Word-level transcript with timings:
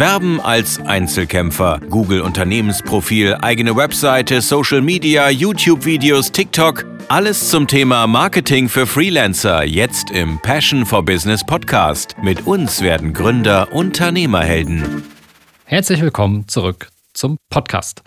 Werben 0.00 0.40
als 0.40 0.80
Einzelkämpfer. 0.80 1.78
Google 1.90 2.22
Unternehmensprofil, 2.22 3.36
eigene 3.42 3.76
Webseite, 3.76 4.40
Social 4.40 4.80
Media, 4.80 5.28
YouTube-Videos, 5.28 6.32
TikTok. 6.32 6.86
Alles 7.08 7.50
zum 7.50 7.66
Thema 7.66 8.06
Marketing 8.06 8.70
für 8.70 8.86
Freelancer 8.86 9.62
jetzt 9.62 10.10
im 10.10 10.38
Passion 10.40 10.86
for 10.86 11.04
Business 11.04 11.44
Podcast. 11.44 12.16
Mit 12.22 12.46
uns 12.46 12.80
werden 12.80 13.12
Gründer 13.12 13.74
Unternehmerhelden. 13.74 15.02
Herzlich 15.66 16.00
willkommen 16.00 16.48
zurück 16.48 16.88
zum 17.12 17.36
Podcast. 17.50 18.02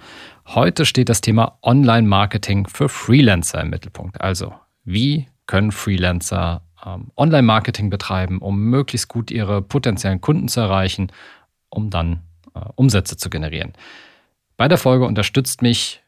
Heute 0.48 0.88
steht 0.88 1.10
das 1.10 1.22
Thema 1.22 1.60
Online-Marketing 1.62 2.66
für 2.66 2.90
Freelancer 2.90 3.62
im 3.62 3.70
Mittelpunkt. 3.70 4.20
Also, 4.20 4.56
wie 4.84 5.28
können 5.46 5.72
Freelancer 5.72 6.64
ähm, 6.84 7.12
Online-Marketing 7.16 7.92
betreiben, 7.92 8.40
um 8.40 8.64
möglichst 8.64 9.10
gut 9.10 9.30
ihre 9.30 9.62
potenziellen 9.62 10.22
Kunden 10.22 10.48
zu 10.48 10.60
erreichen, 10.60 11.12
um 11.74 11.90
dann 11.90 12.22
äh, 12.56 12.60
Umsätze 12.76 13.18
zu 13.18 13.30
generieren. 13.30 13.74
Bei 14.58 14.68
der 14.68 14.78
Folge 14.78 15.06
unterstützt 15.06 15.62
mich, 15.62 16.02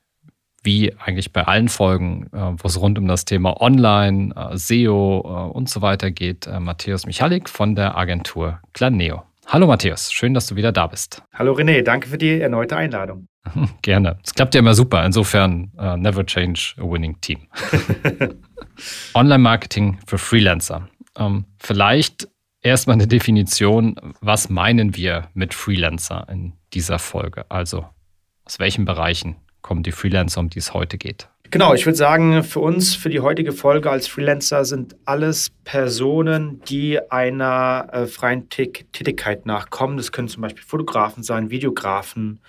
wie 0.64 0.94
eigentlich 0.98 1.32
bei 1.32 1.44
allen 1.44 1.70
Folgen, 1.70 2.28
äh, 2.34 2.54
wo 2.58 2.68
es 2.68 2.80
rund 2.80 2.98
um 2.98 3.08
das 3.08 3.26
Thema 3.26 3.62
Online, 3.62 4.34
äh, 4.36 4.58
SEO 4.58 5.22
äh, 5.24 5.54
und 5.54 5.70
so 5.70 5.82
weiter 5.82 6.12
geht, 6.12 6.48
äh, 6.48 6.60
Matthäus 6.60 7.06
Michalik 7.06 7.50
von 7.50 7.76
der 7.76 7.98
Agentur 7.98 8.60
Planeo. 8.74 9.24
Hallo 9.48 9.68
Matthäus, 9.68 10.12
schön, 10.12 10.34
dass 10.34 10.48
du 10.48 10.56
wieder 10.56 10.72
da 10.72 10.88
bist. 10.88 11.22
Hallo 11.34 11.54
René, 11.54 11.84
danke 11.84 12.08
für 12.08 12.18
die 12.18 12.40
erneute 12.40 12.76
Einladung. 12.76 13.28
Gerne. 13.84 14.18
Es 14.24 14.34
klappt 14.34 14.56
ja 14.56 14.60
immer 14.60 14.74
super. 14.74 15.06
Insofern, 15.06 15.72
uh, 15.78 15.96
never 15.96 16.26
change 16.26 16.74
a 16.78 16.82
winning 16.82 17.20
team. 17.22 17.48
Online-Marketing 19.14 20.00
für 20.08 20.18
Freelancer. 20.18 20.90
Ähm, 21.18 21.46
vielleicht 21.60 22.28
erstmal 22.66 22.96
eine 22.96 23.08
Definition. 23.08 23.96
Was 24.22 24.50
meinen 24.50 24.96
wir 24.96 25.30
mit 25.34 25.54
Freelancer 25.54 26.28
in 26.30 26.54
dieser 26.74 27.00
Folge? 27.00 27.46
Also, 27.50 27.86
aus 28.44 28.60
welchen 28.60 28.86
Bereichen 28.86 29.38
kommen 29.62 29.84
die 29.84 29.92
Freelancer, 29.92 30.40
um 30.40 30.50
die 30.50 30.60
es 30.60 30.74
heute 30.74 30.98
geht? 30.98 31.30
Genau, 31.52 31.74
ich 31.76 31.86
würde 31.86 31.96
sagen, 31.96 32.44
für 32.44 32.60
uns, 32.60 32.96
für 32.96 33.10
die 33.10 33.20
heutige 33.20 33.54
Folge 33.54 33.90
als 33.90 34.08
Freelancer 34.08 34.66
sind 34.66 34.96
alles 35.06 35.52
Personen, 35.64 36.60
die 36.68 37.00
einer 37.12 37.88
äh, 37.92 38.08
freien 38.08 38.50
Tätigkeit 38.50 39.46
nachkommen. 39.46 39.96
Das 39.96 40.12
können 40.12 40.28
zum 40.28 40.42
Beispiel 40.42 40.64
Fotografen 40.64 41.24
sein, 41.24 41.52
Videografen, 41.52 42.40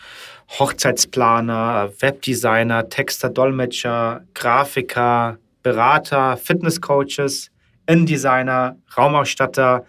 Hochzeitsplaner, 0.58 1.92
Webdesigner, 2.00 2.88
Texter, 2.88 3.28
Dolmetscher, 3.28 4.22
Grafiker, 4.32 5.38
Berater, 5.62 6.36
Fitnesscoaches, 6.38 7.50
InDesigner, 7.86 8.76
Raumausstatter, 8.96 9.84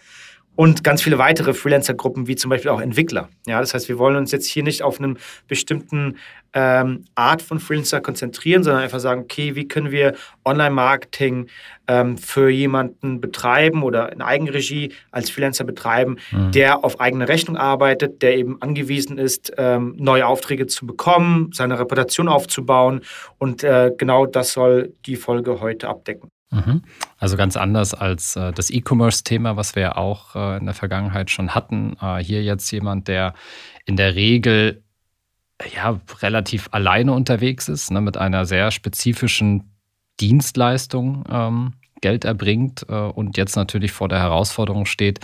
und 0.58 0.84
ganz 0.84 1.04
viele 1.04 1.20
weitere 1.20 1.54
Freelancer-Gruppen, 1.54 2.28
wie 2.28 2.36
zum 2.36 2.50
Beispiel 2.50 2.72
auch 2.72 2.82
Entwickler. 2.82 3.30
Ja, 3.46 3.60
das 3.62 3.76
heißt, 3.76 3.88
wir 3.90 4.00
wollen 4.00 4.16
uns 4.16 4.32
jetzt 4.32 4.48
hier 4.48 4.64
nicht 4.64 4.82
auf 4.82 5.00
einen 5.00 5.20
bestimmten 5.48 6.18
ähm, 6.54 7.06
Art 7.14 7.44
von 7.44 7.60
Freelancer 7.60 8.02
konzentrieren, 8.02 8.64
sondern 8.64 8.82
einfach 8.82 9.00
sagen, 9.00 9.22
okay, 9.22 9.54
wie 9.54 9.68
können 9.68 9.92
wir 9.92 10.16
Online-Marketing 10.46 11.48
ähm, 11.88 12.18
für 12.18 12.50
jemanden 12.50 13.22
betreiben 13.22 13.84
oder 13.84 14.12
in 14.12 14.24
Eigenregie 14.24 14.94
als 15.12 15.30
Freelancer 15.30 15.64
betreiben, 15.64 16.18
mhm. 16.32 16.52
der 16.52 16.84
auf 16.84 17.00
eigene 17.00 17.30
Rechnung 17.30 17.56
arbeitet, 17.56 18.24
der 18.24 18.36
eben 18.36 18.60
angewiesen 18.60 19.20
ist, 19.20 19.54
ähm, 19.58 19.94
neue 20.00 20.26
Aufträge 20.26 20.66
zu 20.66 20.88
bekommen, 20.88 21.52
seine 21.54 21.78
Reputation 21.78 22.28
aufzubauen. 22.28 23.02
Und 23.38 23.64
äh, 23.64 23.92
genau 23.96 24.26
das 24.26 24.54
soll 24.54 24.94
die 25.06 25.18
Folge 25.18 25.62
heute 25.62 25.88
abdecken. 25.88 26.30
Mhm. 26.50 26.84
Also 27.18 27.36
ganz 27.36 27.58
anders 27.58 27.94
als 27.94 28.36
äh, 28.36 28.54
das 28.54 28.70
E-Commerce-Thema, 28.70 29.58
was 29.58 29.76
wir 29.76 29.82
ja 29.84 29.98
auch 29.98 30.36
äh, 30.36 30.58
in 30.58 30.66
der 30.66 30.74
Vergangenheit 30.74 31.30
schon 31.30 31.54
hatten. 31.54 31.98
Äh, 32.02 32.24
hier 32.24 32.44
jetzt 32.44 32.72
jemand, 32.72 33.08
der 33.08 33.34
in 33.86 33.98
der 33.98 34.16
Regel 34.16 34.84
ja 35.74 36.00
relativ 36.22 36.70
alleine 36.72 37.14
unterwegs 37.14 37.68
ist, 37.68 37.92
ne, 37.92 38.00
mit 38.00 38.18
einer 38.18 38.46
sehr 38.46 38.72
spezifischen 38.72 39.72
Dienstleistung 40.20 41.26
ähm, 41.30 41.74
Geld 42.02 42.26
erbringt 42.26 42.86
äh, 42.90 42.94
und 42.94 43.38
jetzt 43.38 43.56
natürlich 43.56 43.92
vor 43.92 44.08
der 44.08 44.20
Herausforderung 44.20 44.86
steht, 44.86 45.20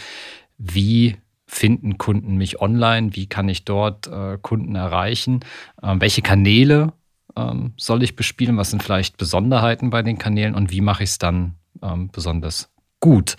wie 0.57 1.17
finden 1.45 1.97
Kunden 1.97 2.35
mich 2.35 2.61
online, 2.61 3.15
wie 3.15 3.27
kann 3.27 3.47
ich 3.47 3.63
dort 3.63 4.07
äh, 4.07 4.37
Kunden 4.41 4.75
erreichen, 4.75 5.41
ähm, 5.81 6.01
welche 6.01 6.21
Kanäle 6.21 6.93
ähm, 7.35 7.73
soll 7.77 8.03
ich 8.03 8.15
bespielen? 8.15 8.57
Was 8.57 8.71
sind 8.71 8.83
vielleicht 8.83 9.17
Besonderheiten 9.17 9.89
bei 9.89 10.01
den 10.01 10.17
Kanälen 10.17 10.55
und 10.55 10.71
wie 10.71 10.81
mache 10.81 11.03
ich 11.03 11.11
es 11.11 11.17
dann 11.17 11.55
ähm, 11.81 12.09
besonders 12.11 12.71
gut? 12.99 13.35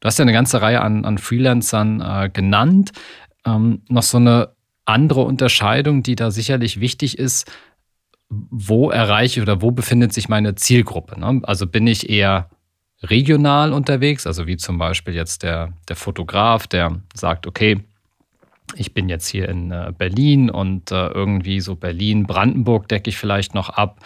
Du 0.00 0.06
hast 0.06 0.18
ja 0.18 0.24
eine 0.24 0.32
ganze 0.32 0.60
Reihe 0.62 0.80
an, 0.82 1.04
an 1.04 1.18
Freelancern 1.18 2.00
äh, 2.00 2.30
genannt. 2.32 2.92
Ähm, 3.44 3.82
noch 3.88 4.02
so 4.02 4.18
eine 4.18 4.54
andere 4.84 5.22
Unterscheidung, 5.22 6.02
die 6.02 6.16
da 6.16 6.30
sicherlich 6.30 6.80
wichtig 6.80 7.18
ist. 7.18 7.50
Wo 8.28 8.90
erreiche 8.90 9.40
ich 9.40 9.42
oder 9.42 9.62
wo 9.62 9.70
befindet 9.70 10.12
sich 10.12 10.28
meine 10.28 10.54
Zielgruppe? 10.54 11.18
Ne? 11.18 11.40
Also 11.44 11.66
bin 11.66 11.86
ich 11.86 12.10
eher 12.10 12.50
regional 13.02 13.72
unterwegs, 13.72 14.26
also 14.26 14.46
wie 14.46 14.56
zum 14.56 14.78
Beispiel 14.78 15.14
jetzt 15.14 15.42
der, 15.42 15.72
der 15.88 15.96
Fotograf, 15.96 16.66
der 16.66 17.00
sagt, 17.14 17.46
okay, 17.46 17.84
ich 18.74 18.94
bin 18.94 19.08
jetzt 19.08 19.28
hier 19.28 19.48
in 19.48 19.70
äh, 19.70 19.92
Berlin 19.96 20.50
und 20.50 20.90
äh, 20.90 21.08
irgendwie 21.08 21.60
so 21.60 21.76
Berlin-Brandenburg 21.76 22.88
decke 22.88 23.10
ich 23.10 23.16
vielleicht 23.16 23.54
noch 23.54 23.70
ab, 23.70 24.00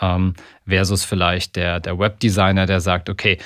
ähm, 0.00 0.34
versus 0.66 1.04
vielleicht 1.04 1.56
der, 1.56 1.80
der 1.80 1.98
Webdesigner, 1.98 2.66
der 2.66 2.80
sagt, 2.80 3.10
okay, 3.10 3.38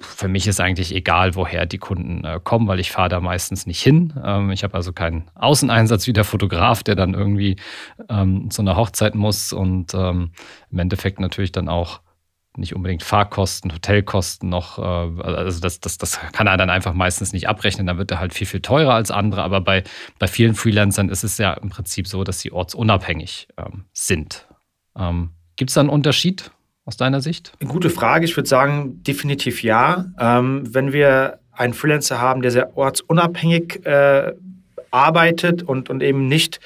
für 0.00 0.26
mich 0.26 0.48
ist 0.48 0.60
eigentlich 0.60 0.92
egal, 0.94 1.36
woher 1.36 1.64
die 1.64 1.78
Kunden 1.78 2.24
äh, 2.24 2.40
kommen, 2.42 2.66
weil 2.66 2.80
ich 2.80 2.90
fahre 2.90 3.08
da 3.08 3.20
meistens 3.20 3.66
nicht 3.66 3.80
hin. 3.80 4.12
Ähm, 4.24 4.50
ich 4.50 4.64
habe 4.64 4.74
also 4.74 4.92
keinen 4.92 5.30
Außeneinsatz 5.34 6.06
wie 6.06 6.12
der 6.12 6.24
Fotograf, 6.24 6.82
der 6.82 6.96
dann 6.96 7.14
irgendwie 7.14 7.56
ähm, 8.08 8.50
zu 8.50 8.62
einer 8.62 8.76
Hochzeit 8.76 9.14
muss 9.14 9.52
und 9.52 9.94
im 9.94 10.30
Endeffekt 10.76 11.20
natürlich 11.20 11.52
dann 11.52 11.68
auch 11.68 12.00
nicht 12.58 12.74
unbedingt 12.74 13.02
Fahrkosten, 13.02 13.72
Hotelkosten 13.72 14.48
noch, 14.48 14.78
äh, 14.78 14.82
also 15.22 15.60
das, 15.60 15.80
das, 15.80 15.98
das 15.98 16.20
kann 16.32 16.46
er 16.46 16.56
dann 16.56 16.70
einfach 16.70 16.94
meistens 16.94 17.32
nicht 17.32 17.48
abrechnen, 17.48 17.86
dann 17.86 17.98
wird 17.98 18.10
er 18.10 18.20
halt 18.20 18.34
viel, 18.34 18.46
viel 18.46 18.60
teurer 18.60 18.94
als 18.94 19.10
andere. 19.10 19.42
Aber 19.42 19.60
bei, 19.60 19.84
bei 20.18 20.26
vielen 20.26 20.54
Freelancern 20.54 21.08
ist 21.08 21.24
es 21.24 21.38
ja 21.38 21.52
im 21.54 21.68
Prinzip 21.68 22.06
so, 22.06 22.24
dass 22.24 22.40
sie 22.40 22.52
ortsunabhängig 22.52 23.48
ähm, 23.56 23.84
sind. 23.92 24.46
Ähm, 24.98 25.30
Gibt 25.56 25.70
es 25.70 25.74
da 25.74 25.80
einen 25.80 25.90
Unterschied 25.90 26.50
aus 26.84 26.96
deiner 26.96 27.20
Sicht? 27.20 27.52
Gute 27.66 27.90
Frage. 27.90 28.24
Ich 28.24 28.36
würde 28.36 28.48
sagen, 28.48 29.02
definitiv 29.02 29.62
ja. 29.62 30.06
Ähm, 30.18 30.62
wenn 30.72 30.92
wir 30.92 31.38
einen 31.52 31.74
Freelancer 31.74 32.20
haben, 32.20 32.42
der 32.42 32.50
sehr 32.50 32.76
ortsunabhängig 32.76 33.84
äh, 33.86 34.32
arbeitet 34.90 35.62
und, 35.62 35.90
und 35.90 36.02
eben 36.02 36.28
nicht 36.28 36.60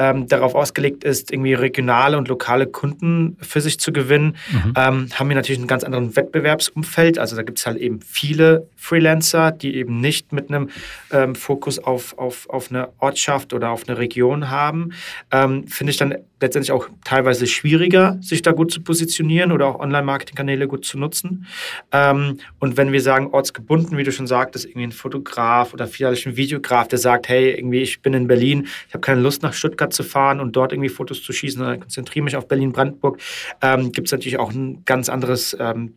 ähm, 0.00 0.26
darauf 0.28 0.54
ausgelegt 0.54 1.04
ist, 1.04 1.30
irgendwie 1.30 1.52
regionale 1.52 2.16
und 2.16 2.26
lokale 2.28 2.66
Kunden 2.66 3.36
für 3.42 3.60
sich 3.60 3.78
zu 3.78 3.92
gewinnen, 3.92 4.36
mhm. 4.50 4.72
ähm, 4.74 5.08
haben 5.12 5.28
wir 5.28 5.36
natürlich 5.36 5.58
einen 5.58 5.68
ganz 5.68 5.84
anderen 5.84 6.16
Wettbewerbsumfeld. 6.16 7.18
Also 7.18 7.36
da 7.36 7.42
gibt 7.42 7.58
es 7.58 7.66
halt 7.66 7.76
eben 7.76 8.00
viele 8.00 8.66
Freelancer, 8.76 9.52
die 9.52 9.76
eben 9.76 10.00
nicht 10.00 10.32
mit 10.32 10.48
einem 10.48 10.70
ähm, 11.12 11.34
Fokus 11.34 11.78
auf, 11.78 12.16
auf, 12.16 12.48
auf 12.48 12.70
eine 12.70 12.88
Ortschaft 12.98 13.52
oder 13.52 13.68
auf 13.70 13.86
eine 13.86 13.98
Region 13.98 14.48
haben. 14.48 14.92
Ähm, 15.30 15.66
finde 15.68 15.90
ich 15.90 15.98
dann 15.98 16.14
letztendlich 16.40 16.72
auch 16.72 16.88
teilweise 17.04 17.46
schwieriger, 17.46 18.18
sich 18.20 18.42
da 18.42 18.52
gut 18.52 18.72
zu 18.72 18.82
positionieren 18.82 19.52
oder 19.52 19.66
auch 19.66 19.78
Online-Marketing-Kanäle 19.78 20.66
gut 20.66 20.84
zu 20.84 20.98
nutzen. 20.98 21.46
Ähm, 21.92 22.38
und 22.58 22.76
wenn 22.76 22.92
wir 22.92 23.00
sagen 23.00 23.28
ortsgebunden, 23.32 23.98
wie 23.98 24.04
du 24.04 24.12
schon 24.12 24.26
sagtest, 24.26 24.64
irgendwie 24.64 24.84
ein 24.84 24.92
Fotograf 24.92 25.74
oder 25.74 25.86
vielleicht 25.86 26.26
ein 26.26 26.36
Videograf, 26.36 26.88
der 26.88 26.98
sagt, 26.98 27.28
hey, 27.28 27.52
irgendwie 27.52 27.80
ich 27.80 28.02
bin 28.02 28.14
in 28.14 28.26
Berlin, 28.26 28.66
ich 28.88 28.94
habe 28.94 29.00
keine 29.00 29.20
Lust 29.20 29.42
nach 29.42 29.52
Stuttgart 29.52 29.92
zu 29.92 30.02
fahren 30.02 30.40
und 30.40 30.56
dort 30.56 30.72
irgendwie 30.72 30.88
Fotos 30.88 31.22
zu 31.22 31.32
schießen, 31.32 31.58
sondern 31.58 31.80
konzentriere 31.80 32.24
mich 32.24 32.36
auf 32.36 32.48
Berlin-Brandenburg, 32.48 33.18
ähm, 33.62 33.92
gibt 33.92 34.08
es 34.08 34.12
natürlich 34.12 34.38
auch 34.38 34.52
ein 34.52 34.82
ganz 34.84 35.08
anderes 35.08 35.56
ähm, 35.58 35.94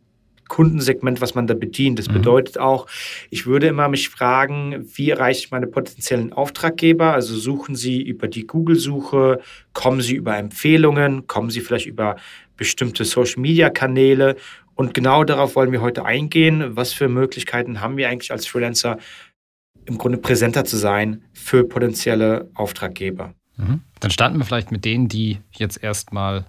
Kundensegment, 0.48 1.22
was 1.22 1.36
man 1.36 1.48
da 1.48 1.54
bedient. 1.54 2.00
Das 2.00 2.10
mhm. 2.10 2.14
bedeutet 2.14 2.58
auch, 2.58 2.88
ich 3.30 3.46
würde 3.46 3.68
immer 3.68 3.88
mich 3.88 4.10
fragen, 4.10 4.86
wie 4.96 5.10
erreiche 5.10 5.46
ich 5.46 5.52
meine 5.52 5.68
potenziellen 5.68 6.34
Auftraggeber? 6.34 7.14
Also 7.14 7.36
suchen 7.36 7.76
Sie 7.76 8.02
über 8.02 8.28
die 8.28 8.46
Google-Suche, 8.46 9.40
kommen 9.74 10.02
Sie 10.02 10.16
über 10.16 10.38
Empfehlungen, 10.38 11.28
kommen 11.28 11.50
Sie 11.50 11.62
vielleicht 11.62 11.86
über 11.86 12.16
bestimmte 12.58 13.06
Social-Media-Kanäle. 13.06 14.36
Und 14.76 14.94
genau 14.94 15.24
darauf 15.24 15.56
wollen 15.56 15.72
wir 15.72 15.82
heute 15.82 16.06
eingehen. 16.06 16.76
Was 16.76 16.94
für 16.94 17.08
Möglichkeiten 17.08 17.82
haben 17.82 17.98
wir 17.98 18.10
eigentlich 18.10 18.32
als 18.32 18.48
Freelancer, 18.48 18.98
im 19.86 19.98
Grunde 19.98 20.18
präsenter 20.18 20.66
zu 20.66 20.78
sein 20.78 21.24
für 21.34 21.64
potenzielle 21.64 22.50
Auftraggeber? 22.54 23.34
Mhm. 23.58 23.82
Dann 24.00 24.12
starten 24.12 24.38
wir 24.38 24.46
vielleicht 24.46 24.72
mit 24.72 24.86
denen, 24.86 25.08
die 25.08 25.40
jetzt 25.52 25.84
erstmal 25.84 26.46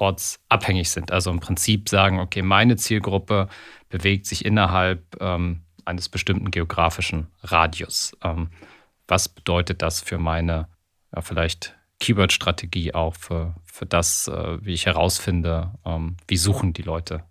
ortsabhängig 0.00 0.90
sind. 0.90 1.12
Also 1.12 1.30
im 1.30 1.40
Prinzip 1.40 1.88
sagen, 1.88 2.20
okay, 2.20 2.42
meine 2.42 2.76
Zielgruppe 2.76 3.48
bewegt 3.88 4.26
sich 4.26 4.44
innerhalb 4.44 5.20
ähm, 5.20 5.62
eines 5.84 6.08
bestimmten 6.08 6.50
geografischen 6.50 7.28
Radius. 7.42 8.16
Ähm, 8.22 8.50
was 9.06 9.28
bedeutet 9.28 9.82
das 9.82 10.00
für 10.00 10.18
meine 10.18 10.68
ja, 11.14 11.22
vielleicht 11.22 11.76
Keyword-Strategie 12.00 12.94
auch, 12.94 13.14
für, 13.14 13.54
für 13.64 13.86
das, 13.86 14.28
äh, 14.28 14.64
wie 14.64 14.74
ich 14.74 14.86
herausfinde, 14.86 15.72
ähm, 15.84 16.16
wie 16.28 16.36
suchen 16.36 16.72
die 16.72 16.82
Leute 16.82 17.24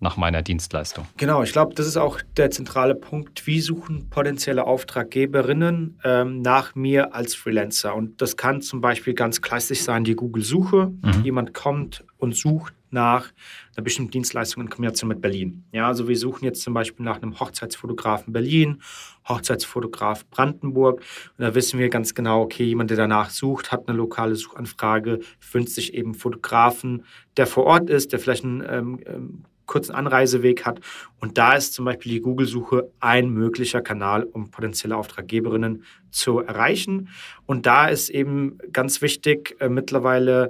nach 0.00 0.16
meiner 0.16 0.42
Dienstleistung. 0.42 1.06
Genau, 1.16 1.42
ich 1.42 1.52
glaube, 1.52 1.74
das 1.74 1.86
ist 1.86 1.96
auch 1.96 2.20
der 2.36 2.50
zentrale 2.50 2.94
Punkt. 2.94 3.46
Wie 3.46 3.60
suchen 3.60 4.08
potenzielle 4.10 4.64
Auftraggeberinnen 4.64 5.98
ähm, 6.04 6.40
nach 6.40 6.74
mir 6.74 7.14
als 7.14 7.34
Freelancer? 7.34 7.94
Und 7.94 8.22
das 8.22 8.36
kann 8.36 8.62
zum 8.62 8.80
Beispiel 8.80 9.14
ganz 9.14 9.42
klassisch 9.42 9.80
sein, 9.80 10.04
die 10.04 10.14
Google-Suche. 10.14 10.92
Mhm. 11.02 11.24
Jemand 11.24 11.54
kommt 11.54 12.04
und 12.18 12.36
sucht 12.36 12.74
nach 12.90 13.32
einer 13.76 13.84
bestimmten 13.84 14.12
Dienstleistung 14.12 14.62
in 14.62 14.70
Kombination 14.70 15.08
mit 15.08 15.20
Berlin. 15.20 15.64
Ja, 15.72 15.88
also 15.88 16.08
wir 16.08 16.16
suchen 16.16 16.44
jetzt 16.44 16.62
zum 16.62 16.74
Beispiel 16.74 17.04
nach 17.04 17.20
einem 17.20 17.38
Hochzeitsfotografen 17.38 18.32
Berlin, 18.32 18.80
Hochzeitsfotograf 19.28 20.26
Brandenburg. 20.30 21.00
Und 21.36 21.44
da 21.44 21.54
wissen 21.54 21.78
wir 21.78 21.90
ganz 21.90 22.14
genau, 22.14 22.42
okay, 22.42 22.64
jemand, 22.64 22.90
der 22.90 22.96
danach 22.96 23.30
sucht, 23.30 23.72
hat 23.72 23.88
eine 23.88 23.96
lokale 23.96 24.36
Suchanfrage, 24.36 25.20
wünscht 25.52 25.72
sich 25.72 25.92
eben 25.92 26.14
Fotografen, 26.14 27.04
der 27.36 27.46
vor 27.46 27.64
Ort 27.64 27.90
ist, 27.90 28.12
der 28.12 28.20
vielleicht 28.20 28.44
einen 28.44 28.64
ähm, 28.66 29.00
ähm 29.06 29.44
kurzen 29.68 29.94
Anreiseweg 29.94 30.66
hat. 30.66 30.80
Und 31.20 31.38
da 31.38 31.52
ist 31.54 31.74
zum 31.74 31.84
Beispiel 31.84 32.10
die 32.10 32.20
Google-Suche 32.20 32.90
ein 32.98 33.30
möglicher 33.30 33.80
Kanal, 33.80 34.24
um 34.24 34.50
potenzielle 34.50 34.96
Auftraggeberinnen 34.96 35.84
zu 36.10 36.40
erreichen. 36.40 37.10
Und 37.46 37.66
da 37.66 37.86
ist 37.86 38.08
eben 38.08 38.58
ganz 38.72 39.00
wichtig, 39.00 39.54
äh, 39.60 39.68
mittlerweile 39.68 40.48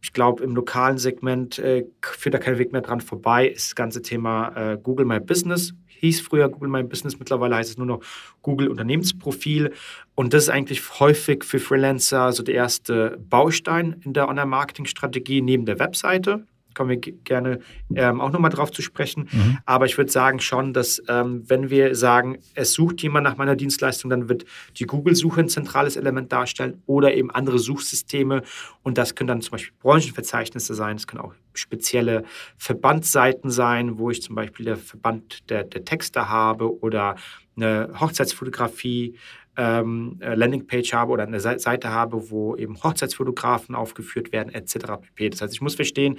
ich 0.00 0.12
glaube, 0.12 0.44
im 0.44 0.54
lokalen 0.54 0.98
Segment 0.98 1.58
äh, 1.58 1.84
führt 2.02 2.34
da 2.34 2.38
kein 2.38 2.58
Weg 2.58 2.70
mehr 2.70 2.82
dran 2.82 3.00
vorbei, 3.00 3.48
ist 3.48 3.70
das 3.70 3.74
ganze 3.74 4.00
Thema 4.00 4.52
äh, 4.54 4.78
Google 4.80 5.06
My 5.06 5.18
Business. 5.18 5.74
Hieß 5.88 6.20
früher 6.20 6.48
Google 6.48 6.68
My 6.68 6.84
Business, 6.84 7.18
mittlerweile 7.18 7.56
heißt 7.56 7.70
es 7.70 7.76
nur 7.78 7.86
noch 7.86 8.00
Google 8.42 8.68
Unternehmensprofil. 8.68 9.72
Und 10.14 10.32
das 10.32 10.44
ist 10.44 10.50
eigentlich 10.50 11.00
häufig 11.00 11.42
für 11.42 11.58
Freelancer 11.58 12.30
so 12.32 12.44
der 12.44 12.54
erste 12.54 13.18
Baustein 13.28 14.00
in 14.04 14.12
der 14.12 14.28
Online-Marketing-Strategie 14.28 15.42
neben 15.42 15.66
der 15.66 15.80
Webseite 15.80 16.44
kommen 16.74 16.90
wir 16.90 16.96
gerne 16.96 17.60
ähm, 17.94 18.20
auch 18.20 18.30
nochmal 18.30 18.50
drauf 18.50 18.70
zu 18.70 18.82
sprechen. 18.82 19.28
Mhm. 19.30 19.58
Aber 19.66 19.86
ich 19.86 19.98
würde 19.98 20.10
sagen 20.10 20.40
schon, 20.40 20.72
dass 20.72 21.02
ähm, 21.08 21.42
wenn 21.48 21.70
wir 21.70 21.94
sagen, 21.94 22.38
es 22.54 22.72
sucht 22.72 23.02
jemand 23.02 23.24
nach 23.24 23.36
meiner 23.36 23.56
Dienstleistung, 23.56 24.10
dann 24.10 24.28
wird 24.28 24.44
die 24.76 24.86
Google-Suche 24.86 25.40
ein 25.40 25.48
zentrales 25.48 25.96
Element 25.96 26.32
darstellen 26.32 26.82
oder 26.86 27.14
eben 27.14 27.30
andere 27.30 27.58
Suchsysteme. 27.58 28.42
Und 28.82 28.98
das 28.98 29.14
können 29.14 29.28
dann 29.28 29.40
zum 29.40 29.52
Beispiel 29.52 29.74
Branchenverzeichnisse 29.80 30.74
sein, 30.74 30.96
es 30.96 31.06
können 31.06 31.22
auch 31.22 31.34
spezielle 31.54 32.24
Verbandsseiten 32.56 33.50
sein, 33.50 33.98
wo 33.98 34.10
ich 34.10 34.22
zum 34.22 34.34
Beispiel 34.34 34.64
der 34.64 34.76
Verband 34.76 35.50
der, 35.50 35.64
der 35.64 35.84
Texte 35.84 36.28
habe 36.28 36.80
oder 36.80 37.16
eine 37.56 37.90
Hochzeitsfotografie 37.98 39.16
ähm, 39.58 40.18
äh, 40.20 40.34
Landingpage 40.34 40.92
habe 40.92 41.12
oder 41.12 41.24
eine 41.24 41.40
Seite 41.40 41.90
habe, 41.90 42.30
wo 42.30 42.54
eben 42.54 42.80
Hochzeitsfotografen 42.82 43.74
aufgeführt 43.74 44.30
werden, 44.30 44.54
etc. 44.54 45.02
pp. 45.02 45.30
Das 45.30 45.42
heißt, 45.42 45.52
ich 45.52 45.60
muss 45.60 45.74
verstehen, 45.74 46.18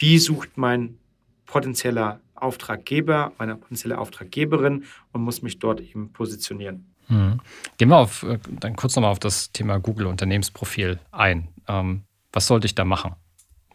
wie 0.00 0.18
sucht 0.18 0.56
mein 0.56 0.98
potenzieller 1.46 2.20
Auftraggeber, 2.34 3.32
meine 3.38 3.56
potenzielle 3.56 3.98
Auftraggeberin 3.98 4.84
und 5.12 5.22
muss 5.22 5.42
mich 5.42 5.58
dort 5.58 5.80
eben 5.80 6.12
positionieren. 6.12 6.92
Mhm. 7.08 7.40
Gehen 7.76 7.88
wir 7.88 7.98
auf, 7.98 8.22
äh, 8.22 8.38
dann 8.60 8.76
kurz 8.76 8.96
nochmal 8.96 9.12
auf 9.12 9.18
das 9.18 9.52
Thema 9.52 9.78
Google 9.78 10.06
Unternehmensprofil 10.06 10.98
ein. 11.12 11.48
Ähm, 11.68 12.02
was 12.32 12.46
sollte 12.46 12.66
ich 12.66 12.74
da 12.74 12.84
machen? 12.84 13.14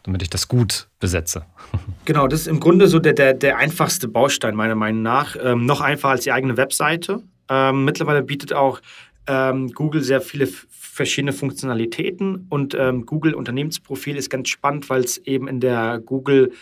damit 0.05 0.21
ich 0.21 0.29
das 0.29 0.47
gut 0.47 0.87
besetze. 0.99 1.45
Genau, 2.05 2.27
das 2.27 2.41
ist 2.41 2.47
im 2.47 2.59
Grunde 2.59 2.87
so 2.87 2.99
der, 2.99 3.13
der, 3.13 3.33
der 3.33 3.57
einfachste 3.57 4.07
Baustein 4.07 4.53
meiner 4.53 4.75
Meinung 4.75 5.01
nach. 5.01 5.35
Ähm, 5.41 5.65
noch 5.65 5.81
einfacher 5.81 6.11
als 6.11 6.23
die 6.23 6.31
eigene 6.31 6.55
Webseite. 6.55 7.23
Ähm, 7.49 7.83
mittlerweile 7.83 8.21
bietet 8.21 8.53
auch 8.53 8.79
ähm, 9.25 9.71
Google 9.71 10.03
sehr 10.03 10.21
viele 10.21 10.47
verschiedene 10.95 11.33
Funktionalitäten 11.33 12.45
und 12.47 12.73
ähm, 12.73 13.05
Google 13.05 13.33
Unternehmensprofil 13.33 14.15
ist 14.15 14.29
ganz 14.29 14.47
spannend, 14.47 14.89
weil 14.89 15.03
es 15.03 15.17
eben 15.17 15.49
in 15.49 15.59
der 15.59 15.99
Google 15.99 16.53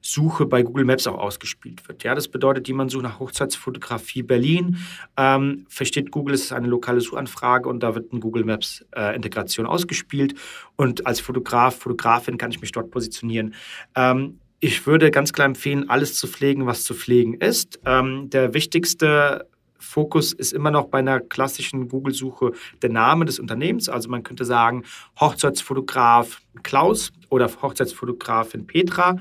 Suche 0.00 0.46
bei 0.46 0.62
Google 0.62 0.86
Maps 0.86 1.06
auch 1.06 1.18
ausgespielt 1.18 1.86
wird. 1.86 2.02
Ja, 2.02 2.14
das 2.14 2.28
bedeutet, 2.28 2.66
jemand 2.66 2.90
sucht 2.90 3.02
nach 3.02 3.20
Hochzeitsfotografie 3.20 4.22
Berlin, 4.22 4.78
ähm, 5.18 5.66
versteht 5.68 6.10
Google, 6.10 6.34
es 6.34 6.44
ist 6.44 6.52
eine 6.52 6.66
lokale 6.66 7.02
Suchanfrage 7.02 7.68
und 7.68 7.82
da 7.82 7.94
wird 7.94 8.10
eine 8.10 8.20
Google 8.20 8.44
Maps 8.44 8.86
äh, 8.96 9.14
Integration 9.14 9.66
ausgespielt 9.66 10.34
und 10.76 11.06
als 11.06 11.20
Fotograf, 11.20 11.76
Fotografin 11.76 12.38
kann 12.38 12.50
ich 12.50 12.62
mich 12.62 12.72
dort 12.72 12.90
positionieren. 12.90 13.52
Ähm, 13.94 14.38
ich 14.60 14.86
würde 14.86 15.10
ganz 15.10 15.34
klar 15.34 15.46
empfehlen, 15.46 15.90
alles 15.90 16.14
zu 16.14 16.26
pflegen, 16.26 16.64
was 16.64 16.84
zu 16.84 16.94
pflegen 16.94 17.34
ist. 17.34 17.80
Ähm, 17.84 18.30
der 18.30 18.54
wichtigste 18.54 19.46
Fokus 19.84 20.32
ist 20.32 20.52
immer 20.52 20.70
noch 20.70 20.86
bei 20.88 20.98
einer 20.98 21.20
klassischen 21.20 21.88
Google-Suche 21.88 22.52
der 22.82 22.90
Name 22.90 23.24
des 23.24 23.38
Unternehmens. 23.38 23.88
Also 23.88 24.08
man 24.08 24.22
könnte 24.22 24.44
sagen 24.44 24.84
Hochzeitsfotograf 25.20 26.40
Klaus 26.62 27.12
oder 27.30 27.50
Hochzeitsfotografin 27.62 28.66
Petra, 28.66 29.16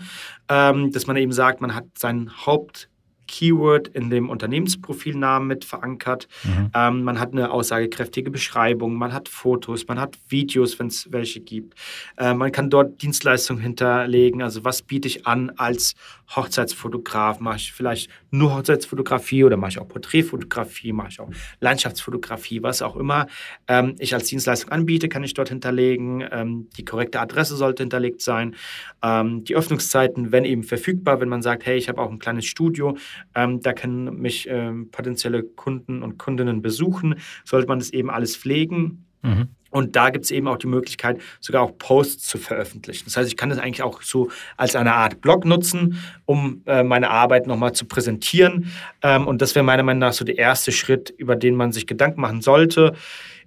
ähm, 0.49 0.91
dass 0.91 1.07
man 1.07 1.17
eben 1.17 1.31
sagt, 1.31 1.61
man 1.61 1.75
hat 1.75 1.85
seinen 1.97 2.45
Haupt 2.45 2.89
Keyword 3.27 3.87
in 3.89 4.09
dem 4.09 4.29
Unternehmensprofilnamen 4.29 5.47
mit 5.47 5.65
verankert. 5.65 6.27
Mhm. 6.43 6.71
Ähm, 6.73 7.03
man 7.03 7.19
hat 7.19 7.31
eine 7.33 7.51
aussagekräftige 7.51 8.31
Beschreibung, 8.31 8.95
man 8.95 9.13
hat 9.13 9.29
Fotos, 9.29 9.87
man 9.87 9.99
hat 9.99 10.17
Videos, 10.27 10.79
wenn 10.79 10.87
es 10.87 11.11
welche 11.11 11.39
gibt. 11.39 11.75
Äh, 12.17 12.33
man 12.33 12.51
kann 12.51 12.69
dort 12.69 13.01
Dienstleistungen 13.01 13.61
hinterlegen. 13.61 14.41
Also 14.41 14.63
was 14.63 14.81
biete 14.81 15.07
ich 15.07 15.25
an 15.25 15.51
als 15.57 15.95
Hochzeitsfotograf? 16.35 17.39
Mache 17.39 17.57
ich 17.57 17.73
vielleicht 17.73 18.09
nur 18.31 18.55
Hochzeitsfotografie 18.55 19.43
oder 19.43 19.57
mache 19.57 19.71
ich 19.71 19.79
auch 19.79 19.87
Porträtfotografie, 19.87 20.93
mache 20.93 21.09
ich 21.09 21.19
auch 21.19 21.29
Landschaftsfotografie, 21.59 22.63
was 22.63 22.81
auch 22.81 22.95
immer 22.95 23.27
ähm, 23.67 23.95
ich 23.99 24.13
als 24.13 24.27
Dienstleistung 24.27 24.71
anbiete, 24.71 25.09
kann 25.09 25.23
ich 25.23 25.33
dort 25.33 25.49
hinterlegen. 25.49 26.23
Ähm, 26.31 26.67
die 26.77 26.85
korrekte 26.85 27.19
Adresse 27.19 27.55
sollte 27.55 27.83
hinterlegt 27.83 28.21
sein. 28.21 28.55
Ähm, 29.01 29.43
die 29.43 29.55
Öffnungszeiten, 29.55 30.31
wenn 30.31 30.45
eben 30.45 30.63
verfügbar, 30.63 31.21
wenn 31.21 31.29
man 31.29 31.41
sagt, 31.41 31.65
hey, 31.65 31.77
ich 31.77 31.89
habe 31.89 32.01
auch 32.01 32.11
ein 32.11 32.19
kleines 32.19 32.45
Studio, 32.45 32.97
ähm, 33.35 33.61
da 33.61 33.73
können 33.73 34.19
mich 34.19 34.47
ähm, 34.49 34.89
potenzielle 34.91 35.43
Kunden 35.43 36.03
und 36.03 36.17
Kundinnen 36.17 36.61
besuchen. 36.61 37.15
Sollte 37.43 37.67
man 37.67 37.79
das 37.79 37.91
eben 37.91 38.09
alles 38.09 38.35
pflegen. 38.35 39.05
Mhm. 39.21 39.47
Und 39.73 39.95
da 39.95 40.11
gibt 40.11 40.25
es 40.25 40.31
eben 40.31 40.47
auch 40.47 40.57
die 40.57 40.67
Möglichkeit, 40.67 41.19
sogar 41.39 41.63
auch 41.63 41.75
Posts 41.79 42.27
zu 42.27 42.37
veröffentlichen. 42.37 43.05
Das 43.05 43.17
heißt, 43.17 43.27
ich 43.27 43.37
kann 43.37 43.49
das 43.49 43.57
eigentlich 43.57 43.81
auch 43.81 44.03
so 44.03 44.29
als 44.55 44.75
eine 44.75 44.93
Art 44.93 45.19
Blog 45.19 45.45
nutzen, 45.45 45.97
um 46.25 46.61
äh, 46.67 46.83
meine 46.83 47.09
Arbeit 47.09 47.47
nochmal 47.47 47.73
zu 47.73 47.85
präsentieren. 47.85 48.71
Ähm, 49.01 49.25
und 49.25 49.41
das 49.41 49.55
wäre 49.55 49.65
meiner 49.65 49.81
Meinung 49.81 50.01
nach 50.01 50.13
so 50.13 50.25
der 50.25 50.37
erste 50.37 50.71
Schritt, 50.71 51.09
über 51.17 51.35
den 51.35 51.55
man 51.55 51.71
sich 51.71 51.87
Gedanken 51.87 52.21
machen 52.21 52.41
sollte. 52.41 52.93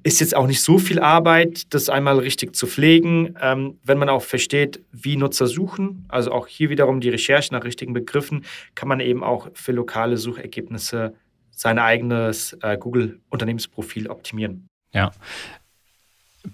Ist 0.06 0.20
jetzt 0.20 0.36
auch 0.36 0.46
nicht 0.46 0.62
so 0.62 0.78
viel 0.78 1.00
Arbeit, 1.00 1.74
das 1.74 1.88
einmal 1.88 2.20
richtig 2.20 2.54
zu 2.54 2.68
pflegen, 2.68 3.34
ähm, 3.42 3.80
wenn 3.82 3.98
man 3.98 4.08
auch 4.08 4.22
versteht, 4.22 4.80
wie 4.92 5.16
Nutzer 5.16 5.48
suchen. 5.48 6.04
Also 6.06 6.30
auch 6.30 6.46
hier 6.46 6.70
wiederum 6.70 7.00
die 7.00 7.08
Recherche 7.08 7.52
nach 7.52 7.64
richtigen 7.64 7.92
Begriffen, 7.92 8.44
kann 8.76 8.88
man 8.88 9.00
eben 9.00 9.24
auch 9.24 9.48
für 9.54 9.72
lokale 9.72 10.16
Suchergebnisse 10.16 11.14
sein 11.50 11.80
eigenes 11.80 12.56
äh, 12.62 12.78
Google-Unternehmensprofil 12.78 14.06
optimieren. 14.06 14.68
Ja. 14.92 15.10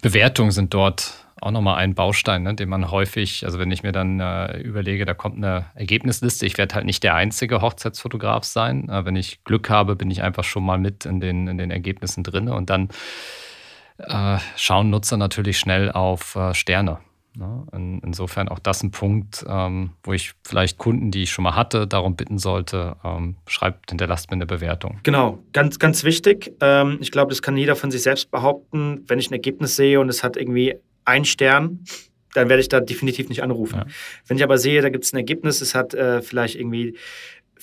Bewertungen 0.01 0.49
sind 0.49 0.73
dort 0.73 1.23
auch 1.39 1.51
nochmal 1.51 1.75
ein 1.75 1.93
Baustein, 1.93 2.41
ne, 2.41 2.55
den 2.55 2.69
man 2.69 2.89
häufig, 2.89 3.45
also 3.45 3.59
wenn 3.59 3.69
ich 3.69 3.83
mir 3.83 3.91
dann 3.91 4.19
äh, 4.19 4.57
überlege, 4.61 5.05
da 5.05 5.13
kommt 5.13 5.37
eine 5.37 5.65
Ergebnisliste, 5.75 6.45
ich 6.45 6.57
werde 6.57 6.73
halt 6.73 6.85
nicht 6.85 7.03
der 7.03 7.15
einzige 7.15 7.61
Hochzeitsfotograf 7.61 8.45
sein. 8.45 8.89
Äh, 8.89 9.05
wenn 9.05 9.15
ich 9.15 9.43
Glück 9.43 9.69
habe, 9.69 9.95
bin 9.95 10.09
ich 10.09 10.23
einfach 10.23 10.43
schon 10.43 10.65
mal 10.65 10.79
mit 10.79 11.05
in 11.05 11.19
den, 11.19 11.47
in 11.47 11.57
den 11.57 11.69
Ergebnissen 11.69 12.23
drin 12.23 12.49
und 12.49 12.69
dann 12.69 12.89
äh, 13.97 14.37
schauen 14.55 14.89
Nutzer 14.89 15.17
natürlich 15.17 15.59
schnell 15.59 15.91
auf 15.91 16.35
äh, 16.35 16.53
Sterne. 16.53 16.99
Ne? 17.35 17.65
In, 17.73 17.99
insofern 17.99 18.47
auch 18.47 18.59
das 18.59 18.83
ein 18.83 18.91
Punkt, 18.91 19.43
ähm, 19.47 19.91
wo 20.03 20.13
ich 20.13 20.33
vielleicht 20.43 20.77
Kunden, 20.77 21.09
die 21.09 21.23
ich 21.23 21.31
schon 21.31 21.43
mal 21.43 21.55
hatte, 21.55 21.87
darum 21.87 22.15
bitten 22.15 22.37
sollte, 22.37 22.95
ähm, 23.03 23.37
schreibt, 23.47 23.89
hinterlasst 23.89 24.29
mir 24.29 24.35
eine 24.35 24.45
Bewertung. 24.45 24.99
Genau, 25.03 25.39
ganz, 25.51 25.79
ganz 25.79 26.03
wichtig. 26.03 26.53
Ähm, 26.61 26.97
ich 27.01 27.11
glaube, 27.11 27.29
das 27.29 27.41
kann 27.41 27.57
jeder 27.57 27.75
von 27.75 27.89
sich 27.89 28.03
selbst 28.03 28.29
behaupten. 28.29 29.03
Wenn 29.07 29.19
ich 29.19 29.31
ein 29.31 29.33
Ergebnis 29.33 29.75
sehe 29.75 29.99
und 29.99 30.09
es 30.09 30.23
hat 30.23 30.37
irgendwie 30.37 30.75
einen 31.05 31.25
Stern, 31.25 31.83
dann 32.33 32.49
werde 32.49 32.61
ich 32.61 32.69
da 32.69 32.79
definitiv 32.79 33.29
nicht 33.29 33.43
anrufen. 33.43 33.79
Ja. 33.79 33.85
Wenn 34.27 34.37
ich 34.37 34.43
aber 34.43 34.57
sehe, 34.57 34.81
da 34.81 34.89
gibt 34.89 35.03
es 35.03 35.13
ein 35.13 35.17
Ergebnis, 35.17 35.61
es 35.61 35.75
hat 35.75 35.93
äh, 35.93 36.21
vielleicht 36.21 36.55
irgendwie 36.55 36.97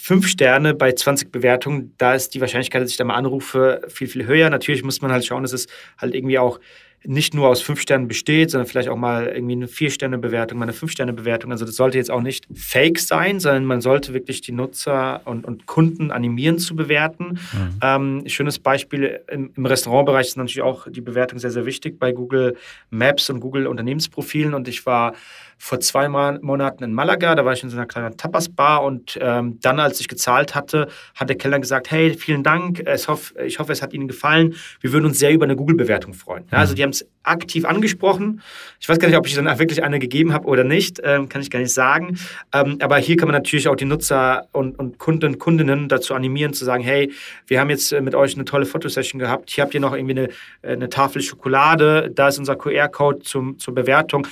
fünf 0.00 0.26
Sterne 0.28 0.75
bei 0.75 0.92
20 0.92 1.30
Bewertungen, 1.30 1.95
da 1.99 2.14
ist 2.14 2.35
die 2.35 2.40
Wahrscheinlichkeit, 2.40 2.83
dass 2.83 2.90
ich 2.90 2.97
da 2.97 3.04
mal 3.04 3.16
anrufe, 3.16 3.83
viel, 3.88 4.09
viel 4.09 4.26
höher. 4.26 4.49
Natürlich 4.49 4.83
muss 4.83 5.02
man 5.02 5.12
halt 5.12 5.26
schauen, 5.26 5.42
dass 5.42 5.52
es 5.52 5.66
halt 5.99 6.14
irgendwie 6.14 6.38
auch 6.38 6.59
nicht 7.04 7.33
nur 7.35 7.49
aus 7.49 7.62
fünf 7.62 7.80
Sternen 7.80 8.09
besteht, 8.09 8.50
sondern 8.50 8.66
vielleicht 8.66 8.88
auch 8.90 8.97
mal 8.97 9.28
irgendwie 9.28 9.52
eine 9.52 9.69
Vier-Sterne-Bewertung, 9.69 10.59
mal 10.59 10.64
eine 10.64 10.75
Fünf-Sterne-Bewertung. 10.75 11.50
Also 11.50 11.64
das 11.64 11.76
sollte 11.76 11.97
jetzt 11.97 12.11
auch 12.11 12.21
nicht 12.21 12.47
fake 12.54 12.99
sein, 12.99 13.40
sondern 13.40 13.64
man 13.64 13.80
sollte 13.80 14.12
wirklich 14.12 14.42
die 14.42 14.52
Nutzer 14.52 15.23
und, 15.25 15.47
und 15.47 15.66
Kunden 15.66 16.11
animieren 16.11 16.59
zu 16.59 16.76
bewerten. 16.76 17.38
Mhm. 17.52 17.78
Ähm, 17.83 18.23
schönes 18.26 18.59
Beispiel 18.59 19.21
im, 19.30 19.50
im, 19.57 19.66
Restaurantbereich 19.66 20.28
ist 20.28 20.37
natürlich 20.37 20.62
auch 20.62 20.88
die 20.88 21.00
Bewertung 21.00 21.38
sehr, 21.38 21.50
sehr 21.50 21.64
wichtig 21.64 21.99
bei 21.99 22.12
Google 22.12 22.57
Maps 22.90 23.30
und 23.30 23.40
Google 23.40 23.66
Unternehmensprofilen. 23.66 24.52
Und 24.52 24.69
ich 24.69 24.85
war 24.85 25.14
vor 25.62 25.78
zwei 25.78 26.09
Monaten 26.09 26.83
in 26.85 26.95
Malaga. 26.95 27.35
Da 27.35 27.45
war 27.45 27.52
ich 27.52 27.62
in 27.62 27.69
so 27.69 27.76
einer 27.76 27.85
kleinen 27.85 28.16
Tapas-Bar 28.16 28.83
und 28.83 29.19
ähm, 29.21 29.59
dann, 29.61 29.78
als 29.78 30.00
ich 30.00 30.09
gezahlt 30.09 30.54
hatte, 30.54 30.88
hat 31.14 31.28
der 31.28 31.37
Kellner 31.37 31.61
gesagt, 31.61 31.90
hey, 31.90 32.14
vielen 32.14 32.42
Dank, 32.42 32.83
ich 32.88 33.09
hoffe, 33.09 33.38
ich 33.45 33.59
hoffe 33.59 33.71
es 33.71 33.83
hat 33.83 33.92
Ihnen 33.92 34.09
gefallen. 34.09 34.54
Wir 34.80 34.92
würden 34.92 35.04
uns 35.04 35.19
sehr 35.19 35.33
über 35.33 35.45
eine 35.45 35.57
Google-Bewertung 35.57 36.14
freuen. 36.14 36.45
Ja, 36.50 36.59
also 36.59 36.75
die 36.75 36.83
haben 36.83 36.89
es 36.90 37.06
aktiv 37.23 37.64
angesprochen. 37.64 38.40
Ich 38.80 38.88
weiß 38.88 38.99
gar 38.99 39.09
nicht, 39.09 39.16
ob 39.16 39.26
ich 39.26 39.35
dann 39.35 39.47
wirklich 39.59 39.82
eine 39.82 39.99
gegeben 39.99 40.32
habe 40.32 40.47
oder 40.47 40.64
nicht, 40.64 41.00
ähm, 41.04 41.28
kann 41.28 41.42
ich 41.42 41.50
gar 41.50 41.59
nicht 41.59 41.73
sagen. 41.73 42.18
Ähm, 42.52 42.78
aber 42.80 42.99
hier 42.99 43.16
kann 43.16 43.28
man 43.28 43.35
natürlich 43.35 43.68
auch 43.68 43.76
die 43.76 43.85
Nutzer 43.85 44.49
und, 44.52 44.78
und 44.78 44.99
Kunden, 44.99 45.38
Kundinnen 45.38 45.88
dazu 45.88 46.14
animieren, 46.14 46.52
zu 46.52 46.64
sagen, 46.64 46.82
hey, 46.82 47.12
wir 47.47 47.61
haben 47.61 47.70
jetzt 47.70 47.92
äh, 47.92 48.00
mit 48.00 48.14
euch 48.14 48.35
eine 48.35 48.44
tolle 48.44 48.66
Fotosession 48.66 49.18
gehabt. 49.18 49.50
Hier 49.50 49.64
habt 49.64 49.75
ihr 49.75 49.80
noch 49.80 49.94
irgendwie 49.94 50.18
eine, 50.18 50.28
äh, 50.62 50.73
eine 50.73 50.88
Tafel 50.88 51.23
Schokolade. 51.23 52.11
Da 52.14 52.28
ist 52.28 52.38
unser 52.38 52.56
QR-Code 52.56 53.20
zur 53.20 53.75
Bewertung. 53.75 54.26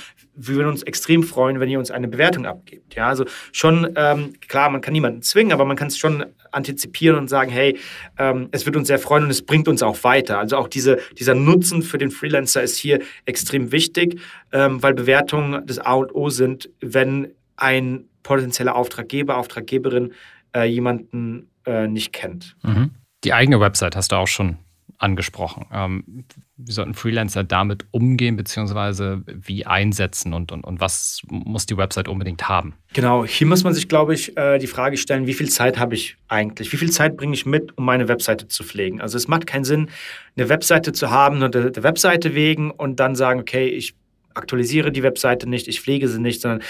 Wir 0.47 0.55
würden 0.55 0.69
uns 0.69 0.83
extrem 0.83 1.23
freuen, 1.23 1.59
wenn 1.59 1.69
ihr 1.69 1.79
uns 1.79 1.91
eine 1.91 2.07
Bewertung 2.07 2.45
abgebt. 2.45 2.95
Ja, 2.95 3.07
also 3.07 3.25
schon, 3.51 3.89
ähm, 3.95 4.33
klar, 4.47 4.69
man 4.69 4.81
kann 4.81 4.93
niemanden 4.93 5.21
zwingen, 5.21 5.51
aber 5.51 5.65
man 5.65 5.75
kann 5.75 5.87
es 5.87 5.97
schon 5.97 6.25
antizipieren 6.51 7.17
und 7.17 7.27
sagen, 7.27 7.51
hey, 7.51 7.77
ähm, 8.17 8.49
es 8.51 8.65
wird 8.65 8.75
uns 8.75 8.87
sehr 8.87 8.99
freuen 8.99 9.25
und 9.25 9.29
es 9.29 9.41
bringt 9.45 9.67
uns 9.67 9.83
auch 9.83 10.03
weiter. 10.03 10.39
Also 10.39 10.57
auch 10.57 10.67
diese, 10.67 10.99
dieser 11.17 11.35
Nutzen 11.35 11.81
für 11.81 11.97
den 11.97 12.11
Freelancer 12.11 12.63
ist 12.63 12.77
hier 12.77 12.99
extrem 13.25 13.71
wichtig, 13.71 14.19
ähm, 14.51 14.81
weil 14.81 14.93
Bewertungen 14.93 15.65
das 15.65 15.79
A 15.79 15.93
und 15.93 16.13
O 16.15 16.29
sind, 16.29 16.69
wenn 16.79 17.33
ein 17.57 18.05
potenzieller 18.23 18.75
Auftraggeber, 18.75 19.37
Auftraggeberin 19.37 20.13
äh, 20.55 20.65
jemanden 20.65 21.49
äh, 21.65 21.87
nicht 21.87 22.13
kennt. 22.13 22.55
Mhm. 22.63 22.91
Die 23.23 23.33
eigene 23.33 23.59
Website 23.59 23.95
hast 23.95 24.11
du 24.11 24.15
auch 24.15 24.27
schon 24.27 24.57
angesprochen. 24.99 25.65
Ähm, 25.73 26.25
wie 26.57 26.71
sollten 26.71 26.93
Freelancer 26.93 27.43
damit 27.43 27.85
umgehen, 27.91 28.35
beziehungsweise 28.35 29.23
wie 29.25 29.65
einsetzen 29.65 30.33
und, 30.33 30.51
und, 30.51 30.65
und 30.65 30.81
was 30.81 31.21
muss 31.29 31.65
die 31.65 31.77
Website 31.77 32.09
unbedingt 32.09 32.49
haben? 32.49 32.73
Genau, 32.93 33.25
hier 33.25 33.47
muss 33.47 33.63
man 33.63 33.73
sich, 33.73 33.87
glaube 33.87 34.13
ich, 34.13 34.37
äh, 34.37 34.59
die 34.59 34.67
Frage 34.67 34.97
stellen, 34.97 35.25
wie 35.25 35.33
viel 35.33 35.49
Zeit 35.49 35.79
habe 35.79 35.95
ich 35.95 36.17
eigentlich? 36.27 36.73
Wie 36.73 36.77
viel 36.77 36.91
Zeit 36.91 37.15
bringe 37.15 37.33
ich 37.33 37.45
mit, 37.45 37.77
um 37.77 37.85
meine 37.85 38.09
Webseite 38.09 38.47
zu 38.47 38.63
pflegen? 38.63 38.99
Also 38.99 39.17
es 39.17 39.27
macht 39.27 39.47
keinen 39.47 39.63
Sinn, 39.63 39.89
eine 40.35 40.49
Webseite 40.49 40.91
zu 40.91 41.09
haben, 41.09 41.39
nur 41.39 41.49
der, 41.49 41.83
Webseite 41.83 42.35
wegen 42.35 42.69
und 42.69 42.99
dann 42.99 43.15
sagen, 43.15 43.39
okay, 43.39 43.69
ich 43.69 43.95
aktualisiere 44.33 44.91
die 44.91 45.03
Webseite 45.03 45.49
nicht, 45.49 45.67
ich 45.67 45.81
pflege 45.81 46.07
sie 46.07 46.19
nicht, 46.19 46.41
sondern 46.41 46.61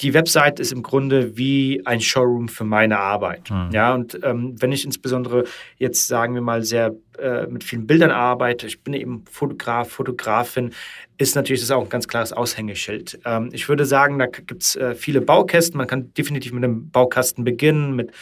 die 0.00 0.14
Webseite 0.14 0.62
ist 0.62 0.72
im 0.72 0.82
Grunde 0.82 1.36
wie 1.36 1.82
ein 1.84 2.00
Showroom 2.00 2.48
für 2.48 2.64
meine 2.64 2.98
Arbeit. 2.98 3.50
Mhm. 3.50 3.70
Ja, 3.72 3.94
und 3.94 4.18
ähm, 4.22 4.54
wenn 4.60 4.70
ich 4.70 4.84
insbesondere 4.84 5.44
jetzt, 5.76 6.06
sagen 6.06 6.34
wir 6.34 6.40
mal, 6.40 6.62
sehr 6.62 6.94
äh, 7.18 7.46
mit 7.46 7.64
vielen 7.64 7.86
Bildern 7.86 8.10
arbeite, 8.10 8.66
ich 8.66 8.82
bin 8.82 8.94
eben 8.94 9.24
Fotograf, 9.30 9.90
Fotografin, 9.90 10.72
ist 11.16 11.34
natürlich 11.34 11.60
das 11.62 11.72
auch 11.72 11.82
ein 11.82 11.88
ganz 11.88 12.06
klares 12.06 12.32
Aushängeschild. 12.32 13.18
Ähm, 13.24 13.50
ich 13.52 13.68
würde 13.68 13.84
sagen, 13.84 14.18
da 14.18 14.26
gibt 14.26 14.62
es 14.62 14.76
äh, 14.76 14.94
viele 14.94 15.20
Baukästen. 15.20 15.78
Man 15.78 15.88
kann 15.88 16.14
definitiv 16.14 16.52
mit 16.52 16.62
einem 16.62 16.90
Baukasten 16.90 17.42
beginnen, 17.42 17.96
mit 17.96 18.12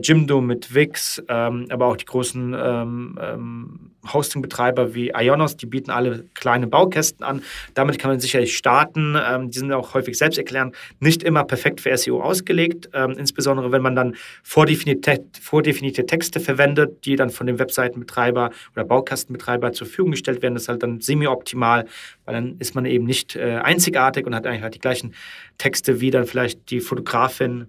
Jimdo, 0.00 0.40
mit 0.40 0.74
Wix, 0.74 1.22
ähm, 1.28 1.66
aber 1.70 1.86
auch 1.86 1.96
die 1.96 2.04
großen 2.04 2.54
ähm, 2.58 3.18
ähm, 3.20 3.92
Hosting-Betreiber 4.12 4.94
wie 4.94 5.12
Ionos, 5.14 5.56
die 5.56 5.66
bieten 5.66 5.90
alle 5.90 6.24
kleine 6.34 6.66
Baukästen 6.66 7.24
an. 7.24 7.42
Damit 7.74 7.98
kann 7.98 8.10
man 8.10 8.20
sicherlich 8.20 8.56
starten. 8.56 9.16
Ähm, 9.16 9.50
die 9.50 9.58
sind 9.58 9.72
auch 9.72 9.94
häufig 9.94 10.18
selbsterklärend, 10.18 10.74
nicht 11.00 11.22
immer 11.22 11.44
perfekt 11.44 11.80
für 11.80 11.96
SEO 11.96 12.20
ausgelegt, 12.22 12.88
ähm, 12.94 13.12
insbesondere 13.18 13.70
wenn 13.70 13.82
man 13.82 13.94
dann 13.94 14.16
vordefinierte, 14.42 15.24
vordefinierte 15.40 16.06
Texte 16.06 16.40
verwendet, 16.40 17.04
die 17.04 17.16
dann 17.16 17.30
von 17.30 17.46
dem 17.46 17.58
Webseitenbetreiber 17.58 18.50
oder 18.74 18.84
Baukastenbetreiber 18.84 19.72
zur 19.72 19.86
Verfügung 19.86 20.12
gestellt 20.12 20.42
werden. 20.42 20.54
Das 20.54 20.64
ist 20.64 20.68
halt 20.68 20.82
dann 20.82 21.00
semi-optimal, 21.00 21.86
weil 22.24 22.34
dann 22.34 22.56
ist 22.58 22.74
man 22.74 22.86
eben 22.86 23.04
nicht 23.04 23.36
äh, 23.36 23.60
einzigartig 23.62 24.26
und 24.26 24.34
hat 24.34 24.46
eigentlich 24.46 24.62
halt 24.62 24.74
die 24.74 24.80
gleichen 24.80 25.14
Texte 25.58 26.00
wie 26.00 26.10
dann 26.10 26.26
vielleicht 26.26 26.70
die 26.70 26.80
Fotografin 26.80 27.68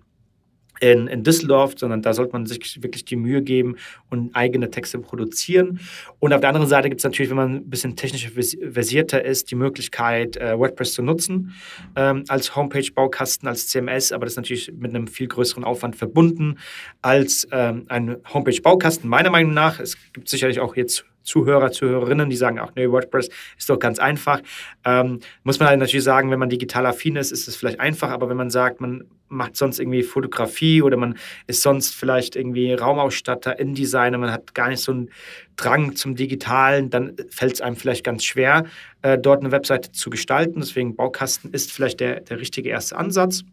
in, 0.80 1.08
in 1.08 1.24
Düsseldorf, 1.24 1.74
sondern 1.78 2.02
da 2.02 2.14
sollte 2.14 2.34
man 2.34 2.46
sich 2.46 2.82
wirklich 2.82 3.06
die 3.06 3.16
Mühe 3.16 3.42
geben 3.42 3.78
und 4.10 4.36
eigene 4.36 4.70
Texte 4.70 5.00
produzieren. 5.00 5.80
Und 6.20 6.34
auf 6.34 6.42
der 6.42 6.50
anderen 6.50 6.68
Seite 6.68 6.90
gibt 6.90 7.02
es 7.02 7.06
natürlich, 7.06 7.30
wenn 7.30 7.38
man 7.38 7.56
ein 7.56 7.70
bisschen 7.70 7.96
technisch 7.96 8.32
versierter 8.32 9.24
ist, 9.24 9.52
die 9.52 9.56
Möglichkeit, 9.56 10.38
äh, 10.38 10.58
WordPress 10.58 10.94
zu 10.94 11.02
nutzen 11.02 11.54
ähm, 11.96 12.24
als 12.28 12.56
Homepage-Baukasten, 12.56 13.48
als 13.48 13.68
CMS, 13.68 14.12
aber 14.12 14.26
das 14.26 14.34
ist 14.34 14.38
natürlich 14.38 14.72
mit 14.76 14.94
einem 14.94 15.08
viel 15.08 15.28
größeren 15.28 15.64
Aufwand 15.64 15.96
verbunden 15.96 16.58
als 17.02 17.48
ähm, 17.52 17.86
ein 17.88 18.18
Homepage-Baukasten. 18.34 19.10
Meiner 19.10 19.30
Meinung 19.30 19.54
nach, 19.54 19.80
es 19.80 19.98
gibt 20.14 20.30
sicherlich 20.30 20.60
auch 20.60 20.76
jetzt 20.76 21.06
Zuhörer, 21.24 21.72
Zuhörerinnen, 21.72 22.30
die 22.30 22.36
sagen, 22.36 22.60
ach 22.60 22.72
nee, 22.76 22.90
WordPress 22.90 23.30
ist 23.58 23.70
doch 23.70 23.80
ganz 23.80 24.00
einfach. 24.00 24.42
Ähm, 24.86 25.20
muss 25.44 25.60
man 25.60 25.70
halt 25.70 25.80
natürlich 25.80 26.04
sagen, 26.04 26.32
wenn 26.32 26.40
man 26.40 26.50
digital 26.50 26.86
affin 26.86 27.16
ist, 27.16 27.32
ist 27.32 27.48
es 27.48 27.56
vielleicht 27.56 27.80
einfach, 27.80 28.10
aber 28.10 28.30
wenn 28.30 28.38
man 28.38 28.50
sagt, 28.50 28.82
man 28.82 29.06
macht 29.34 29.58
sonst 29.58 29.80
irgendwie 29.80 30.04
Fotografie 30.04 30.82
oder 30.82 30.96
man 30.96 31.18
ist 31.48 31.62
sonst 31.62 31.96
vielleicht 31.96 32.36
irgendwie 32.36 32.74
Raumausstatter, 32.74 33.60
InDesigner, 33.60 34.18
man 34.18 34.32
hat 34.32 34.54
gar 34.54 34.70
nicht 34.70 34.82
so 34.82 34.92
einen 34.92 35.10
Drang 35.56 35.96
zum 35.96 36.16
Digitalen, 36.16 36.90
dann 36.90 37.16
fällt 37.30 37.54
es 37.54 37.62
einem 37.62 37.76
vielleicht 37.76 38.04
ganz 38.04 38.24
schwer, 38.24 38.66
äh, 39.02 39.18
dort 39.18 39.42
eine 39.42 39.52
Webseite 39.52 39.92
zu 39.92 40.10
gestalten. 40.10 40.60
Deswegen 40.60 40.96
Baukasten 40.96 41.52
ist 41.52 41.72
vielleicht 41.72 42.00
der, 42.00 42.22
der 42.22 42.40
richtige 42.40 42.70
erste 42.70 42.98
Ansatz. 42.98 43.44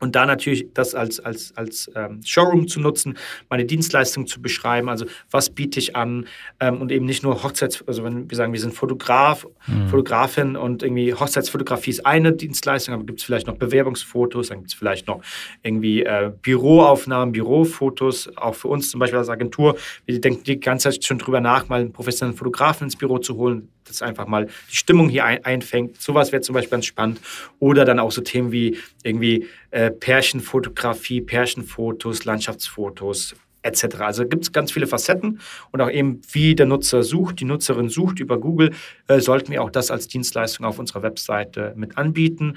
Und 0.00 0.14
da 0.14 0.26
natürlich 0.26 0.68
das 0.74 0.94
als, 0.94 1.20
als, 1.20 1.56
als 1.56 1.90
ähm, 1.94 2.20
Showroom 2.24 2.68
zu 2.68 2.80
nutzen, 2.80 3.16
meine 3.48 3.64
Dienstleistung 3.64 4.26
zu 4.26 4.40
beschreiben, 4.40 4.88
also 4.88 5.06
was 5.30 5.50
biete 5.50 5.78
ich 5.78 5.96
an 5.96 6.26
ähm, 6.60 6.80
und 6.80 6.92
eben 6.92 7.04
nicht 7.04 7.22
nur 7.22 7.42
Hochzeits-, 7.42 7.82
also 7.86 8.04
wenn 8.04 8.30
wir 8.30 8.36
sagen, 8.36 8.52
wir 8.52 8.60
sind 8.60 8.74
Fotograf, 8.74 9.46
mhm. 9.66 9.88
Fotografin 9.88 10.56
und 10.56 10.82
irgendwie 10.82 11.14
Hochzeitsfotografie 11.14 11.90
ist 11.90 12.06
eine 12.06 12.32
Dienstleistung, 12.32 12.94
aber 12.94 13.04
gibt 13.04 13.20
es 13.20 13.24
vielleicht 13.24 13.46
noch 13.46 13.56
Bewerbungsfotos, 13.56 14.48
dann 14.48 14.58
gibt 14.58 14.70
es 14.70 14.74
vielleicht 14.74 15.06
noch 15.08 15.22
irgendwie 15.62 16.04
äh, 16.04 16.32
Büroaufnahmen, 16.42 17.32
Bürofotos, 17.32 18.30
auch 18.36 18.54
für 18.54 18.68
uns 18.68 18.90
zum 18.90 19.00
Beispiel 19.00 19.18
als 19.18 19.28
Agentur. 19.28 19.76
Wir 20.06 20.20
denken 20.20 20.44
die 20.44 20.60
ganze 20.60 20.90
Zeit 20.90 21.04
schon 21.04 21.18
drüber 21.18 21.40
nach, 21.40 21.68
mal 21.68 21.80
einen 21.80 21.92
professionellen 21.92 22.36
Fotografen 22.36 22.84
ins 22.84 22.96
Büro 22.96 23.18
zu 23.18 23.36
holen, 23.36 23.68
das 23.88 24.02
einfach 24.02 24.26
mal 24.26 24.46
die 24.70 24.76
Stimmung 24.76 25.08
hier 25.08 25.24
ein, 25.24 25.44
einfängt. 25.44 26.00
Sowas 26.00 26.32
wäre 26.32 26.42
zum 26.42 26.54
Beispiel 26.54 26.70
ganz 26.70 26.86
spannend. 26.86 27.20
Oder 27.58 27.84
dann 27.84 27.98
auch 27.98 28.12
so 28.12 28.20
Themen 28.20 28.52
wie 28.52 28.78
irgendwie 29.02 29.46
äh, 29.70 29.90
Pärchenfotografie, 29.90 31.20
Pärchenfotos, 31.20 32.24
Landschaftsfotos 32.24 33.34
etc. 33.62 34.00
Also 34.00 34.26
gibt 34.26 34.44
es 34.44 34.52
ganz 34.52 34.72
viele 34.72 34.86
Facetten 34.86 35.40
und 35.72 35.80
auch 35.80 35.90
eben, 35.90 36.20
wie 36.32 36.54
der 36.54 36.66
Nutzer 36.66 37.02
sucht, 37.02 37.40
die 37.40 37.44
Nutzerin 37.44 37.88
sucht 37.88 38.20
über 38.20 38.38
Google, 38.38 38.72
äh, 39.08 39.20
sollten 39.20 39.52
wir 39.52 39.62
auch 39.62 39.70
das 39.70 39.90
als 39.90 40.08
Dienstleistung 40.08 40.64
auf 40.64 40.78
unserer 40.78 41.02
Webseite 41.02 41.72
mit 41.76 41.98
anbieten. 41.98 42.56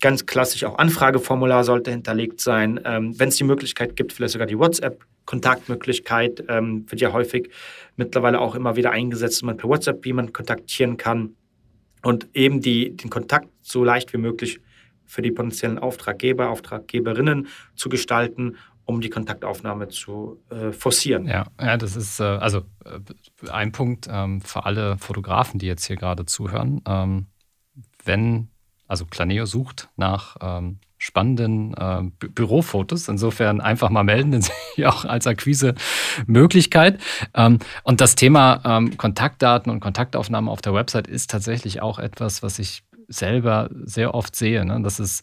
Ganz 0.00 0.26
klassisch 0.26 0.64
auch 0.64 0.78
Anfrageformular 0.78 1.64
sollte 1.64 1.90
hinterlegt 1.90 2.40
sein. 2.40 2.80
Ähm, 2.84 3.18
Wenn 3.18 3.28
es 3.28 3.36
die 3.36 3.44
Möglichkeit 3.44 3.96
gibt, 3.96 4.12
vielleicht 4.12 4.32
sogar 4.32 4.46
die 4.46 4.58
WhatsApp-Kontaktmöglichkeit, 5.30 6.44
ähm, 6.48 6.90
wird 6.90 7.00
ja 7.00 7.12
häufig 7.12 7.50
mittlerweile 7.96 8.40
auch 8.40 8.54
immer 8.54 8.76
wieder 8.76 8.90
eingesetzt, 8.90 9.42
man 9.42 9.56
per 9.56 9.68
WhatsApp 9.68 10.04
jemanden 10.04 10.32
kontaktieren 10.32 10.96
kann 10.96 11.36
und 12.02 12.28
eben 12.34 12.60
die, 12.60 12.96
den 12.96 13.10
Kontakt 13.10 13.48
so 13.60 13.84
leicht 13.84 14.12
wie 14.12 14.18
möglich 14.18 14.60
für 15.06 15.22
die 15.22 15.30
potenziellen 15.30 15.78
Auftraggeber, 15.78 16.50
Auftraggeberinnen 16.50 17.48
zu 17.74 17.88
gestalten, 17.88 18.56
um 18.84 19.00
die 19.00 19.10
Kontaktaufnahme 19.10 19.88
zu 19.88 20.42
äh, 20.50 20.72
forcieren. 20.72 21.26
Ja, 21.26 21.46
ja, 21.60 21.76
das 21.76 21.96
ist 21.96 22.20
äh, 22.20 22.24
also 22.24 22.62
äh, 22.84 23.50
ein 23.50 23.72
Punkt 23.72 24.08
ähm, 24.10 24.40
für 24.40 24.64
alle 24.64 24.98
Fotografen, 24.98 25.58
die 25.58 25.66
jetzt 25.66 25.84
hier 25.84 25.96
gerade 25.96 26.26
zuhören. 26.26 26.80
Ähm, 26.86 27.26
wenn, 28.04 28.48
also 28.88 29.04
Planeo 29.04 29.46
sucht 29.46 29.90
nach 29.96 30.36
ähm, 30.40 30.80
spannenden 31.00 31.74
äh, 31.74 32.02
Bü 32.18 32.28
Bürofotos. 32.28 33.08
Insofern 33.08 33.60
einfach 33.60 33.90
mal 33.90 34.04
melden, 34.04 34.32
denn 34.32 34.42
sie 34.42 34.52
auch 34.86 35.04
als 35.04 35.26
Akquise-Möglichkeit. 35.26 37.00
Ähm, 37.34 37.58
und 37.82 38.00
das 38.00 38.14
Thema 38.14 38.60
ähm, 38.64 38.96
Kontaktdaten 38.96 39.72
und 39.72 39.80
Kontaktaufnahmen 39.80 40.48
auf 40.48 40.60
der 40.60 40.74
Website 40.74 41.08
ist 41.08 41.30
tatsächlich 41.30 41.82
auch 41.82 41.98
etwas, 41.98 42.42
was 42.42 42.58
ich 42.58 42.84
selber 43.08 43.70
sehr 43.84 44.14
oft 44.14 44.36
sehe, 44.36 44.64
ne? 44.64 44.80
dass 44.82 45.00
es 45.00 45.22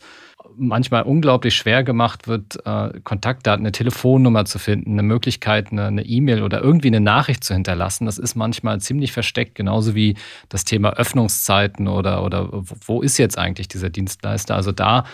manchmal 0.57 1.03
unglaublich 1.03 1.55
schwer 1.55 1.83
gemacht 1.83 2.27
wird, 2.27 2.57
äh, 2.65 2.99
Kontaktdaten, 3.03 3.63
eine 3.63 3.71
Telefonnummer 3.71 4.45
zu 4.45 4.59
finden, 4.59 4.93
eine 4.93 5.03
Möglichkeit, 5.03 5.71
eine 5.71 6.03
E-Mail 6.03 6.41
oder 6.41 6.61
irgendwie 6.61 6.87
eine 6.87 6.99
Nachricht 6.99 7.43
zu 7.43 7.53
hinterlassen. 7.53 8.05
Das 8.05 8.17
ist 8.17 8.35
manchmal 8.35 8.81
ziemlich 8.81 9.11
versteckt, 9.11 9.55
genauso 9.55 9.93
wie 9.93 10.15
das 10.49 10.65
Thema 10.65 10.93
Öffnungszeiten 10.93 11.87
oder, 11.87 12.23
oder 12.23 12.49
wo 12.51 13.01
ist 13.01 13.17
jetzt 13.19 13.37
eigentlich 13.37 13.67
dieser 13.67 13.89
Dienstleister. 13.89 14.55
Also 14.55 14.71
da 14.71 15.05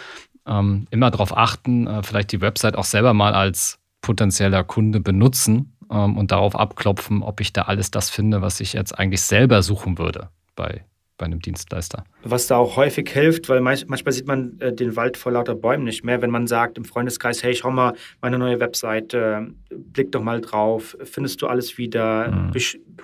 ähm, 0.48 0.88
immer 0.92 1.12
darauf 1.12 1.36
achten, 1.36 1.88
äh, 1.88 2.04
vielleicht 2.04 2.32
die 2.32 2.42
Website 2.42 2.76
auch 2.76 2.84
selber 2.84 3.14
mal 3.14 3.34
als 3.34 3.80
potenzieller 4.02 4.64
Kunde 4.64 5.00
benutzen 5.00 5.78
ähm, 5.92 6.18
und 6.18 6.32
darauf 6.32 6.56
abklopfen, 6.56 7.24
ob 7.24 7.40
ich 7.42 7.54
da 7.54 7.64
alles 7.64 7.92
das 7.92 8.10
finde, 8.10 8.42
was 8.42 8.60
ich 8.60 8.74
jetzt 8.74 8.98
eigentlich 8.98 9.22
selber 9.22 9.62
suchen 9.62 9.98
würde 9.98 10.30
bei 10.56 10.84
bei 11.18 11.26
einem 11.26 11.40
Dienstleister. 11.40 12.04
Was 12.24 12.48
da 12.48 12.58
auch 12.58 12.76
häufig 12.76 13.10
hilft, 13.10 13.48
weil 13.48 13.62
manchmal 13.62 14.12
sieht 14.12 14.28
man 14.28 14.60
äh, 14.60 14.74
den 14.74 14.96
Wald 14.96 15.16
vor 15.16 15.32
lauter 15.32 15.56
Bäumen 15.56 15.84
nicht 15.84 16.04
mehr, 16.04 16.22
wenn 16.22 16.32
man 16.32 16.48
sagt 16.48 16.78
im 16.78 16.86
Freundeskreis, 16.86 17.44
hey, 17.44 17.56
schau 17.56 17.72
mal, 17.72 17.94
meine 18.22 18.40
neue 18.40 18.60
Webseite, 18.60 19.48
blick 19.70 20.12
doch 20.12 20.24
mal 20.24 20.42
drauf, 20.42 20.98
findest 21.04 21.42
du 21.42 21.48
alles 21.48 21.78
wieder, 21.78 22.32
mhm. 22.32 22.52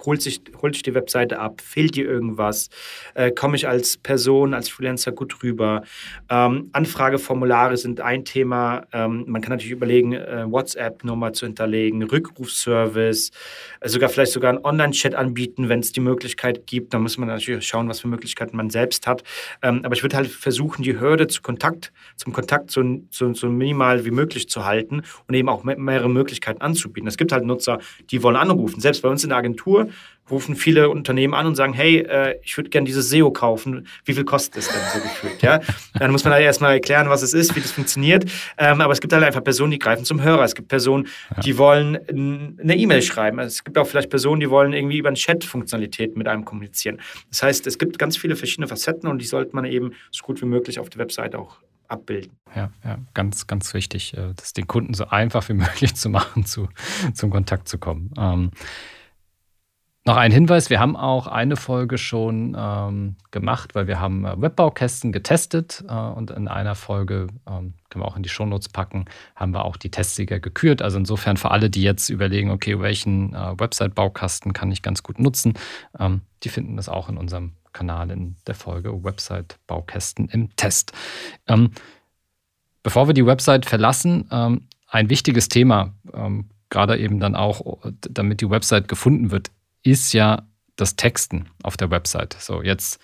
Holt 0.05 0.21
sich, 0.21 0.41
holt 0.61 0.75
sich 0.75 0.83
die 0.83 0.93
Webseite 0.93 1.39
ab, 1.39 1.61
fehlt 1.61 1.95
dir 1.95 2.05
irgendwas, 2.05 2.69
äh, 3.13 3.31
komme 3.31 3.55
ich 3.55 3.67
als 3.67 3.97
Person, 3.97 4.53
als 4.53 4.69
Freelancer 4.69 5.11
gut 5.11 5.43
rüber. 5.43 5.83
Ähm, 6.29 6.69
Anfrageformulare 6.73 7.77
sind 7.77 8.01
ein 8.01 8.25
Thema. 8.25 8.83
Ähm, 8.91 9.25
man 9.27 9.41
kann 9.41 9.51
natürlich 9.51 9.71
überlegen, 9.71 10.13
äh, 10.13 10.45
WhatsApp-Nummer 10.49 11.33
zu 11.33 11.45
hinterlegen, 11.45 12.03
Rückrufservice, 12.03 13.31
äh, 13.79 13.89
sogar 13.89 14.09
vielleicht 14.09 14.31
sogar 14.31 14.51
einen 14.51 14.63
Online-Chat 14.63 15.15
anbieten, 15.15 15.69
wenn 15.69 15.79
es 15.79 15.91
die 15.91 15.99
Möglichkeit 15.99 16.67
gibt. 16.67 16.93
Da 16.93 16.99
muss 16.99 17.17
man 17.17 17.29
natürlich 17.29 17.67
schauen, 17.67 17.89
was 17.89 18.01
für 18.01 18.07
Möglichkeiten 18.07 18.55
man 18.55 18.69
selbst 18.69 19.07
hat. 19.07 19.23
Ähm, 19.61 19.81
aber 19.83 19.95
ich 19.95 20.03
würde 20.03 20.17
halt 20.17 20.27
versuchen, 20.27 20.83
die 20.83 20.99
Hürde 20.99 21.27
zu 21.27 21.41
Kontakt, 21.41 21.91
zum 22.15 22.33
Kontakt 22.33 22.71
so, 22.71 22.83
so, 23.09 23.33
so 23.33 23.47
minimal 23.49 24.05
wie 24.05 24.11
möglich 24.11 24.49
zu 24.49 24.65
halten 24.65 25.03
und 25.27 25.35
eben 25.35 25.49
auch 25.49 25.63
mehrere 25.63 26.09
Möglichkeiten 26.09 26.61
anzubieten. 26.61 27.07
Es 27.07 27.17
gibt 27.17 27.31
halt 27.31 27.45
Nutzer, 27.45 27.79
die 28.11 28.23
wollen 28.23 28.35
anrufen. 28.35 28.79
Selbst 28.81 29.01
bei 29.01 29.09
uns 29.09 29.23
in 29.23 29.29
der 29.29 29.37
Agentur 29.37 29.78
rufen 30.29 30.55
viele 30.55 30.89
Unternehmen 30.89 31.33
an 31.33 31.47
und 31.47 31.55
sagen, 31.55 31.73
hey, 31.73 31.99
äh, 31.99 32.39
ich 32.43 32.55
würde 32.57 32.69
gerne 32.69 32.85
dieses 32.85 33.09
SEO 33.09 33.31
kaufen. 33.31 33.87
Wie 34.05 34.13
viel 34.13 34.25
kostet 34.25 34.57
es 34.57 34.69
denn 34.69 34.81
so 34.93 34.99
gefühlt? 34.99 35.41
Ja? 35.41 35.59
Dann 35.97 36.11
muss 36.11 36.23
man 36.23 36.33
halt 36.33 36.43
erstmal 36.43 36.73
erklären, 36.73 37.09
was 37.09 37.21
es 37.21 37.33
ist, 37.33 37.55
wie 37.55 37.61
das 37.61 37.71
funktioniert. 37.71 38.25
Ähm, 38.57 38.81
aber 38.81 38.93
es 38.93 39.01
gibt 39.01 39.13
halt 39.13 39.23
einfach 39.23 39.43
Personen, 39.43 39.71
die 39.71 39.79
greifen 39.79 40.05
zum 40.05 40.21
Hörer. 40.21 40.43
Es 40.43 40.55
gibt 40.55 40.67
Personen, 40.67 41.07
ja. 41.35 41.41
die 41.41 41.57
wollen 41.57 41.97
eine 42.59 42.75
E-Mail 42.75 43.01
schreiben. 43.01 43.39
Es 43.39 43.63
gibt 43.63 43.77
auch 43.77 43.87
vielleicht 43.87 44.09
Personen, 44.09 44.39
die 44.39 44.49
wollen 44.49 44.73
irgendwie 44.73 44.97
über 44.97 45.09
eine 45.09 45.17
Chat-Funktionalität 45.17 46.15
mit 46.15 46.27
einem 46.27 46.45
kommunizieren. 46.45 47.01
Das 47.29 47.43
heißt, 47.43 47.67
es 47.67 47.77
gibt 47.77 47.97
ganz 47.99 48.17
viele 48.17 48.35
verschiedene 48.35 48.67
Facetten 48.67 49.09
und 49.09 49.19
die 49.19 49.25
sollte 49.25 49.55
man 49.55 49.65
eben 49.65 49.93
so 50.11 50.23
gut 50.23 50.41
wie 50.41 50.45
möglich 50.45 50.79
auf 50.79 50.89
der 50.89 50.99
Webseite 50.99 51.39
auch 51.39 51.57
abbilden. 51.87 52.33
Ja, 52.55 52.71
ja, 52.83 52.99
ganz, 53.13 53.47
ganz 53.47 53.73
wichtig, 53.73 54.15
äh, 54.15 54.33
das 54.35 54.53
den 54.53 54.67
Kunden 54.67 54.93
so 54.93 55.07
einfach 55.07 55.49
wie 55.49 55.53
möglich 55.55 55.95
zu 55.95 56.09
machen, 56.09 56.45
zu, 56.45 56.69
zum 57.13 57.31
Kontakt 57.31 57.67
zu 57.67 57.79
kommen. 57.79 58.11
Ähm, 58.17 58.51
noch 60.09 60.17
ein 60.17 60.31
Hinweis, 60.31 60.71
wir 60.71 60.79
haben 60.79 60.95
auch 60.95 61.27
eine 61.27 61.55
Folge 61.55 61.99
schon 61.99 62.57
ähm, 62.57 63.15
gemacht, 63.29 63.75
weil 63.75 63.85
wir 63.85 63.99
haben 63.99 64.25
äh, 64.25 64.41
Webbaukästen 64.41 65.11
getestet 65.11 65.83
äh, 65.87 65.93
und 65.93 66.31
in 66.31 66.47
einer 66.47 66.73
Folge, 66.73 67.27
ähm, 67.47 67.75
können 67.89 68.03
wir 68.03 68.07
auch 68.07 68.17
in 68.17 68.23
die 68.23 68.29
Shownotes 68.29 68.69
packen, 68.69 69.05
haben 69.35 69.53
wir 69.53 69.65
auch 69.65 69.77
die 69.77 69.91
Testsieger 69.91 70.39
gekürt. 70.39 70.81
Also 70.81 70.97
insofern 70.97 71.37
für 71.37 71.51
alle, 71.51 71.69
die 71.69 71.83
jetzt 71.83 72.09
überlegen, 72.09 72.49
okay, 72.49 72.79
welchen 72.79 73.35
äh, 73.35 73.59
Website-Baukasten 73.59 74.51
kann 74.51 74.71
ich 74.71 74.81
ganz 74.81 75.03
gut 75.03 75.19
nutzen, 75.19 75.53
ähm, 75.99 76.21
die 76.41 76.49
finden 76.49 76.75
das 76.75 76.89
auch 76.89 77.07
in 77.07 77.17
unserem 77.17 77.53
Kanal 77.71 78.09
in 78.09 78.35
der 78.47 78.55
Folge 78.55 79.03
Website-Baukästen 79.03 80.27
im 80.29 80.55
Test. 80.55 80.91
Ähm, 81.45 81.69
bevor 82.81 83.05
wir 83.05 83.13
die 83.13 83.27
Website 83.27 83.67
verlassen, 83.67 84.27
ähm, 84.31 84.61
ein 84.87 85.11
wichtiges 85.11 85.49
Thema, 85.49 85.93
ähm, 86.11 86.49
gerade 86.71 86.97
eben 86.97 87.19
dann 87.19 87.35
auch, 87.35 87.77
damit 88.01 88.41
die 88.41 88.49
Website 88.49 88.87
gefunden 88.87 89.29
wird, 89.29 89.51
ist 89.83 90.13
ja 90.13 90.43
das 90.75 90.95
Texten 90.95 91.49
auf 91.63 91.77
der 91.77 91.91
Website. 91.91 92.35
So, 92.39 92.61
jetzt, 92.61 92.99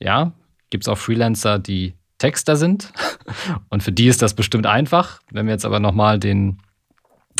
ja, 0.00 0.32
gibt 0.70 0.84
es 0.84 0.88
auch 0.88 0.98
Freelancer, 0.98 1.58
die 1.58 1.94
Texter 2.18 2.56
sind. 2.56 2.92
Und 3.68 3.82
für 3.82 3.92
die 3.92 4.08
ist 4.08 4.22
das 4.22 4.34
bestimmt 4.34 4.66
einfach. 4.66 5.20
Wenn 5.30 5.46
wir 5.46 5.52
jetzt 5.52 5.64
aber 5.64 5.80
nochmal 5.80 6.18
den, 6.18 6.58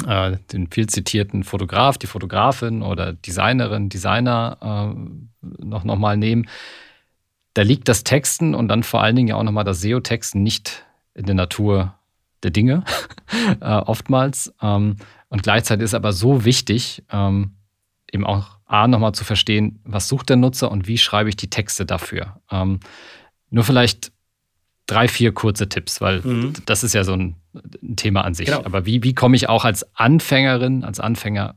äh, 0.07 0.37
den 0.53 0.71
viel 0.71 0.89
zitierten 0.89 1.45
Fotograf, 1.45 1.99
die 1.99 2.07
Fotografin 2.07 2.83
oder 2.83 3.13
Designerin, 3.13 3.89
Designer 3.89 4.95
äh, 4.95 5.65
noch, 5.65 5.85
noch 5.85 5.99
mal 5.99 6.17
nehmen, 6.17 6.49
da 7.55 7.63
liegt 7.63 7.89
das 7.89 8.05
Texten 8.05 8.55
und 8.55 8.69
dann 8.69 8.85
vor 8.85 9.03
allen 9.03 9.17
Dingen 9.17 9.29
ja 9.29 9.35
auch 9.35 9.43
nochmal 9.43 9.65
das 9.65 9.81
SEO-Texten 9.81 10.43
nicht 10.43 10.85
in 11.15 11.27
der 11.27 11.35
Natur 11.35 11.95
der 12.45 12.53
Dinge, 12.53 12.85
äh, 13.61 13.65
oftmals. 13.65 14.55
Ähm, 14.63 14.97
und 15.29 15.43
gleichzeitig 15.43 15.85
ist 15.85 15.95
aber 15.95 16.13
so 16.13 16.45
wichtig, 16.45 17.03
ähm, 17.11 17.58
eben 18.13 18.27
auch 18.27 18.59
A, 18.67 18.87
nochmal 18.87 19.13
zu 19.13 19.25
verstehen, 19.25 19.81
was 19.85 20.09
sucht 20.09 20.29
der 20.29 20.37
Nutzer 20.37 20.71
und 20.71 20.87
wie 20.87 20.99
schreibe 20.99 21.29
ich 21.29 21.37
die 21.37 21.51
Texte 21.51 21.87
dafür. 21.87 22.41
Ähm, 22.51 22.81
nur 23.51 23.65
vielleicht 23.65 24.13
drei, 24.87 25.09
vier 25.09 25.33
kurze 25.33 25.69
Tipps, 25.69 26.01
weil 26.01 26.21
mhm. 26.21 26.53
das 26.67 26.85
ist 26.85 26.95
ja 26.95 27.05
so 27.05 27.13
ein, 27.13 27.37
ein 27.83 27.97
Thema 27.97 28.25
an 28.25 28.35
sich. 28.35 28.47
Genau. 28.47 28.65
Aber 28.65 28.87
wie, 28.87 29.03
wie 29.03 29.15
komme 29.15 29.37
ich 29.37 29.49
auch 29.49 29.65
als 29.65 29.87
Anfängerin, 29.95 30.85
als 30.85 31.01
Anfänger 31.01 31.55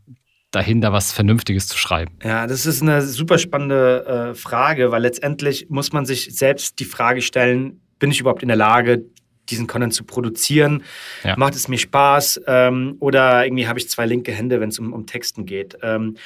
dahin, 0.51 0.81
da 0.81 0.93
was 0.93 1.11
Vernünftiges 1.11 1.67
zu 1.67 1.77
schreiben? 1.77 2.17
Ja, 2.23 2.45
das 2.45 2.65
ist 2.65 2.81
eine 2.81 3.01
super 3.01 3.37
spannende 3.37 4.31
äh, 4.31 4.35
Frage, 4.35 4.91
weil 4.91 5.01
letztendlich 5.01 5.69
muss 5.69 5.93
man 5.93 6.05
sich 6.05 6.35
selbst 6.37 6.79
die 6.79 6.85
Frage 6.85 7.21
stellen, 7.21 7.81
bin 7.99 8.11
ich 8.11 8.19
überhaupt 8.19 8.41
in 8.41 8.49
der 8.49 8.57
Lage, 8.57 9.05
diesen 9.51 9.67
Content 9.67 9.93
zu 9.93 10.03
produzieren? 10.03 10.83
Ja. 11.23 11.35
Macht 11.37 11.55
es 11.55 11.67
mir 11.67 11.77
Spaß? 11.77 12.41
Ähm, 12.47 12.95
oder 12.99 13.45
irgendwie 13.45 13.67
habe 13.67 13.79
ich 13.79 13.89
zwei 13.89 14.05
linke 14.05 14.31
Hände, 14.31 14.59
wenn 14.59 14.69
es 14.69 14.79
um, 14.79 14.93
um 14.93 15.05
Texten 15.05 15.45
geht? 15.45 15.77
Ähm, 15.83 16.17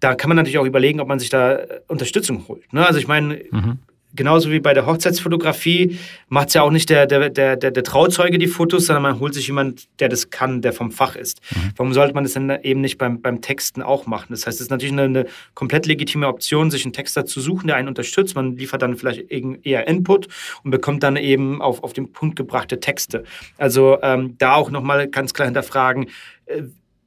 da 0.00 0.14
kann 0.14 0.28
man 0.28 0.36
natürlich 0.36 0.58
auch 0.58 0.66
überlegen, 0.66 1.00
ob 1.00 1.08
man 1.08 1.18
sich 1.18 1.30
da 1.30 1.54
äh, 1.54 1.80
Unterstützung 1.88 2.46
holt. 2.48 2.72
Ne? 2.72 2.86
Also 2.86 2.98
ich 2.98 3.06
meine, 3.06 3.42
mhm 3.50 3.78
genauso 4.14 4.50
wie 4.50 4.60
bei 4.60 4.74
der 4.74 4.86
Hochzeitsfotografie 4.86 5.98
macht 6.28 6.48
es 6.48 6.54
ja 6.54 6.62
auch 6.62 6.70
nicht 6.70 6.90
der, 6.90 7.06
der, 7.06 7.30
der, 7.30 7.56
der, 7.56 7.82
Trauzeuge 7.82 8.38
die 8.38 8.46
Fotos, 8.46 8.86
sondern 8.86 9.02
man 9.02 9.20
holt 9.20 9.34
sich 9.34 9.46
jemand, 9.46 9.88
der 10.00 10.08
das 10.08 10.30
kann, 10.30 10.62
der 10.62 10.72
vom 10.72 10.90
Fach 10.90 11.16
ist. 11.16 11.40
Mhm. 11.50 11.72
Warum 11.76 11.92
sollte 11.92 12.14
man 12.14 12.24
das 12.24 12.34
dann 12.34 12.50
eben 12.62 12.80
nicht 12.80 12.98
beim, 12.98 13.20
beim 13.20 13.40
Texten 13.40 13.82
auch 13.82 14.06
machen? 14.06 14.28
Das 14.30 14.46
heißt, 14.46 14.56
es 14.56 14.62
ist 14.62 14.70
natürlich 14.70 14.92
eine, 14.92 15.02
eine, 15.02 15.26
komplett 15.54 15.86
legitime 15.86 16.28
Option, 16.28 16.70
sich 16.70 16.84
einen 16.84 16.92
Texter 16.92 17.24
zu 17.24 17.40
suchen, 17.40 17.66
der 17.66 17.76
einen 17.76 17.88
unterstützt. 17.88 18.34
Man 18.34 18.56
liefert 18.56 18.82
dann 18.82 18.96
vielleicht 18.96 19.30
eher 19.30 19.86
Input 19.88 20.28
und 20.64 20.70
bekommt 20.70 21.02
dann 21.02 21.16
eben 21.16 21.60
auf, 21.60 21.82
auf 21.82 21.92
den 21.92 22.12
Punkt 22.12 22.36
gebrachte 22.36 22.80
Texte. 22.80 23.24
Also 23.58 23.98
ähm, 24.02 24.36
da 24.38 24.54
auch 24.54 24.70
nochmal 24.70 25.08
ganz 25.08 25.34
klar 25.34 25.46
hinterfragen, 25.46 26.06
äh, 26.46 26.62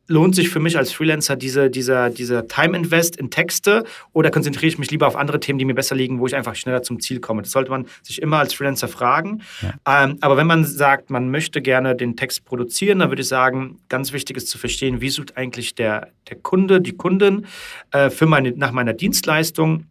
lohnt 0.07 0.35
sich 0.35 0.49
für 0.49 0.59
mich 0.59 0.77
als 0.77 0.91
Freelancer 0.91 1.35
diese, 1.35 1.69
dieser, 1.69 2.09
dieser 2.09 2.47
Time-Invest 2.47 3.15
in 3.15 3.29
Texte 3.29 3.83
oder 4.13 4.31
konzentriere 4.31 4.67
ich 4.67 4.77
mich 4.77 4.91
lieber 4.91 5.07
auf 5.07 5.15
andere 5.15 5.39
Themen, 5.39 5.59
die 5.59 5.65
mir 5.65 5.73
besser 5.73 5.95
liegen, 5.95 6.19
wo 6.19 6.27
ich 6.27 6.35
einfach 6.35 6.55
schneller 6.55 6.83
zum 6.83 6.99
Ziel 6.99 7.19
komme? 7.19 7.41
Das 7.41 7.51
sollte 7.51 7.71
man 7.71 7.85
sich 8.03 8.21
immer 8.21 8.37
als 8.37 8.53
Freelancer 8.53 8.87
fragen. 8.87 9.41
Ja. 9.61 10.03
Ähm, 10.03 10.17
aber 10.21 10.37
wenn 10.37 10.47
man 10.47 10.63
sagt, 10.63 11.09
man 11.09 11.31
möchte 11.31 11.61
gerne 11.61 11.95
den 11.95 12.15
Text 12.15 12.45
produzieren, 12.45 12.99
dann 12.99 13.09
würde 13.09 13.21
ich 13.21 13.27
sagen, 13.27 13.79
ganz 13.89 14.13
wichtig 14.13 14.37
ist 14.37 14.47
zu 14.47 14.57
verstehen, 14.57 15.01
wie 15.01 15.09
sucht 15.09 15.37
eigentlich 15.37 15.75
der, 15.75 16.09
der 16.29 16.37
Kunde, 16.37 16.81
die 16.81 16.95
Kundin 16.95 17.45
äh, 17.91 18.09
für 18.09 18.25
meine, 18.25 18.51
nach 18.51 18.71
meiner 18.71 18.93
Dienstleistung 18.93 19.85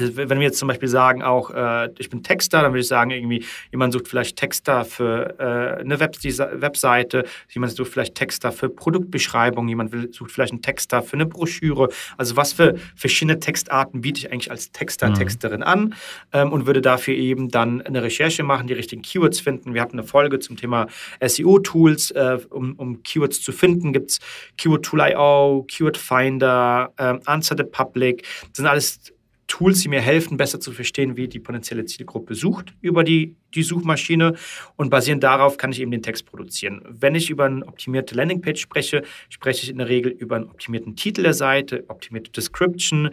also 0.00 0.16
wenn 0.16 0.38
wir 0.38 0.46
jetzt 0.46 0.58
zum 0.58 0.68
Beispiel 0.68 0.88
sagen, 0.88 1.22
auch 1.22 1.50
äh, 1.50 1.90
ich 1.98 2.10
bin 2.10 2.22
Texter, 2.22 2.62
dann 2.62 2.72
würde 2.72 2.80
ich 2.80 2.88
sagen, 2.88 3.10
irgendwie 3.10 3.44
jemand 3.70 3.92
sucht 3.92 4.08
vielleicht 4.08 4.36
Texter 4.36 4.84
für 4.84 5.38
äh, 5.38 5.80
eine 5.80 6.00
Web 6.00 6.16
Webseite, 6.20 7.24
jemand 7.50 7.72
sucht 7.72 7.92
vielleicht 7.92 8.14
Texter 8.14 8.52
für 8.52 8.68
Produktbeschreibung, 8.68 9.68
jemand 9.68 9.92
will, 9.92 10.12
sucht 10.12 10.32
vielleicht 10.32 10.52
einen 10.52 10.62
Texter 10.62 11.02
für 11.02 11.14
eine 11.14 11.26
Broschüre. 11.26 11.88
Also 12.16 12.36
was 12.36 12.52
für 12.52 12.76
verschiedene 12.96 13.38
Textarten 13.38 14.00
biete 14.00 14.20
ich 14.20 14.32
eigentlich 14.32 14.50
als 14.50 14.72
Texter, 14.72 15.10
mhm. 15.10 15.14
Texterin 15.14 15.62
an 15.62 15.94
ähm, 16.32 16.52
und 16.52 16.66
würde 16.66 16.80
dafür 16.80 17.14
eben 17.14 17.48
dann 17.48 17.80
eine 17.82 18.02
Recherche 18.02 18.42
machen, 18.42 18.66
die 18.66 18.74
richtigen 18.74 19.02
Keywords 19.02 19.40
finden. 19.40 19.74
Wir 19.74 19.82
hatten 19.82 19.98
eine 19.98 20.06
Folge 20.06 20.38
zum 20.38 20.56
Thema 20.56 20.86
SEO-Tools, 21.20 22.10
äh, 22.12 22.38
um, 22.50 22.74
um, 22.74 23.02
Keywords 23.02 23.40
zu 23.40 23.52
finden, 23.52 23.92
gibt 23.92 24.10
es 24.10 24.18
Keyword 24.56 24.84
Tool.io, 24.84 25.64
Keyword 25.68 25.96
Finder, 25.96 26.92
äh, 26.96 27.18
Answer 27.24 27.56
the 27.56 27.64
Public. 27.64 28.22
Das 28.22 28.56
sind 28.56 28.66
alles 28.66 29.12
Tools, 29.50 29.80
die 29.80 29.88
mir 29.88 30.00
helfen, 30.00 30.36
besser 30.36 30.60
zu 30.60 30.70
verstehen, 30.70 31.16
wie 31.16 31.26
die 31.26 31.40
potenzielle 31.40 31.84
Zielgruppe 31.84 32.36
sucht 32.36 32.72
über 32.80 33.02
die, 33.02 33.34
die 33.52 33.64
Suchmaschine. 33.64 34.34
Und 34.76 34.90
basierend 34.90 35.24
darauf 35.24 35.56
kann 35.56 35.72
ich 35.72 35.80
eben 35.80 35.90
den 35.90 36.02
Text 36.02 36.24
produzieren. 36.24 36.82
Wenn 36.88 37.16
ich 37.16 37.30
über 37.30 37.46
eine 37.46 37.66
optimierte 37.66 38.14
Landingpage 38.14 38.60
spreche, 38.60 39.02
spreche 39.28 39.64
ich 39.64 39.70
in 39.70 39.78
der 39.78 39.88
Regel 39.88 40.12
über 40.12 40.36
einen 40.36 40.48
optimierten 40.48 40.94
Titel 40.94 41.24
der 41.24 41.34
Seite, 41.34 41.84
optimierte 41.88 42.30
Description, 42.30 43.10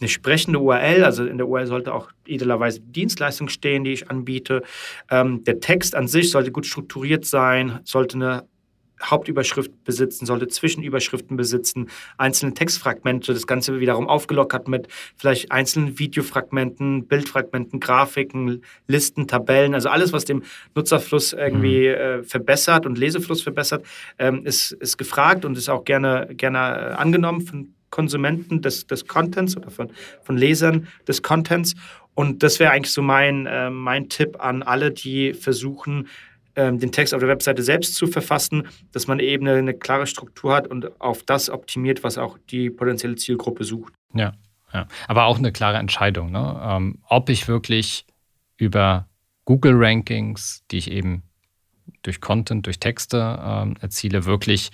eine 0.00 0.08
sprechende 0.08 0.58
URL, 0.58 1.04
also 1.04 1.24
in 1.24 1.38
der 1.38 1.48
URL 1.48 1.66
sollte 1.66 1.94
auch 1.94 2.10
idealerweise 2.26 2.80
die 2.80 2.92
Dienstleistung 2.92 3.48
stehen, 3.48 3.84
die 3.84 3.92
ich 3.92 4.10
anbiete. 4.10 4.62
Ähm, 5.08 5.44
der 5.44 5.60
Text 5.60 5.94
an 5.94 6.08
sich 6.08 6.30
sollte 6.30 6.50
gut 6.50 6.66
strukturiert 6.66 7.24
sein, 7.24 7.78
sollte 7.84 8.16
eine 8.16 8.44
Hauptüberschrift 9.02 9.84
besitzen, 9.84 10.26
sollte 10.26 10.48
Zwischenüberschriften 10.48 11.36
besitzen, 11.36 11.88
einzelne 12.16 12.54
Textfragmente, 12.54 13.34
das 13.34 13.46
Ganze 13.46 13.80
wiederum 13.80 14.08
aufgelockert 14.08 14.68
mit 14.68 14.88
vielleicht 15.16 15.52
einzelnen 15.52 15.98
Videofragmenten, 15.98 17.06
Bildfragmenten, 17.06 17.80
Grafiken, 17.80 18.62
Listen, 18.86 19.26
Tabellen, 19.26 19.74
also 19.74 19.88
alles, 19.88 20.12
was 20.12 20.24
dem 20.24 20.42
Nutzerfluss 20.74 21.32
irgendwie 21.32 21.88
mhm. 21.88 21.94
äh, 21.94 22.22
verbessert 22.22 22.86
und 22.86 22.98
Lesefluss 22.98 23.42
verbessert, 23.42 23.84
ähm, 24.18 24.44
ist, 24.44 24.72
ist 24.72 24.96
gefragt 24.96 25.44
und 25.44 25.58
ist 25.58 25.68
auch 25.68 25.84
gerne, 25.84 26.28
gerne 26.34 26.58
äh, 26.58 26.92
angenommen 26.94 27.42
von 27.42 27.74
Konsumenten 27.90 28.62
des, 28.62 28.86
des 28.86 29.06
Contents 29.06 29.56
oder 29.56 29.70
von, 29.70 29.90
von 30.22 30.36
Lesern 30.36 30.88
des 31.06 31.22
Contents. 31.22 31.74
Und 32.14 32.42
das 32.42 32.58
wäre 32.60 32.72
eigentlich 32.72 32.92
so 32.92 33.02
mein, 33.02 33.46
äh, 33.46 33.70
mein 33.70 34.08
Tipp 34.08 34.36
an 34.38 34.62
alle, 34.62 34.90
die 34.90 35.34
versuchen, 35.34 36.08
ähm, 36.56 36.78
den 36.78 36.92
Text 36.92 37.14
auf 37.14 37.20
der 37.20 37.28
Webseite 37.28 37.62
selbst 37.62 37.94
zu 37.94 38.06
verfassen, 38.06 38.66
dass 38.92 39.06
man 39.06 39.20
eben 39.20 39.46
eine, 39.46 39.58
eine 39.58 39.74
klare 39.74 40.06
Struktur 40.06 40.54
hat 40.54 40.66
und 40.66 41.00
auf 41.00 41.22
das 41.22 41.50
optimiert, 41.50 42.02
was 42.02 42.18
auch 42.18 42.38
die 42.50 42.70
potenzielle 42.70 43.16
Zielgruppe 43.16 43.64
sucht. 43.64 43.92
Ja, 44.14 44.32
ja. 44.72 44.88
aber 45.06 45.26
auch 45.26 45.38
eine 45.38 45.52
klare 45.52 45.78
Entscheidung, 45.78 46.32
ne? 46.32 46.60
ähm, 46.64 46.98
ob 47.08 47.28
ich 47.28 47.46
wirklich 47.46 48.06
über 48.56 49.06
Google-Rankings, 49.44 50.64
die 50.70 50.78
ich 50.78 50.90
eben 50.90 51.22
durch 52.02 52.20
Content, 52.20 52.66
durch 52.66 52.80
Texte 52.80 53.38
ähm, 53.42 53.76
erziele, 53.80 54.24
wirklich 54.24 54.70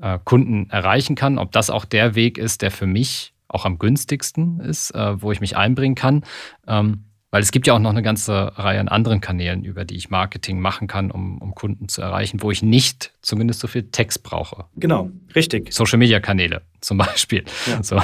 äh, 0.00 0.18
Kunden 0.24 0.70
erreichen 0.70 1.16
kann, 1.16 1.38
ob 1.38 1.52
das 1.52 1.70
auch 1.70 1.84
der 1.84 2.14
Weg 2.14 2.38
ist, 2.38 2.62
der 2.62 2.70
für 2.70 2.86
mich 2.86 3.34
auch 3.48 3.64
am 3.64 3.78
günstigsten 3.78 4.60
ist, 4.60 4.90
äh, 4.92 5.20
wo 5.20 5.32
ich 5.32 5.40
mich 5.40 5.56
einbringen 5.56 5.94
kann. 5.94 6.24
Ähm, 6.66 7.04
weil 7.36 7.42
es 7.42 7.52
gibt 7.52 7.66
ja 7.66 7.74
auch 7.74 7.78
noch 7.78 7.90
eine 7.90 8.00
ganze 8.00 8.50
Reihe 8.56 8.80
an 8.80 8.88
anderen 8.88 9.20
Kanälen, 9.20 9.62
über 9.62 9.84
die 9.84 9.94
ich 9.94 10.08
Marketing 10.08 10.58
machen 10.58 10.88
kann, 10.88 11.10
um, 11.10 11.36
um 11.36 11.54
Kunden 11.54 11.86
zu 11.86 12.00
erreichen, 12.00 12.40
wo 12.40 12.50
ich 12.50 12.62
nicht 12.62 13.12
zumindest 13.20 13.60
so 13.60 13.68
viel 13.68 13.90
Text 13.90 14.22
brauche. 14.22 14.64
Genau, 14.76 15.10
richtig. 15.34 15.70
Social 15.74 15.98
Media 15.98 16.18
Kanäle 16.18 16.62
zum 16.80 16.96
Beispiel. 16.96 17.44
Ja. 17.66 17.82
So, 17.82 18.00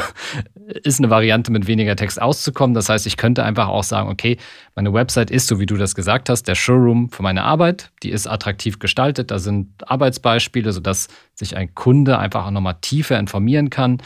ist 0.84 1.00
eine 1.00 1.08
Variante, 1.08 1.50
mit 1.50 1.66
weniger 1.66 1.96
Text 1.96 2.20
auszukommen. 2.20 2.74
Das 2.74 2.90
heißt, 2.90 3.06
ich 3.06 3.16
könnte 3.16 3.42
einfach 3.42 3.68
auch 3.68 3.84
sagen, 3.84 4.10
okay, 4.10 4.36
meine 4.74 4.92
Website 4.92 5.30
ist, 5.30 5.46
so 5.46 5.58
wie 5.58 5.64
du 5.64 5.78
das 5.78 5.94
gesagt 5.94 6.28
hast, 6.28 6.46
der 6.46 6.54
Showroom 6.54 7.08
für 7.08 7.22
meine 7.22 7.42
Arbeit. 7.42 7.90
Die 8.02 8.10
ist 8.10 8.26
attraktiv 8.26 8.80
gestaltet. 8.80 9.30
Da 9.30 9.38
sind 9.38 9.88
Arbeitsbeispiele, 9.88 10.72
sodass 10.72 11.08
sich 11.32 11.56
ein 11.56 11.74
Kunde 11.74 12.18
einfach 12.18 12.44
auch 12.44 12.50
nochmal 12.50 12.76
tiefer 12.82 13.18
informieren 13.18 13.70
kann, 13.70 14.02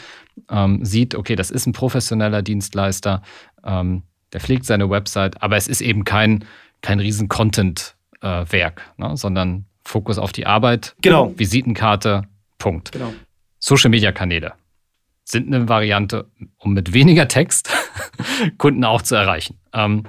ähm, 0.49 0.85
sieht, 0.85 1.15
okay, 1.15 1.35
das 1.35 1.51
ist 1.51 1.65
ein 1.65 1.73
professioneller 1.73 2.43
Dienstleister. 2.43 3.23
Ähm, 3.65 4.03
der 4.33 4.41
pflegt 4.41 4.65
seine 4.65 4.89
Website, 4.89 5.41
aber 5.41 5.57
es 5.57 5.67
ist 5.67 5.81
eben 5.81 6.03
kein, 6.03 6.45
kein 6.81 6.99
riesen 6.99 7.27
Content-Werk, 7.27 8.81
äh, 8.97 9.01
ne, 9.01 9.17
sondern 9.17 9.65
Fokus 9.83 10.17
auf 10.17 10.31
die 10.31 10.45
Arbeit, 10.45 10.95
genau. 11.01 11.33
Visitenkarte, 11.37 12.23
Punkt. 12.57 12.91
Genau. 12.91 13.13
Social-Media-Kanäle 13.59 14.53
sind 15.23 15.53
eine 15.53 15.67
Variante, 15.67 16.25
um 16.57 16.73
mit 16.73 16.93
weniger 16.93 17.27
Text 17.27 17.69
Kunden 18.57 18.83
auch 18.83 19.01
zu 19.01 19.15
erreichen. 19.15 19.57
Ähm, 19.73 20.03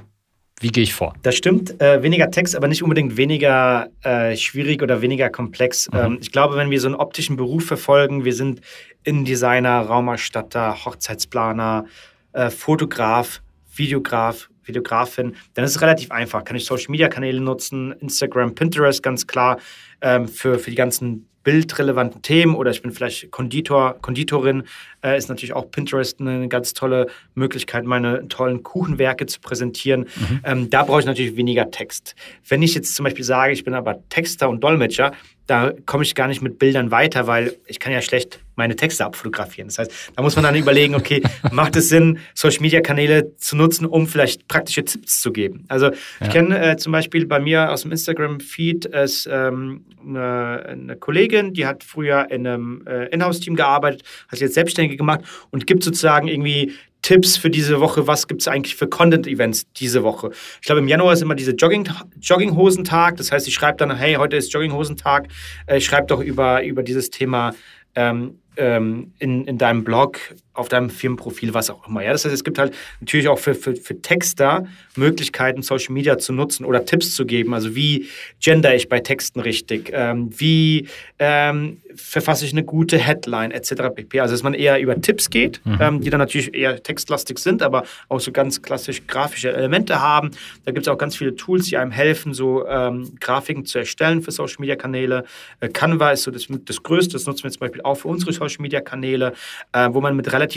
wie 0.61 0.69
gehe 0.69 0.83
ich 0.83 0.95
vor? 0.95 1.15
Das 1.23 1.37
stimmt. 1.37 1.81
Äh, 1.81 2.03
weniger 2.03 2.31
Text, 2.31 2.57
aber 2.57 2.69
nicht 2.69 2.83
unbedingt 2.83 3.17
weniger 3.17 3.89
äh, 4.03 4.37
schwierig 4.37 4.83
oder 4.83 5.03
weniger 5.03 5.31
komplex. 5.31 5.89
Mhm. 5.91 5.99
Ähm, 5.99 6.19
ich 6.21 6.33
glaube, 6.33 6.57
wenn 6.57 6.71
wir 6.71 6.81
so 6.81 6.89
einen 6.89 6.97
optischen 6.97 7.37
Beruf 7.37 7.65
verfolgen, 7.67 8.25
wir 8.25 8.35
sind 8.35 8.61
Innendesigner, 9.05 9.81
Raumerstatter, 9.81 10.85
Hochzeitsplaner, 10.85 11.87
äh, 12.33 12.51
Fotograf, 12.51 13.41
Videograf, 13.79 14.51
Videografin, 14.65 15.35
dann 15.55 15.65
ist 15.65 15.77
es 15.77 15.81
relativ 15.81 16.11
einfach. 16.11 16.45
Kann 16.45 16.57
ich 16.57 16.65
Social 16.65 16.91
Media 16.91 17.09
Kanäle 17.09 17.41
nutzen, 17.41 17.93
Instagram, 18.01 18.55
Pinterest 18.55 19.03
ganz 19.03 19.27
klar 19.27 19.59
ähm, 20.01 20.29
für, 20.29 20.59
für 20.59 20.71
die 20.71 20.77
ganzen 20.77 21.29
bildrelevanten 21.49 22.21
Themen 22.21 22.55
oder 22.55 22.71
ich 22.71 22.83
bin 22.83 22.93
vielleicht 22.93 23.31
Konditor, 23.31 23.97
Konditorin, 24.03 24.65
äh, 25.03 25.17
ist 25.17 25.31
natürlich 25.31 25.55
auch 25.55 25.71
Pinterest 25.71 26.21
eine 26.21 26.47
ganz 26.49 26.75
tolle 26.75 27.07
Möglichkeit, 27.35 27.85
meine 27.85 28.29
tollen 28.29 28.63
Kuchenwerke 28.63 29.25
zu 29.25 29.41
präsentieren. 29.41 30.01
Mhm. 30.01 30.41
Ähm, 30.45 30.71
da 30.71 30.83
brauche 30.83 31.01
ich 31.01 31.07
natürlich 31.07 31.37
weniger 31.37 31.71
Text. 31.71 32.17
Wenn 32.47 32.61
ich 32.61 32.75
jetzt 32.75 32.95
zum 32.95 33.05
Beispiel 33.05 33.25
sage, 33.25 33.55
ich 33.55 33.65
bin 33.65 33.73
aber 33.73 34.07
Texter 34.11 34.51
und 34.51 34.63
Dolmetscher, 34.63 35.13
da 35.47 35.73
komme 35.87 36.05
ich 36.05 36.15
gar 36.15 36.29
nicht 36.29 36.43
mit 36.43 36.59
Bildern 36.59 36.91
weiter, 36.91 37.27
weil 37.27 37.57
ich 37.67 37.81
kann 37.81 37.95
ja 37.95 38.03
schlecht 38.03 38.41
meine 38.59 38.77
Texte 38.77 39.05
abfotografieren. 39.05 39.69
Das 39.69 39.79
heißt, 39.79 40.13
da 40.15 40.23
muss 40.23 40.37
man 40.37 40.45
dann 40.45 40.55
überlegen, 40.55 40.95
okay, 40.95 41.23
macht 41.53 41.77
es 41.77 41.89
Sinn, 41.89 42.19
Social-Media-Kanäle 42.35 43.37
zu 43.37 43.57
nutzen, 43.57 43.87
um 43.87 44.07
vielleicht 44.07 44.47
praktische 44.49 44.85
Tipps 44.85 45.21
zu 45.23 45.33
geben? 45.33 45.65
Also 45.69 45.87
ja. 45.87 45.93
ich 46.21 46.29
kenne 46.31 46.73
äh, 46.73 46.77
zum 46.77 46.93
Beispiel 46.93 47.25
bei 47.27 47.41
mir 47.41 47.73
aus 47.73 47.83
dem 47.83 47.93
Instagram-Feed 47.93 48.87
ist 48.87 49.29
ähm, 49.31 49.85
eine, 50.07 50.67
eine, 50.69 50.97
Kollegin, 50.97 51.55
die 51.55 51.67
hat 51.67 51.85
früher 51.85 52.31
in 52.31 52.47
einem 52.47 52.87
äh, 52.87 53.07
Inhouse-Team 53.07 53.55
gearbeitet, 53.55 54.03
hat 54.25 54.39
sich 54.39 54.41
jetzt 54.41 54.55
selbstständig 54.55 54.99
gemacht 54.99 55.21
und 55.51 55.67
gibt 55.67 55.85
sozusagen 55.85 56.29
irgendwie 56.29 56.73
Tipps 57.03 57.37
für 57.37 57.49
diese 57.49 57.81
Woche, 57.81 58.07
was 58.07 58.27
gibt 58.27 58.41
es 58.41 58.49
eigentlich 58.49 58.75
für 58.75 58.89
Content-Events 58.89 59.73
diese 59.75 60.03
Woche. 60.03 60.31
Ich 60.61 60.67
glaube, 60.67 60.81
im 60.81 60.89
Januar 60.89 61.13
ist 61.13 61.23
immer 61.23 61.35
diese 61.35 61.53
Jogging, 61.53 61.89
Jogginghosentag. 62.21 63.17
Das 63.17 63.31
heißt, 63.31 63.47
ich 63.47 63.55
schreibe 63.55 63.79
dann, 63.79 63.97
hey, 63.97 64.15
heute 64.15 64.37
ist 64.37 64.53
Jogginghosentag. 64.53 65.29
Äh, 65.67 65.79
ich 65.79 65.87
schreibe 65.87 66.09
doch 66.09 66.21
über, 66.21 66.65
über 66.65 66.83
dieses 66.83 67.11
Thema 67.11 67.55
ähm, 67.95 68.41
ähm, 68.59 69.15
in, 69.19 69.47
in 69.47 69.57
deinem 69.57 69.85
Blog, 69.85 70.19
auf 70.59 70.69
deinem 70.69 70.91
Firmenprofil, 70.91 71.55
was 71.55 71.71
auch 71.71 71.87
immer. 71.87 72.03
Ja? 72.03 72.13
Das 72.13 72.25
heißt, 72.25 72.35
es 72.35 72.45
gibt 72.45 72.59
halt 72.59 72.75
natürlich 73.01 73.29
auch 73.29 73.39
für, 73.39 73.55
für, 73.55 73.77
für 73.77 74.01
Texter 74.03 74.67
Möglichkeiten, 74.97 75.63
Social 75.63 75.95
Media 75.95 76.19
zu 76.19 76.33
nutzen 76.33 76.65
oder 76.65 76.85
Tipps 76.85 77.15
zu 77.15 77.25
geben. 77.25 77.55
Also 77.55 77.75
wie 77.77 78.09
gender 78.41 78.75
ich 78.75 78.89
bei 78.89 79.01
Texten 79.01 79.41
richtig? 79.41 79.91
Ähm, 79.95 80.31
wie 80.37 80.89
ähm, 81.19 81.79
verfasse 81.95 82.45
ich 82.45 82.53
eine 82.53 82.65
gute 82.65 82.99
Headline 82.99 83.53
etc. 83.53 83.95
pp. 83.95 84.21
Also 84.21 84.35
dass 84.35 84.43
man 84.43 84.55
eher 84.55 84.81
über 84.81 85.01
Tipps 85.01 85.31
geht, 85.31 85.61
mhm. 85.65 85.79
ähm, 85.81 86.01
die 86.01 86.11
dann 86.11 86.19
natürlich 86.19 86.53
eher 86.55 86.83
textlastig 86.83 87.39
sind, 87.39 87.63
aber 87.63 87.85
auch 88.09 88.21
so 88.21 88.33
ganz 88.33 88.61
klassisch 88.61 89.07
grafische 89.07 89.53
Elemente 89.53 90.01
haben. 90.01 90.33
Da 90.65 90.73
gibt 90.73 90.87
es 90.87 90.93
auch 90.93 90.99
ganz 90.99 91.17
viele 91.17 91.37
Tools, 91.37 91.67
die 91.67 91.77
einem 91.77 91.93
helfen, 91.93 92.35
so 92.35 92.67
ähm, 92.67 93.13
Grafiken 93.21 93.65
zu 93.65 93.79
erstellen 93.79 94.23
für 94.23 94.33
Social 94.33 94.57
Media 94.59 94.75
Kanäle. 94.75 95.25
Äh, 95.61 95.69
Canva 95.69 96.11
ist 96.11 96.25
so 96.25 96.33
das, 96.33 96.47
das 96.49 96.83
Größte, 96.83 97.13
das 97.13 97.27
nutzen 97.27 97.45
wir 97.45 97.51
zum 97.53 97.61
Beispiel 97.61 97.83
auch 97.83 97.95
für 97.95 98.09
unsere 98.09 98.33
Social 98.33 98.61
Media 98.61 98.81
Kanäle, 98.81 99.33
äh, 99.73 99.89
wo 99.93 100.01
man 100.01 100.17
mit 100.17 100.33
relativ 100.33 100.48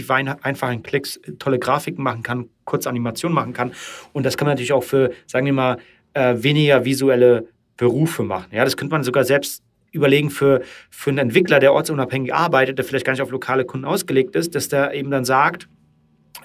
einfachen 0.42 0.84
Klicks 0.84 1.20
tolle 1.40 1.60
Grafiken 1.60 2.04
machen 2.04 2.24
kann, 2.24 2.50
kurze 2.66 2.90
Animationen 2.90 3.36
machen 3.36 3.54
kann. 3.54 3.74
Und 4.14 4.26
das 4.26 4.38
kann 4.38 4.46
man 4.46 4.54
natürlich 4.54 4.74
auch 4.74 4.84
für, 4.84 5.12
sagen 5.28 5.46
wir 5.46 5.54
mal, 5.54 5.78
äh, 6.14 6.36
weniger 6.38 6.86
visuelle 6.86 7.48
Berufe 7.78 8.24
machen. 8.24 8.48
Ja, 8.52 8.64
das 8.64 8.78
könnte 8.78 8.94
man 8.94 9.04
sogar 9.04 9.24
selbst 9.24 9.64
überlegen 9.92 10.30
für, 10.30 10.62
für 10.90 11.10
einen 11.10 11.20
Entwickler, 11.20 11.60
der 11.60 11.74
ortsunabhängig 11.74 12.34
arbeitet, 12.34 12.78
der 12.78 12.86
vielleicht 12.86 13.06
gar 13.06 13.14
nicht 13.14 13.22
auf 13.22 13.32
lokale 13.32 13.66
Kunden 13.66 13.86
ausgelegt 13.86 14.36
ist, 14.36 14.56
dass 14.56 14.70
der 14.70 14.94
eben 14.94 15.12
dann 15.12 15.26
sagt, 15.26 15.68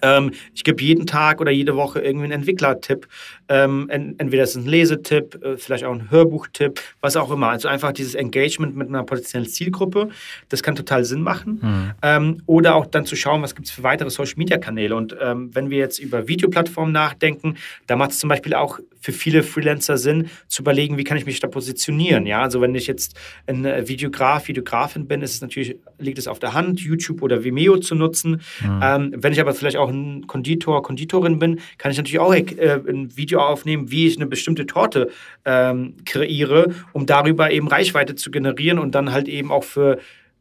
ähm, 0.03 0.33
ich 0.55 0.64
gebe 0.64 0.83
jeden 0.83 1.07
Tag 1.07 1.40
oder 1.40 1.51
jede 1.51 1.77
Woche 1.77 2.01
irgendwie 2.01 2.25
einen 2.25 2.33
Entwicklertipp. 2.40 3.09
Ähm, 3.49 3.88
entweder 3.90 4.42
ist 4.42 4.51
es 4.51 4.57
ein 4.57 4.66
Lesetipp, 4.66 5.42
äh, 5.42 5.57
vielleicht 5.57 5.85
auch 5.85 5.92
ein 5.92 6.11
Hörbuchtipp, 6.11 6.81
was 7.01 7.16
auch 7.16 7.31
immer. 7.31 7.49
Also 7.49 7.68
einfach 7.68 7.92
dieses 7.92 8.14
Engagement 8.14 8.77
mit 8.77 8.88
einer 8.88 9.05
potenziellen 9.05 9.46
Zielgruppe, 9.46 10.09
das 10.49 10.62
kann 10.62 10.75
total 10.75 11.05
Sinn 11.05 11.22
machen. 11.22 11.61
Mhm. 11.62 11.90
Ähm, 12.03 12.42
oder 12.46 12.75
auch 12.75 12.87
dann 12.87 13.07
zu 13.07 13.16
schauen, 13.16 13.42
was 13.42 13.55
gibt 13.55 13.68
es 13.68 13.75
für 13.75 13.83
weitere 13.83 14.11
Social-Media-Kanäle. 14.11 14.94
Und 14.94 15.16
ähm, 15.20 15.51
wenn 15.55 15.70
wir 15.70 15.79
jetzt 15.79 15.99
über 15.99 16.29
Videoplattformen 16.29 16.92
nachdenken, 16.92 17.57
da 17.87 17.96
macht 17.96 18.11
es 18.11 18.18
zum 18.18 18.29
Beispiel 18.29 18.55
auch 18.55 18.81
für 19.01 19.12
viele 19.12 19.44
Freelancer 19.44 19.99
Sinn, 19.99 20.31
zu 20.49 20.62
überlegen, 20.62 20.99
wie 20.99 21.05
kann 21.05 21.16
ich 21.16 21.27
mich 21.27 21.38
da 21.38 21.46
positionieren. 21.46 22.27
Ja? 22.27 22.42
Also 22.42 22.61
wenn 22.61 22.75
ich 22.75 22.88
jetzt 22.88 23.16
ein 23.46 23.64
äh, 23.64 23.87
Videograf, 23.87 24.49
Videografin 24.49 25.07
bin, 25.07 25.22
ist 25.22 25.35
es 25.35 25.40
natürlich, 25.40 25.77
liegt 25.99 26.18
es 26.18 26.27
auf 26.27 26.40
der 26.40 26.55
Hand, 26.55 26.81
YouTube 26.81 27.22
oder 27.22 27.44
Vimeo 27.44 27.77
zu 27.79 27.94
nutzen. 27.94 28.40
Mhm. 28.61 29.14
Wenn 29.16 29.33
ich 29.33 29.40
aber 29.40 29.55
vielleicht 29.55 29.76
auch 29.77 29.89
ein 29.89 30.27
Konditor, 30.27 30.83
Konditorin 30.83 31.39
bin, 31.39 31.61
kann 31.79 31.91
ich 31.91 31.97
natürlich 31.97 32.19
auch 32.19 32.35
äh, 32.35 32.81
ein 32.89 33.17
Video 33.17 33.41
aufnehmen, 33.41 33.91
wie 33.91 34.07
ich 34.07 34.17
eine 34.17 34.27
bestimmte 34.27 34.67
Torte 34.67 35.11
ähm, 35.45 35.95
kreiere, 36.05 36.75
um 36.93 37.07
darüber 37.07 37.51
eben 37.51 37.69
Reichweite 37.69 38.15
zu 38.15 38.31
generieren 38.31 38.79
und 38.79 38.95
dann 38.95 39.12
halt 39.12 39.29
eben 39.29 39.51
auch 39.51 39.65
für 39.65 39.99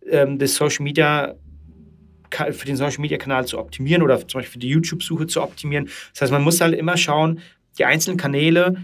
ähm, 0.09 0.37
das 0.39 0.55
Social 0.55 0.83
Media 0.83 1.35
für 2.51 2.65
den 2.65 2.75
Social 2.75 2.99
Media 2.99 3.17
Kanal 3.17 3.45
zu 3.45 3.57
optimieren 3.57 4.01
oder 4.01 4.17
zum 4.27 4.39
Beispiel 4.39 4.53
für 4.53 4.59
die 4.59 4.67
YouTube-Suche 4.69 5.27
zu 5.27 5.41
optimieren. 5.41 5.85
Das 6.11 6.21
heißt, 6.21 6.31
man 6.33 6.43
muss 6.43 6.59
halt 6.59 6.73
immer 6.73 6.97
schauen, 6.97 7.39
die 7.77 7.85
einzelnen 7.85 8.17
Kanäle, 8.17 8.75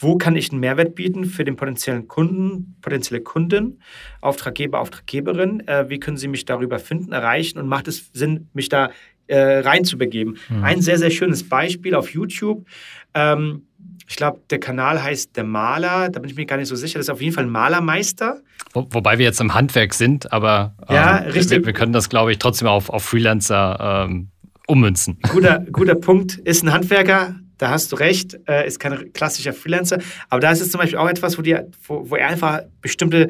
wo 0.00 0.16
kann 0.16 0.36
ich 0.36 0.50
einen 0.50 0.60
Mehrwert 0.60 0.94
bieten 0.94 1.24
für 1.24 1.44
den 1.44 1.56
potenziellen 1.56 2.06
Kunden, 2.06 2.76
potenzielle 2.80 3.22
Kunden, 3.22 3.80
Auftraggeber, 4.20 4.80
Auftraggeberin, 4.80 5.66
äh, 5.66 5.88
wie 5.88 5.98
können 5.98 6.16
sie 6.16 6.28
mich 6.28 6.44
darüber 6.44 6.78
finden, 6.78 7.12
erreichen 7.12 7.58
und 7.58 7.68
macht 7.68 7.88
es 7.88 8.10
Sinn, 8.12 8.48
mich 8.52 8.68
da 8.68 8.90
äh, 9.28 9.60
reinzubegeben. 9.60 10.38
Mhm. 10.48 10.64
Ein 10.64 10.80
sehr, 10.82 10.98
sehr 10.98 11.10
schönes 11.10 11.48
Beispiel 11.48 11.94
auf 11.94 12.12
YouTube. 12.12 12.66
Ähm, 13.14 13.62
ich 14.08 14.16
glaube, 14.16 14.40
der 14.50 14.58
Kanal 14.58 15.02
heißt 15.02 15.36
Der 15.36 15.44
Maler, 15.44 16.08
da 16.08 16.18
bin 16.18 16.30
ich 16.30 16.36
mir 16.36 16.46
gar 16.46 16.56
nicht 16.56 16.68
so 16.68 16.76
sicher. 16.76 16.98
Das 16.98 17.06
ist 17.06 17.10
auf 17.10 17.20
jeden 17.20 17.34
Fall 17.34 17.44
ein 17.44 17.50
Malermeister. 17.50 18.40
Wo, 18.72 18.86
wobei 18.90 19.18
wir 19.18 19.26
jetzt 19.26 19.40
im 19.40 19.54
Handwerk 19.54 19.94
sind, 19.94 20.32
aber 20.32 20.74
ähm, 20.88 20.94
ja, 20.94 21.16
richtig. 21.16 21.58
Wir, 21.58 21.66
wir, 21.66 21.72
können 21.74 21.92
das, 21.92 22.08
glaube 22.08 22.32
ich, 22.32 22.38
trotzdem 22.38 22.68
auf, 22.68 22.88
auf 22.90 23.04
Freelancer 23.04 24.06
ähm, 24.08 24.28
ummünzen. 24.66 25.18
Guter, 25.30 25.64
guter 25.72 25.94
Punkt. 25.94 26.36
Ist 26.38 26.62
ein 26.62 26.72
Handwerker, 26.72 27.34
da 27.58 27.70
hast 27.70 27.92
du 27.92 27.96
recht, 27.96 28.38
äh, 28.48 28.66
ist 28.66 28.80
kein 28.80 29.12
klassischer 29.12 29.52
Freelancer. 29.52 29.98
Aber 30.30 30.40
da 30.40 30.52
ist 30.52 30.60
es 30.60 30.70
zum 30.70 30.80
Beispiel 30.80 30.98
auch 30.98 31.08
etwas, 31.08 31.36
wo, 31.36 31.42
die, 31.42 31.56
wo, 31.86 32.08
wo 32.08 32.16
er 32.16 32.28
einfach 32.28 32.62
bestimmte 32.80 33.28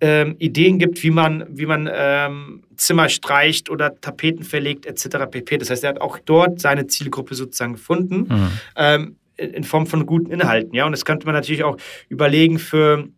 ähm, 0.00 0.36
Ideen 0.38 0.78
gibt, 0.78 1.02
wie 1.02 1.10
man, 1.10 1.46
wie 1.48 1.66
man 1.66 1.88
ähm, 1.92 2.64
Zimmer 2.76 3.08
streicht 3.08 3.70
oder 3.70 3.98
Tapeten 4.00 4.44
verlegt, 4.44 4.86
etc. 4.86 5.26
pp. 5.30 5.58
Das 5.58 5.70
heißt, 5.70 5.84
er 5.84 5.90
hat 5.90 6.00
auch 6.00 6.18
dort 6.18 6.60
seine 6.60 6.86
Zielgruppe 6.86 7.34
sozusagen 7.34 7.74
gefunden, 7.74 8.26
mhm. 8.28 8.50
ähm, 8.76 9.16
in 9.36 9.64
Form 9.64 9.86
von 9.86 10.06
guten 10.06 10.30
Inhalten. 10.30 10.74
Ja? 10.74 10.86
Und 10.86 10.92
das 10.92 11.04
könnte 11.04 11.26
man 11.26 11.34
natürlich 11.34 11.64
auch 11.64 11.76
überlegen 12.08 12.58
für 12.58 13.08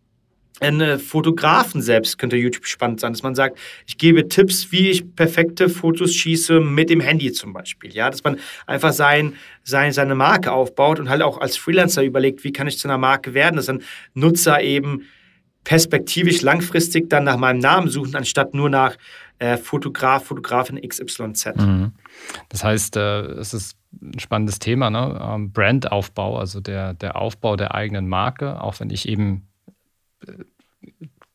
einen 0.61 0.99
Fotografen 0.99 1.83
selbst 1.83 2.19
könnte 2.19 2.37
YouTube 2.37 2.67
spannend 2.67 3.01
sein, 3.01 3.13
dass 3.13 3.23
man 3.23 3.35
sagt, 3.35 3.59
ich 3.87 3.99
gebe 3.99 4.29
Tipps, 4.29 4.73
wie 4.73 4.91
ich 4.91 5.15
perfekte 5.15 5.69
Fotos 5.69 6.15
schieße 6.15 6.61
mit 6.61 6.91
dem 6.91 7.01
Handy 7.01 7.33
zum 7.33 7.53
Beispiel. 7.53 7.93
Ja, 7.95 8.11
dass 8.11 8.25
man 8.25 8.39
einfach 8.67 8.93
sein, 8.93 9.35
sein, 9.63 9.93
seine 9.93 10.15
Marke 10.15 10.53
aufbaut 10.53 10.99
und 10.99 11.09
halt 11.09 11.23
auch 11.23 11.39
als 11.39 11.57
Freelancer 11.57 12.03
überlegt, 12.03 12.45
wie 12.45 12.53
kann 12.53 12.67
ich 12.67 12.79
zu 12.79 12.89
einer 12.89 12.99
Marke 12.99 13.35
werden, 13.35 13.57
dass 13.57 13.69
ein 13.69 13.83
Nutzer 14.15 14.61
eben 14.61 15.07
perspektivisch 15.69 16.41
langfristig 16.41 17.11
dann 17.11 17.25
nach 17.25 17.37
meinem 17.37 17.59
Namen 17.59 17.89
suchen, 17.91 18.17
anstatt 18.17 18.55
nur 18.55 18.71
nach 18.71 18.97
äh, 19.39 19.59
Fotograf, 19.59 20.25
Fotografin 20.25 20.81
XYZ. 20.81 21.57
Mhm. 21.57 21.93
Das 22.49 22.65
heißt, 22.65 22.97
äh, 22.97 23.21
es 23.33 23.53
ist 23.53 23.77
ein 24.01 24.19
spannendes 24.19 24.61
Thema, 24.61 24.89
ne? 24.89 25.21
Ähm, 25.23 25.53
Brandaufbau, 25.53 26.39
also 26.39 26.61
der, 26.61 26.95
der 26.95 27.17
Aufbau 27.17 27.57
der 27.57 27.75
eigenen 27.75 28.09
Marke, 28.09 28.63
auch 28.63 28.81
wenn 28.81 28.89
ich 28.89 29.07
eben 29.11 29.47
äh, 30.27 30.33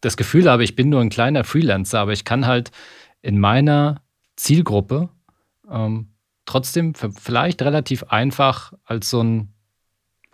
das 0.01 0.17
Gefühl 0.17 0.49
habe, 0.49 0.63
ich 0.63 0.75
bin 0.75 0.89
nur 0.89 1.01
ein 1.01 1.09
kleiner 1.11 1.43
Freelancer, 1.43 1.99
aber 1.99 2.13
ich 2.13 2.25
kann 2.25 2.47
halt 2.47 2.71
in 3.21 3.39
meiner 3.39 4.01
Zielgruppe 4.35 5.09
ähm, 5.69 6.07
trotzdem 6.45 6.95
vielleicht 6.95 7.61
relativ 7.61 8.05
einfach 8.05 8.73
als 8.83 9.11
so 9.11 9.21
ein 9.21 9.52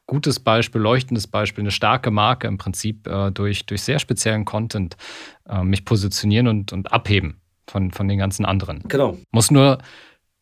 gutes 0.09 0.39
Beispiel, 0.39 0.81
leuchtendes 0.81 1.27
Beispiel, 1.27 1.61
eine 1.61 1.71
starke 1.71 2.09
Marke 2.09 2.47
im 2.47 2.57
Prinzip 2.57 3.05
äh, 3.05 3.31
durch, 3.31 3.67
durch 3.67 3.83
sehr 3.83 3.99
speziellen 3.99 4.43
Content 4.43 4.97
äh, 5.47 5.63
mich 5.63 5.85
positionieren 5.85 6.47
und, 6.47 6.73
und 6.73 6.91
abheben 6.91 7.39
von, 7.67 7.91
von 7.91 8.07
den 8.07 8.17
ganzen 8.17 8.43
anderen. 8.43 8.83
Genau. 8.87 9.17
Muss 9.31 9.51
nur 9.51 9.77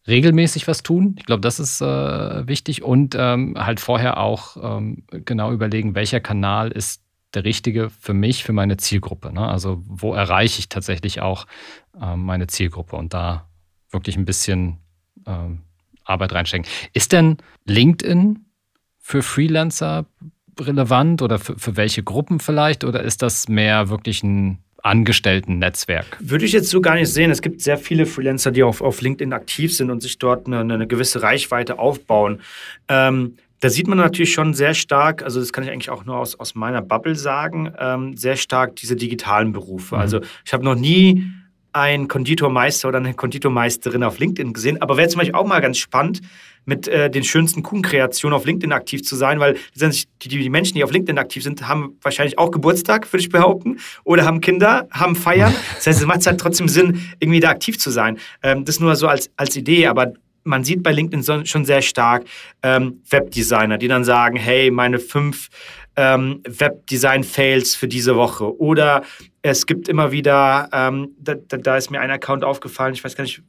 regelmäßig 0.08 0.70
was 0.70 0.84
tun. 0.84 1.16
Ich 1.20 1.26
glaube, 1.26 1.42
das 1.42 1.60
ist 1.60 1.82
äh, 1.82 2.48
wichtig 2.48 2.82
und 2.82 3.14
ähm, 3.20 3.56
halt 3.58 3.82
vorher 3.82 4.18
auch 4.22 4.56
ähm, 4.62 5.04
genau 5.10 5.52
überlegen, 5.52 5.96
welcher 5.96 6.22
Kanal 6.22 6.72
ist 6.72 7.04
der 7.34 7.44
richtige 7.44 7.90
für 7.90 8.14
mich, 8.14 8.46
für 8.46 8.54
meine 8.54 8.78
Zielgruppe. 8.78 9.34
Ne? 9.34 9.46
Also 9.46 9.84
wo 9.86 10.14
erreiche 10.14 10.60
ich 10.60 10.70
tatsächlich 10.70 11.20
auch 11.20 11.46
ähm, 12.02 12.24
meine 12.24 12.48
Zielgruppe 12.48 12.96
und 12.96 13.14
da 13.14 13.50
wirklich 13.92 14.16
ein 14.16 14.24
bisschen 14.24 14.78
ähm, 15.26 15.64
Arbeit 16.06 16.32
reinstecken. 16.32 16.66
Ist 16.94 17.12
denn 17.12 17.36
LinkedIn 17.66 18.47
für 19.08 19.22
Freelancer 19.22 20.06
relevant 20.60 21.22
oder 21.22 21.40
für, 21.40 21.58
für 21.58 21.78
welche 21.78 22.04
Gruppen 22.04 22.42
vielleicht? 22.42 22.84
Oder 22.84 23.04
ist 23.04 23.22
das 23.22 23.48
mehr 23.48 23.88
wirklich 23.88 24.22
ein 24.22 24.58
Angestellten-Netzwerk? 24.84 26.18
Würde 26.20 26.44
ich 26.44 26.52
jetzt 26.52 26.70
so 26.70 26.82
gar 26.82 26.96
nicht 26.96 27.08
sehen. 27.08 27.32
Es 27.32 27.42
gibt 27.42 27.62
sehr 27.62 27.78
viele 27.78 28.06
Freelancer, 28.06 28.52
die 28.52 28.64
auf, 28.64 28.82
auf 28.82 29.00
LinkedIn 29.00 29.32
aktiv 29.32 29.74
sind 29.74 29.92
und 29.92 30.02
sich 30.02 30.20
dort 30.20 30.46
eine, 30.48 30.60
eine 30.60 30.88
gewisse 30.88 31.22
Reichweite 31.22 31.80
aufbauen. 31.80 32.42
Ähm, 32.90 33.38
da 33.62 33.70
sieht 33.70 33.88
man 33.88 33.98
natürlich 33.98 34.34
schon 34.34 34.54
sehr 34.54 34.74
stark, 34.74 35.24
also 35.24 35.40
das 35.40 35.54
kann 35.54 35.64
ich 35.64 35.72
eigentlich 35.72 35.90
auch 35.90 36.04
nur 36.04 36.18
aus, 36.18 36.38
aus 36.38 36.54
meiner 36.54 36.82
Bubble 36.82 37.16
sagen, 37.16 37.72
ähm, 37.80 38.18
sehr 38.18 38.36
stark 38.36 38.76
diese 38.76 38.98
digitalen 38.98 39.54
Berufe. 39.54 39.96
Mhm. 39.96 40.02
Also 40.02 40.20
ich 40.46 40.52
habe 40.52 40.66
noch 40.66 40.76
nie 40.76 41.32
einen 41.72 42.10
Konditormeister 42.10 42.90
oder 42.90 42.98
eine 42.98 43.14
Konditormeisterin 43.14 44.04
auf 44.04 44.20
LinkedIn 44.20 44.52
gesehen, 44.52 44.82
aber 44.82 44.98
wäre 44.98 45.08
zum 45.08 45.20
Beispiel 45.20 45.36
auch 45.36 45.48
mal 45.48 45.62
ganz 45.62 45.78
spannend, 45.78 46.22
mit 46.68 46.88
äh, 46.88 47.10
den 47.10 47.24
schönsten 47.24 47.64
Kuchenkreationen 47.64 48.36
auf 48.36 48.46
LinkedIn 48.46 48.74
aktiv 48.74 49.02
zu 49.02 49.16
sein, 49.16 49.40
weil 49.40 49.58
die, 49.74 50.28
die, 50.28 50.50
Menschen, 50.50 50.76
die 50.76 50.84
auf 50.84 50.92
LinkedIn 50.92 51.18
aktiv 51.18 51.42
sind, 51.42 51.68
haben 51.68 51.98
wahrscheinlich 52.02 52.38
auch 52.38 52.52
Geburtstag, 52.52 53.12
würde 53.12 53.22
ich 53.22 53.30
behaupten, 53.30 53.78
oder 54.04 54.26
haben 54.26 54.42
Kinder, 54.42 54.88
haben 54.92 55.16
Feiern. 55.16 55.54
Das 55.78 55.88
heißt, 55.88 56.02
es 56.02 56.06
macht 56.06 56.26
halt 56.26 56.40
trotzdem 56.40 56.68
Sinn, 56.68 57.02
irgendwie 57.20 57.40
da 57.40 57.50
aktiv 57.50 57.80
zu 57.80 57.90
sein. 57.90 58.18
Ähm, 58.44 58.66
das 58.66 58.80
nur 58.80 58.96
so 58.96 59.08
als, 59.08 59.30
als 59.38 59.56
Idee, 59.56 59.88
aber 59.88 60.14
man 60.44 60.64
sieht 60.64 60.84
bei 60.84 60.92
LinkedIn 60.92 61.46
schon 61.46 61.66
sehr 61.66 61.82
stark 61.82 62.26
ähm, 62.64 63.02
Webdesigner, 63.10 63.78
die 63.78 63.88
dann 63.88 64.04
sagen, 64.04 64.38
hey, 64.38 64.72
meine 64.72 65.00
fünf 65.00 65.50
ähm, 65.96 66.42
Webdesign-Fails 66.48 67.76
für 67.76 67.88
diese 67.88 68.16
Woche. 68.16 68.58
Oder 68.60 69.04
es 69.42 69.66
gibt 69.66 69.88
immer 69.88 70.12
wieder, 70.12 70.70
ähm, 70.72 71.10
da, 71.20 71.36
da, 71.36 71.78
ist 71.78 71.92
mir 71.92 72.00
ein 72.00 72.12
Account 72.12 72.44
aufgefallen, 72.44 72.94
ich 72.94 73.04
weiß 73.04 73.16
gar 73.16 73.24
nicht, 73.24 73.42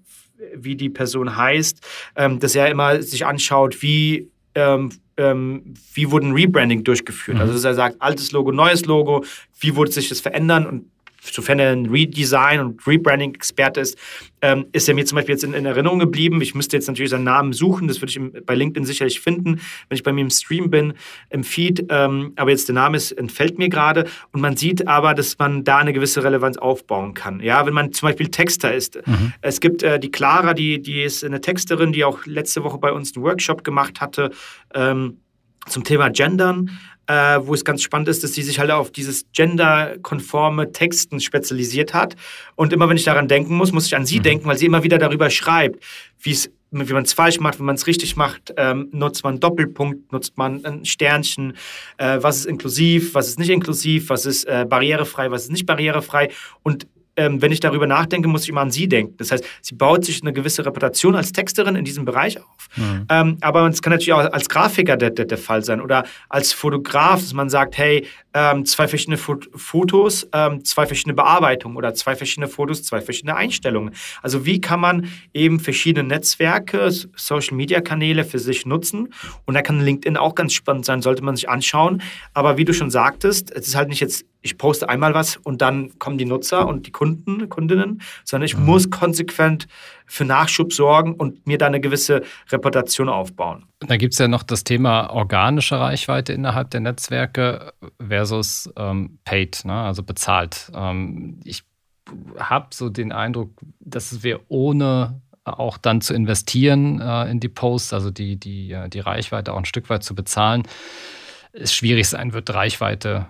wie 0.55 0.77
die 0.77 0.91
Person 0.91 1.37
heißt, 1.37 1.87
ähm, 2.17 2.39
dass 2.39 2.55
er 2.55 2.71
immer 2.71 3.03
sich 3.03 3.27
anschaut, 3.27 3.83
wie 3.83 4.29
ähm, 4.55 4.91
ähm, 5.17 5.75
wie 5.95 6.11
wurde 6.11 6.29
ein 6.29 6.33
Rebranding 6.33 6.85
durchgeführt. 6.85 7.37
Mhm. 7.37 7.41
Also 7.43 7.53
dass 7.55 7.65
er 7.65 7.75
sagt, 7.75 8.01
altes 8.01 8.33
Logo, 8.33 8.53
neues 8.53 8.87
Logo, 8.87 9.25
wie 9.61 9.75
wurde 9.75 9.91
sich 9.91 10.09
das 10.09 10.21
verändern 10.21 10.67
und 10.67 10.87
sofern 11.33 11.59
er 11.59 11.73
ein 11.73 11.87
Redesign 11.87 12.61
und 12.61 12.87
Rebranding-Experte 12.87 13.81
ist, 13.81 13.97
ähm, 14.43 14.67
ist 14.73 14.89
er 14.89 14.95
mir 14.95 15.05
zum 15.05 15.17
Beispiel 15.17 15.35
jetzt 15.35 15.45
in, 15.45 15.55
in, 15.55 15.67
Erinnerung 15.67 15.99
geblieben. 15.99 16.41
Ich 16.41 16.55
müsste 16.55 16.77
jetzt 16.77 16.87
natürlich 16.87 17.11
seinen 17.11 17.25
Namen 17.25 17.53
suchen, 17.53 17.89
das 17.89 18.01
würde 18.01 18.13
ich 18.13 18.45
bei 18.45 18.55
LinkedIn 18.55 18.85
sicherlich 18.85 19.21
finden, 19.21 19.61
wenn 19.89 19.97
ich 19.97 20.03
bei 20.03 20.13
mir 20.13 20.21
im 20.21 20.31
Stream 20.31 20.71
bin, 20.71 20.95
im 21.31 21.45
Feed. 21.45 21.87
Ähm, 21.89 22.33
aber 22.37 22.51
jetzt 22.51 22.69
der 22.69 22.75
Name 22.75 22.97
ist, 22.97 23.13
entfällt 23.13 23.59
mir 23.59 23.69
gerade. 23.69 24.07
Und 24.33 24.41
man 24.41 24.57
sieht 24.57 24.87
aber, 24.87 25.15
dass 25.15 25.39
man 25.39 25.65
da 25.65 25.79
eine 25.79 25.93
gewisse 25.93 26.23
Relevanz 26.23 26.57
aufbauen 26.57 27.15
kann. 27.15 27.41
Ja, 27.41 27.67
wenn 27.67 27.75
man 27.75 27.93
zum 27.93 28.09
Beispiel 28.09 28.29
Texter 28.29 28.75
ist. 28.75 29.01
Mhm. 29.07 29.33
Es 29.41 29.61
gibt 29.61 29.83
äh, 29.83 29.99
die 29.99 30.11
Clara, 30.11 30.55
die, 30.55 30.81
die 30.81 31.03
ist 31.03 31.25
eine 31.25 31.41
Texterin, 31.41 31.93
die 31.93 32.05
auch 32.05 32.27
letzte 32.27 32.65
Woche 32.65 32.79
bei 32.79 32.93
uns 32.93 33.17
einen 33.17 33.25
Workshop 33.25 33.65
gemacht 33.65 34.01
hatte. 34.01 34.31
Ähm, 34.75 35.19
zum 35.67 35.85
Thema 35.85 36.09
Gendern 36.09 36.71
äh, 37.09 37.41
wo 37.43 37.55
es 37.55 37.65
ganz 37.65 37.83
spannend 37.83 38.09
ist, 38.09 38.23
dass 38.23 38.35
sie 38.35 38.43
sich 38.43 38.59
halt 38.59 38.71
auf 38.71 38.93
dieses 38.93 39.25
genderkonforme 39.33 40.73
Texten 40.73 41.21
spezialisiert 41.21 41.95
hat. 41.95 42.15
Und 42.55 42.73
immer 42.73 42.89
wenn 42.89 42.97
ich 42.97 43.05
daran 43.05 43.29
denken 43.29 43.57
muss, 43.57 43.73
muss 43.73 43.87
ich 43.87 43.97
an 43.97 44.07
sie 44.07 44.19
mhm. 44.19 44.25
denken, 44.25 44.47
weil 44.47 44.59
sie 44.59 44.67
immer 44.67 44.85
wieder 44.85 44.99
darüber 44.99 45.31
schreibt, 45.31 45.83
wie 46.21 46.33
es 46.33 46.51
wie 46.71 46.93
man 46.93 47.05
es 47.05 47.15
falsch 47.15 47.41
macht, 47.41 47.59
wenn 47.59 47.65
man 47.65 47.77
es 47.77 47.87
richtig 47.87 48.17
macht, 48.17 48.53
ähm, 48.59 48.91
nutzt 48.93 49.25
man 49.25 49.41
Doppelpunkt, 49.41 50.13
nutzt 50.13 50.37
man 50.37 50.63
ein 50.67 50.85
Sternchen, 50.85 51.57
äh, 51.97 52.19
was 52.21 52.41
ist 52.41 52.45
inklusiv, 52.45 53.15
was 53.15 53.29
ist 53.29 53.39
nicht 53.39 53.49
inklusiv, 53.49 54.11
was 54.11 54.27
ist 54.27 54.45
äh, 54.45 54.67
barrierefrei, 54.69 55.31
was 55.31 55.45
ist 55.45 55.51
nicht 55.51 55.65
barrierefrei. 55.65 56.29
Und 56.63 56.87
ähm, 57.19 57.43
wenn 57.43 57.51
ich 57.51 57.61
darüber 57.61 57.87
nachdenke, 57.87 58.29
muss 58.29 58.45
ich 58.45 58.49
immer 58.49 58.61
an 58.61 58.71
sie 58.71 58.89
denken. 58.89 59.17
Das 59.17 59.33
heißt, 59.33 59.45
sie 59.61 59.75
baut 59.75 60.05
sich 60.05 60.23
eine 60.23 60.33
gewisse 60.33 60.65
Reputation 60.65 61.17
als 61.17 61.33
Texterin 61.33 61.75
in 61.75 61.85
diesem 61.85 62.05
Bereich 62.05 62.39
auf. 62.39 62.69
Mhm. 62.77 63.07
Ähm, 63.11 63.39
aber 63.41 63.67
es 63.67 63.83
kann 63.83 63.91
natürlich 63.91 64.13
auch 64.13 64.33
als 64.33 64.49
Grafiker 64.49 64.97
der, 64.97 65.11
der, 65.11 65.25
der, 65.25 65.39
Fall 65.39 65.65
sein 65.65 65.81
oder 65.81 66.05
als 66.29 66.53
Fotograf, 66.53 67.21
dass 67.21 67.33
man 67.33 67.51
sagt, 67.51 67.77
hey, 67.77 68.07
ähm, 68.35 68.65
zwei 68.65 68.87
verschiedene 68.87 69.17
Fot 69.17 69.49
Fotos, 69.55 70.29
ähm, 70.33 70.65
zwei 70.65 70.87
verschiedene 70.87 71.15
Bearbeitungen 71.15 71.77
oder 71.77 71.93
zwei 71.95 72.15
verschiedene 72.15 72.47
Fotos, 72.47 72.85
zwei 72.85 73.01
verschiedene 73.01 73.35
Einstellungen. 73.35 73.95
Also 74.23 74.47
wie 74.47 74.61
kann 74.61 74.81
man 74.81 75.09
eben 75.35 75.59
verschiedene 75.59 76.09
Netzwerke, 76.09 76.91
Social-Media-Kanäle 77.17 78.25
für 78.25 78.39
sich 78.39 78.65
nutzen? 78.65 79.13
Und 79.45 79.55
da 79.55 79.63
kann 79.63 79.81
LinkedIn 79.81 80.17
auch 80.17 80.37
ganz 80.37 80.53
spannend 80.53 80.85
sein, 80.85 81.03
sollte 81.03 81.25
man 81.25 81.35
sich 81.35 81.49
anschauen. 81.49 82.01
Aber 82.33 82.57
wie 82.59 82.65
du 82.65 82.73
schon 82.73 82.91
sagtest, 82.91 83.51
es 83.51 83.67
ist 83.67 83.75
halt 83.75 83.89
nicht 83.89 84.01
jetzt 84.01 84.25
ich 84.41 84.57
poste 84.57 84.89
einmal 84.89 85.15
was 85.15 85.37
und 85.37 85.61
dann 85.63 85.99
kommen 85.99 86.19
die 86.19 86.25
Nutzer 86.25 86.67
und 86.67 86.87
die 86.87 86.93
Kunden, 86.93 87.49
Kundinnen, 87.49 88.01
sondern 88.25 88.47
ich 88.47 88.57
mhm. 88.57 88.67
muss 88.67 88.91
konsequent 88.91 89.67
für 90.07 90.25
Nachschub 90.25 90.73
sorgen 90.73 91.15
und 91.15 91.47
mir 91.47 91.59
da 91.59 91.67
eine 91.67 91.81
gewisse 91.81 92.23
Reputation 92.51 93.09
aufbauen. 93.09 93.67
Da 93.81 93.97
gibt 93.97 94.15
es 94.15 94.19
ja 94.19 94.29
noch 94.29 94.43
das 94.43 94.65
Thema 94.65 95.11
organische 95.11 95.79
Reichweite 95.79 96.33
innerhalb 96.33 96.71
der 96.71 96.81
Netzwerke 96.81 97.73
versus 98.07 98.71
ähm, 98.77 99.19
paid, 99.25 99.65
ne? 99.65 99.75
also 99.75 100.03
bezahlt. 100.03 100.71
Ähm, 100.75 101.41
ich 101.45 101.65
habe 102.39 102.69
so 102.73 102.89
den 102.89 103.13
Eindruck, 103.13 103.51
dass 103.81 104.23
wir 104.23 104.41
ohne 104.49 105.21
auch 105.45 105.79
dann 105.79 106.01
zu 106.01 106.15
investieren 106.15 107.01
äh, 107.01 107.31
in 107.31 107.41
die 107.41 107.49
Posts, 107.49 107.93
also 107.93 108.11
die, 108.11 108.37
die, 108.37 108.73
äh, 108.73 108.89
die 108.89 109.01
Reichweite 109.01 109.53
auch 109.53 109.59
ein 109.59 109.65
Stück 109.65 109.89
weit 109.91 110.05
zu 110.05 110.15
bezahlen, 110.15 110.65
es 111.53 111.75
schwierig 111.75 112.09
sein 112.09 112.33
wird, 112.33 112.53
Reichweite 112.53 113.27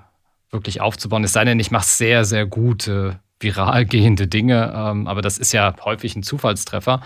wirklich 0.51 0.81
aufzubauen. 0.81 1.25
Es 1.25 1.33
sei 1.33 1.45
denn, 1.45 1.61
ich 1.61 1.71
mache 1.71 1.87
sehr, 1.87 2.25
sehr 2.25 2.47
gute, 2.47 3.21
viral 3.41 3.85
gehende 3.85 4.27
Dinge, 4.27 4.73
ähm, 4.75 5.07
aber 5.07 5.23
das 5.23 5.39
ist 5.39 5.53
ja 5.53 5.75
häufig 5.85 6.17
ein 6.17 6.23
Zufallstreffer. 6.23 7.01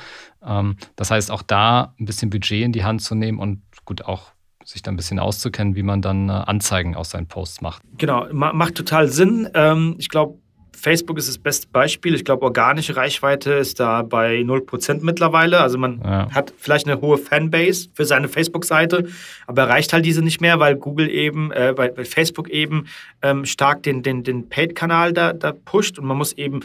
Ähm, 0.45 0.77
das 0.97 1.11
heißt, 1.11 1.31
auch 1.31 1.43
da 1.43 1.95
ein 1.99 2.05
bisschen 2.05 2.31
Budget 2.31 2.63
in 2.63 2.73
die 2.73 2.85
Hand 2.85 3.03
zu 3.03 3.15
nehmen 3.15 3.39
und 3.39 3.63
gut 3.85 4.05
auch 4.05 4.33
sich 4.65 4.83
da 4.83 4.91
ein 4.91 4.97
bisschen 4.97 5.19
auszukennen, 5.19 5.75
wie 5.75 5.83
man 5.83 6.03
dann 6.03 6.29
äh, 6.29 6.33
Anzeigen 6.33 6.95
aus 6.95 7.11
seinen 7.11 7.27
Posts 7.27 7.61
macht. 7.63 7.83
Genau, 7.99 8.27
macht 8.33 8.77
total 8.77 9.09
Sinn. 9.09 9.49
Ähm, 9.55 9.97
ich 9.99 10.09
glaube, 10.09 10.39
Facebook 10.83 11.17
ist 11.17 11.29
das 11.29 11.39
beste 11.39 11.69
Beispiel. 11.69 12.13
Ich 12.17 12.25
glaube, 12.25 12.43
organische 12.43 12.97
Reichweite 12.97 13.53
ist 13.53 13.79
da 13.79 14.03
bei 14.03 14.41
0% 14.41 14.99
mittlerweile. 15.03 15.61
Also 15.61 15.79
man 15.79 16.01
ja. 16.05 16.29
hat 16.33 16.53
vielleicht 16.59 16.89
eine 16.89 17.01
hohe 17.01 17.19
Fanbase 17.19 17.89
für 17.95 18.05
seine 18.05 18.29
Facebook-Seite, 18.29 19.07
aber 19.47 19.63
erreicht 19.63 19.93
halt 19.93 20.05
diese 20.05 20.23
nicht 20.23 20.41
mehr, 20.41 20.59
weil 20.59 20.75
Google 20.75 21.09
eben, 21.09 21.53
äh, 21.53 21.73
bei, 21.77 21.89
bei, 21.89 22.05
Facebook 22.05 22.49
eben 22.51 22.87
ähm, 23.23 23.45
stark 23.45 23.85
den, 23.85 24.03
den, 24.03 24.25
den 24.25 24.49
Paid-Kanal 24.49 25.13
da, 25.13 25.33
da 25.33 25.53
pusht 25.53 26.01
und 26.01 26.05
man 26.05 26.19
muss 26.19 26.33
eben 26.33 26.63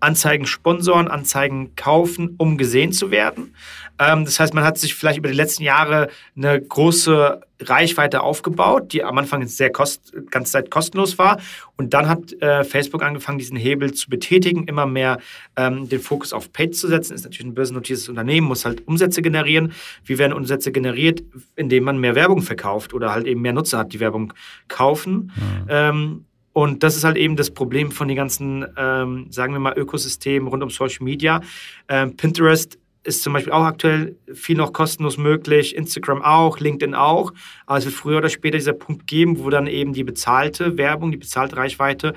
Anzeigen 0.00 0.46
sponsoren, 0.46 1.08
Anzeigen 1.08 1.74
kaufen, 1.76 2.34
um 2.38 2.58
gesehen 2.58 2.92
zu 2.92 3.10
werden. 3.10 3.54
Ähm, 3.98 4.24
das 4.24 4.40
heißt, 4.40 4.54
man 4.54 4.64
hat 4.64 4.78
sich 4.78 4.94
vielleicht 4.94 5.18
über 5.18 5.28
die 5.28 5.34
letzten 5.34 5.62
Jahre 5.62 6.08
eine 6.36 6.60
große 6.60 7.40
Reichweite 7.60 8.22
aufgebaut, 8.22 8.92
die 8.92 9.04
am 9.04 9.18
Anfang 9.18 9.46
sehr 9.46 9.70
kost, 9.70 10.14
ganze 10.30 10.52
Zeit 10.52 10.70
kostenlos 10.70 11.18
war. 11.18 11.38
Und 11.76 11.92
dann 11.92 12.08
hat 12.08 12.32
äh, 12.40 12.64
Facebook 12.64 13.02
angefangen, 13.02 13.38
diesen 13.38 13.58
Hebel 13.58 13.92
zu 13.92 14.08
betätigen, 14.08 14.64
immer 14.64 14.86
mehr 14.86 15.18
ähm, 15.56 15.88
den 15.88 16.00
Fokus 16.00 16.32
auf 16.32 16.52
Paid 16.52 16.74
zu 16.74 16.88
setzen. 16.88 17.14
Ist 17.14 17.24
natürlich 17.24 17.46
ein 17.46 17.54
börsennotiertes 17.54 18.08
Unternehmen, 18.08 18.46
muss 18.46 18.64
halt 18.64 18.86
Umsätze 18.88 19.20
generieren. 19.20 19.72
Wie 20.04 20.16
werden 20.16 20.32
Umsätze 20.32 20.72
generiert? 20.72 21.22
Indem 21.56 21.84
man 21.84 21.98
mehr 21.98 22.14
Werbung 22.14 22.40
verkauft 22.40 22.94
oder 22.94 23.12
halt 23.12 23.26
eben 23.26 23.42
mehr 23.42 23.52
Nutzer 23.52 23.78
hat, 23.78 23.92
die 23.92 24.00
Werbung 24.00 24.32
kaufen. 24.68 25.32
Mhm. 25.36 25.66
Ähm, 25.68 26.24
und 26.52 26.82
das 26.82 26.96
ist 26.96 27.04
halt 27.04 27.16
eben 27.16 27.36
das 27.36 27.50
Problem 27.50 27.92
von 27.92 28.08
den 28.08 28.16
ganzen, 28.16 28.66
ähm, 28.76 29.26
sagen 29.30 29.52
wir 29.52 29.60
mal, 29.60 29.78
Ökosystemen 29.78 30.48
rund 30.48 30.62
um 30.62 30.70
Social 30.70 31.04
Media. 31.04 31.40
Ähm, 31.88 32.16
Pinterest 32.16 32.78
ist 33.02 33.22
zum 33.22 33.32
Beispiel 33.32 33.52
auch 33.52 33.64
aktuell 33.64 34.16
viel 34.34 34.56
noch 34.56 34.72
kostenlos 34.72 35.16
möglich, 35.16 35.74
Instagram 35.74 36.22
auch, 36.22 36.58
LinkedIn 36.58 36.94
auch. 36.94 37.32
Aber 37.66 37.78
es 37.78 37.84
wird 37.84 37.94
früher 37.94 38.18
oder 38.18 38.28
später 38.28 38.58
dieser 38.58 38.74
Punkt 38.74 39.06
geben, 39.06 39.38
wo 39.38 39.48
dann 39.48 39.66
eben 39.66 39.92
die 39.92 40.04
bezahlte 40.04 40.76
Werbung, 40.76 41.10
die 41.10 41.16
bezahlte 41.16 41.56
Reichweite 41.56 42.14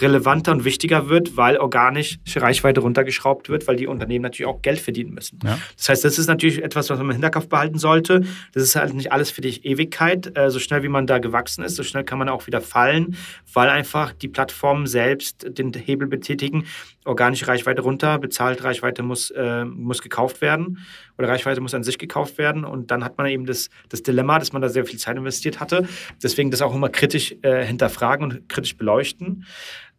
relevanter 0.00 0.52
und 0.52 0.64
wichtiger 0.64 1.08
wird, 1.08 1.36
weil 1.36 1.58
organische 1.58 2.18
Reichweite 2.36 2.80
runtergeschraubt 2.80 3.48
wird, 3.48 3.66
weil 3.68 3.76
die 3.76 3.86
Unternehmen 3.86 4.22
natürlich 4.22 4.46
auch 4.46 4.62
Geld 4.62 4.78
verdienen 4.80 5.12
müssen. 5.14 5.38
Ja. 5.44 5.58
Das 5.76 5.88
heißt, 5.88 6.04
das 6.04 6.18
ist 6.18 6.26
natürlich 6.26 6.62
etwas, 6.62 6.88
was 6.90 6.98
man 6.98 7.08
im 7.08 7.12
Hinterkopf 7.12 7.48
behalten 7.48 7.78
sollte. 7.78 8.22
Das 8.52 8.62
ist 8.62 8.76
halt 8.76 8.94
nicht 8.94 9.12
alles 9.12 9.30
für 9.30 9.40
die 9.40 9.64
Ewigkeit. 9.66 10.36
Äh, 10.36 10.50
so 10.50 10.58
schnell 10.58 10.82
wie 10.82 10.88
man 10.88 11.06
da 11.06 11.18
gewachsen 11.18 11.64
ist, 11.64 11.76
so 11.76 11.82
schnell 11.82 12.04
kann 12.04 12.18
man 12.18 12.28
auch 12.28 12.46
wieder 12.46 12.60
fallen, 12.60 13.16
weil 13.52 13.68
einfach 13.68 14.12
die 14.12 14.28
Plattformen 14.28 14.86
selbst 14.86 15.46
den 15.58 15.72
Hebel 15.72 16.08
betätigen. 16.08 16.66
Organische 17.04 17.48
Reichweite 17.48 17.82
runter, 17.82 18.18
bezahlt 18.18 18.62
Reichweite 18.62 19.02
muss, 19.02 19.30
äh, 19.30 19.64
muss 19.64 20.02
gekauft 20.02 20.40
werden 20.40 20.78
oder 21.18 21.28
Reichweite 21.28 21.60
muss 21.60 21.74
an 21.74 21.82
sich 21.82 21.98
gekauft 21.98 22.38
werden. 22.38 22.64
Und 22.64 22.90
dann 22.90 23.04
hat 23.04 23.18
man 23.18 23.26
eben 23.26 23.46
das, 23.46 23.70
das 23.88 24.02
Dilemma, 24.02 24.38
dass 24.38 24.52
man 24.52 24.62
da 24.62 24.68
sehr 24.68 24.84
viel 24.84 24.98
Zeit 24.98 25.16
investiert 25.16 25.60
hatte. 25.60 25.86
Deswegen 26.22 26.50
das 26.50 26.62
auch 26.62 26.74
immer 26.74 26.88
kritisch 26.88 27.34
äh, 27.42 27.64
hinterfragen 27.64 28.24
und 28.24 28.48
kritisch 28.48 28.76
beleuchten. 28.76 29.44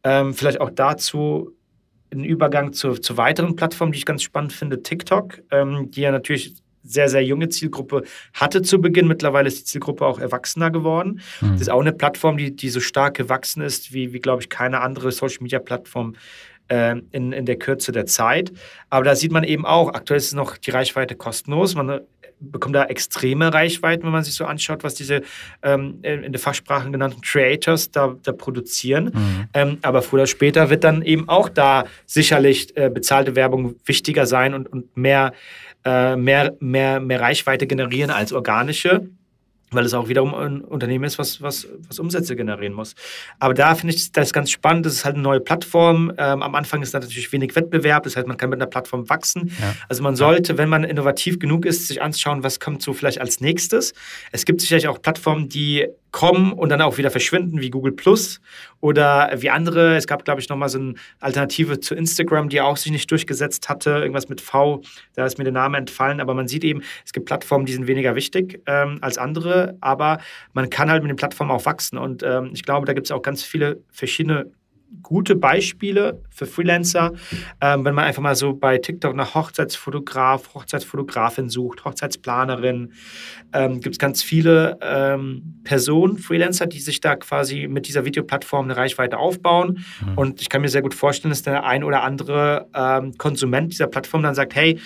Ähm, 0.04 0.34
vielleicht 0.34 0.62
auch 0.62 0.70
dazu 0.70 1.56
ein 2.12 2.24
Übergang 2.24 2.74
zu, 2.74 2.94
zu 2.94 3.18
weiteren 3.18 3.56
Plattformen, 3.56 3.92
die 3.92 3.98
ich 3.98 4.06
ganz 4.06 4.24
spannend 4.24 4.54
finde, 4.54 4.84
TikTok, 4.84 5.42
ähm, 5.52 5.89
die 5.92 6.02
ja 6.02 6.12
natürlich 6.12 6.56
sehr, 6.84 7.10
sehr 7.10 7.24
junge 7.24 7.50
Zielgruppe 7.50 8.04
hatte 8.34 8.62
zu 8.62 8.80
Beginn. 8.80 9.08
Mittlerweile 9.08 9.48
ist 9.48 9.60
die 9.60 9.63
Zielgruppe 9.63 10.06
auch 10.06 10.20
erwachsener 10.20 10.70
geworden. 10.70 11.22
Mhm. 11.42 11.54
Das 11.54 11.62
ist 11.62 11.70
auch 11.70 11.80
eine 11.80 11.94
Plattform, 11.94 12.38
die, 12.38 12.56
die 12.56 12.70
so 12.70 12.82
stark 12.82 13.16
gewachsen 13.16 13.62
ist, 13.62 13.94
wie, 13.94 14.13
wie 14.13 14.20
glaube 14.20 14.42
ich, 14.42 14.50
keine 14.50 14.82
andere 14.82 15.12
Social-Media-Plattform 15.12 16.16
in, 16.69 17.32
in 17.34 17.45
der 17.45 17.58
Kürze 17.58 17.91
der 17.91 18.06
Zeit. 18.06 18.52
Aber 18.89 19.04
da 19.04 19.15
sieht 19.15 19.32
man 19.32 19.43
eben 19.43 19.65
auch, 19.65 19.93
aktuell 19.93 20.17
ist 20.17 20.34
noch 20.34 20.58
die 20.58 20.71
Reichweite 20.71 21.15
kostenlos. 21.15 21.76
Man 21.76 21.89
äh, 21.89 22.02
bekommt 22.39 22.76
da 22.76 22.86
extreme 22.86 23.54
Reichweiten, 23.54 24.04
wenn 24.04 24.12
man 24.12 24.23
sich 24.23 24.36
so 24.36 24.45
anschaut, 24.45 24.84
was 24.84 24.95
diese 24.95 25.21
ähm, 25.62 25.99
in 26.02 26.32
der 26.32 26.39
Fachsprache 26.39 26.89
genannten 26.91 27.21
Creators 27.21 27.91
da, 27.91 28.15
da 28.21 28.32
produzieren. 28.32 29.06
Mhm. 29.06 29.47
Ähm, 29.54 29.78
aber 29.82 30.02
früher 30.02 30.21
oder 30.21 30.28
später 30.28 30.69
wird 30.69 30.84
dann 30.84 31.02
eben 31.02 31.30
auch 31.30 31.49
da 31.49 31.86
sicherlich 32.06 32.76
äh, 32.76 32.89
bezahlte 32.89 33.36
Werbung 33.36 33.76
wichtiger 33.86 34.26
sein 34.26 34.54
und, 34.54 34.71
und 34.71 34.95
mehr, 34.97 35.34
äh, 35.86 36.15
mehr, 36.15 36.56
mehr, 36.60 36.99
mehr 36.99 37.21
Reichweite 37.21 37.67
generieren 37.67 38.12
als 38.12 38.34
organische 38.34 39.10
weil 39.73 39.86
es 39.86 39.93
auch 39.93 40.07
wiederum 40.07 40.33
ein 40.33 40.62
Unternehmen 40.62 41.03
ist, 41.03 41.19
was, 41.19 41.41
was, 41.41 41.67
was 41.88 41.99
Umsätze 41.99 42.36
generieren 42.36 42.73
muss. 42.73 42.95
Aber 43.39 43.53
da 43.53 43.75
finde 43.75 43.95
ich 43.95 44.12
das 44.12 44.33
ganz 44.33 44.51
spannend. 44.51 44.86
Das 44.86 44.93
ist 44.93 45.05
halt 45.05 45.15
eine 45.15 45.23
neue 45.23 45.39
Plattform. 45.39 46.12
Ähm, 46.17 46.41
am 46.41 46.55
Anfang 46.55 46.81
ist 46.81 46.93
da 46.93 46.99
natürlich 46.99 47.31
wenig 47.31 47.55
Wettbewerb. 47.55 48.03
Das 48.03 48.15
heißt, 48.15 48.27
man 48.27 48.38
kann 48.38 48.49
mit 48.49 48.62
einer 48.62 48.69
Plattform 48.69 49.09
wachsen. 49.09 49.51
Ja. 49.59 49.75
Also 49.89 50.03
man 50.03 50.15
sollte, 50.15 50.57
wenn 50.57 50.69
man 50.69 50.83
innovativ 50.83 51.39
genug 51.39 51.65
ist, 51.65 51.88
sich 51.88 52.01
anschauen, 52.01 52.43
was 52.43 52.59
kommt 52.59 52.81
so 52.81 52.93
vielleicht 52.93 53.19
als 53.19 53.41
nächstes. 53.41 53.93
Es 54.31 54.45
gibt 54.45 54.62
sicherlich 54.62 54.88
auch 54.88 55.01
Plattformen, 55.01 55.49
die 55.49 55.88
kommen 56.13 56.53
und 56.53 56.69
dann 56.69 56.81
auch 56.81 56.97
wieder 56.97 57.09
verschwinden, 57.09 57.59
wie 57.59 57.71
Google 57.71 57.91
Plus 57.91 58.39
oder 58.79 59.31
wie 59.38 59.49
andere. 59.49 59.97
Es 59.97 60.07
gab, 60.07 60.23
glaube 60.23 60.39
ich, 60.39 60.47
nochmal 60.47 60.69
so 60.69 60.77
eine 60.77 60.93
Alternative 61.19 61.79
zu 61.79 61.95
Instagram, 61.95 62.49
die 62.49 62.62
auch 62.62 62.77
sich 62.77 62.91
nicht 62.91 63.09
durchgesetzt 63.09 63.67
hatte. 63.67 63.89
Irgendwas 63.89 64.29
mit 64.29 64.39
V, 64.39 64.83
da 65.15 65.25
ist 65.25 65.38
mir 65.38 65.43
der 65.43 65.53
Name 65.53 65.77
entfallen. 65.77 66.21
Aber 66.21 66.36
man 66.36 66.47
sieht 66.47 66.63
eben, 66.63 66.83
es 67.03 67.13
gibt 67.13 67.25
Plattformen, 67.25 67.65
die 67.65 67.73
sind 67.73 67.88
weniger 67.88 68.15
wichtig 68.15 68.62
ähm, 68.67 68.99
als 69.01 69.17
andere, 69.17 69.62
aber 69.82 70.19
man 70.54 70.69
kann 70.69 70.89
halt 70.89 71.04
mit 71.04 71.10
den 71.10 71.15
Plattformen 71.15 71.52
auch 71.52 71.65
wachsen. 71.65 71.97
Und 71.97 72.23
ähm, 72.23 72.52
ich 72.54 72.63
glaube, 72.63 72.86
da 72.86 72.93
gibt 72.93 73.08
es 73.08 73.12
auch 73.12 73.21
ganz 73.21 73.43
viele 73.43 73.82
verschiedene 73.91 74.52
gute 75.02 75.36
Beispiele 75.36 76.21
für 76.30 76.45
Freelancer. 76.45 77.13
Ähm, 77.62 77.84
wenn 77.86 77.95
man 77.95 78.06
einfach 78.06 78.21
mal 78.21 78.36
so 78.36 78.54
bei 78.54 78.78
TikTok 78.78 79.15
nach 79.15 79.34
Hochzeitsfotograf, 79.34 80.54
Hochzeitsfotografin 80.54 81.49
sucht, 81.49 81.86
Hochzeitsplanerin, 81.86 82.93
ähm, 83.54 83.80
gibt 83.80 83.95
es 83.95 83.99
ganz 83.99 84.21
viele 84.21 84.78
ähm, 84.82 85.62
Personen, 85.63 86.17
Freelancer, 86.17 86.67
die 86.67 86.80
sich 86.80 86.99
da 86.99 87.15
quasi 87.15 87.67
mit 87.67 87.88
dieser 87.88 88.06
Videoplattform 88.06 88.65
eine 88.65 88.78
Reichweite 88.78 89.17
aufbauen. 89.17 89.84
Mhm. 90.06 90.17
Und 90.17 90.41
ich 90.41 90.49
kann 90.49 90.62
mir 90.62 90.69
sehr 90.69 90.82
gut 90.82 90.93
vorstellen, 90.93 91.32
dass 91.32 91.41
der 91.41 91.63
ein 91.63 91.84
oder 91.84 92.04
andere 92.04 92.67
ähm, 92.76 93.17
Konsument 93.17 93.71
dieser 93.71 93.88
Plattform 93.88 94.23
dann 94.23 94.36
sagt, 94.36 94.56
hey, 94.56 94.80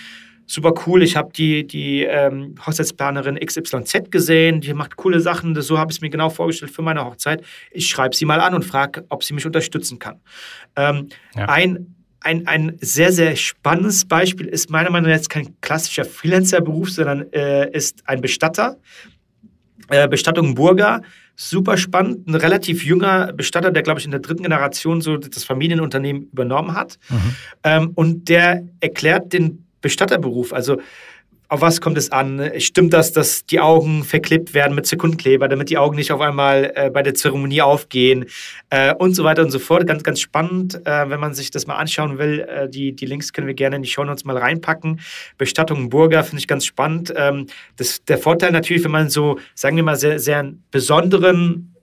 super 0.48 0.74
cool. 0.86 1.04
Ich 1.04 1.16
habe 1.16 1.32
die, 1.34 1.68
die 1.68 2.04
ähm, 2.04 2.56
Hochzeitsplanerin 2.66 3.38
XYZ 3.38 4.10
gesehen, 4.10 4.62
die 4.62 4.74
macht 4.74 4.96
coole 4.96 5.20
Sachen. 5.20 5.54
Das, 5.54 5.68
so 5.68 5.78
habe 5.78 5.92
ich 5.92 5.98
es 5.98 6.02
mir 6.02 6.10
genau 6.10 6.30
vorgestellt 6.30 6.72
für 6.72 6.82
meine 6.82 7.06
Hochzeit. 7.06 7.44
Ich 7.72 7.88
schreibe 7.88 8.16
sie 8.16 8.26
mal 8.26 8.40
an 8.40 8.56
und 8.56 8.66
frage, 8.66 9.06
ob 9.10 9.24
sie 9.24 9.34
mich 9.34 9.46
unterstützen 9.46 10.00
kann. 10.00 10.22
Ähm, 10.76 11.10
ja. 11.36 11.46
Ein 11.50 11.94
ein, 12.22 12.48
ein 12.48 12.78
sehr, 12.82 13.14
sehr 13.14 13.36
spannendes 13.36 14.06
Beispiel 14.06 14.48
ist 14.48 14.70
meiner 14.70 14.90
Meinung 14.90 15.10
nach 15.10 15.16
jetzt 15.16 15.30
kein 15.30 15.56
klassischer 15.62 16.04
Freelancer-Beruf, 16.04 16.90
sondern 16.90 17.32
äh, 17.32 17.70
ist 17.72 18.02
ein 18.06 18.20
Bestatter. 18.22 18.78
Äh, 19.90 20.10
Bestattung 20.10 20.56
Burger, 20.56 21.02
super 21.38 21.78
spannend. 21.78 22.28
Ein 22.28 22.36
relativ 22.36 22.84
junger 22.84 23.32
Bestatter, 23.32 23.72
der, 23.72 23.84
glaube 23.84 24.00
ich, 24.00 24.06
in 24.06 24.12
der 24.12 24.20
dritten 24.20 24.44
Generation 24.44 25.00
so 25.00 25.16
das 25.16 25.46
Familienunternehmen 25.46 26.24
übernommen 26.34 26.74
hat. 26.74 26.98
Mhm. 27.10 27.36
Ähm, 27.64 27.92
und 27.96 28.28
der 28.28 28.68
erklärt 28.82 29.32
den 29.32 29.67
Bestatterberuf. 29.82 30.54
Also 30.54 30.78
auf 31.50 31.62
was 31.62 31.80
kommt 31.80 31.98
es 31.98 32.12
an? 32.12 32.52
Stimmt 32.58 32.94
das, 32.94 33.14
dass 33.14 33.46
die 33.46 33.62
Augen 33.62 34.04
verklebt 34.04 34.54
werden 34.54 34.76
mit 34.76 34.86
Sekundenkleber, 34.86 35.48
damit 35.48 35.70
die 35.70 35.78
Augen 35.78 35.96
nicht 35.96 36.12
auf 36.12 36.20
einmal 36.20 36.74
äh, 36.76 36.90
bei 36.90 37.02
der 37.04 37.14
Zeremonie 37.14 37.62
aufgehen 37.62 38.26
äh, 38.70 38.94
und 38.94 39.16
so 39.16 39.24
weiter 39.24 39.44
und 39.44 39.52
so 39.52 39.60
fort. 39.60 39.88
Ganz, 39.88 40.04
ganz 40.04 40.20
spannend, 40.20 40.76
äh, 40.86 41.10
wenn 41.10 41.22
man 41.22 41.34
sich 41.34 41.50
das 41.50 41.66
mal 41.66 41.76
anschauen 41.76 42.18
will. 42.18 42.42
Äh, 42.42 42.70
die, 42.70 42.94
die 42.94 43.06
Links 43.06 43.32
können 43.32 43.48
wir 43.48 43.54
gerne 43.54 43.78
in 43.78 43.82
die 43.82 43.90
Show 43.90 44.04
Notes 44.04 44.26
mal 44.26 44.38
reinpacken. 44.38 45.00
Bestattung 45.38 45.90
Burger 45.90 46.24
finde 46.26 46.42
ich 46.42 46.48
ganz 46.50 46.66
spannend. 46.66 47.14
Ähm, 47.16 47.48
das, 47.78 48.04
der 48.04 48.18
Vorteil 48.18 48.52
natürlich, 48.52 48.84
wenn 48.84 48.92
man 48.92 49.10
so, 49.10 49.40
sagen 49.56 49.78
wir 49.78 49.84
mal, 49.84 49.96
sehr, 49.96 50.20
sehr 50.20 50.52
besonderen 50.70 51.77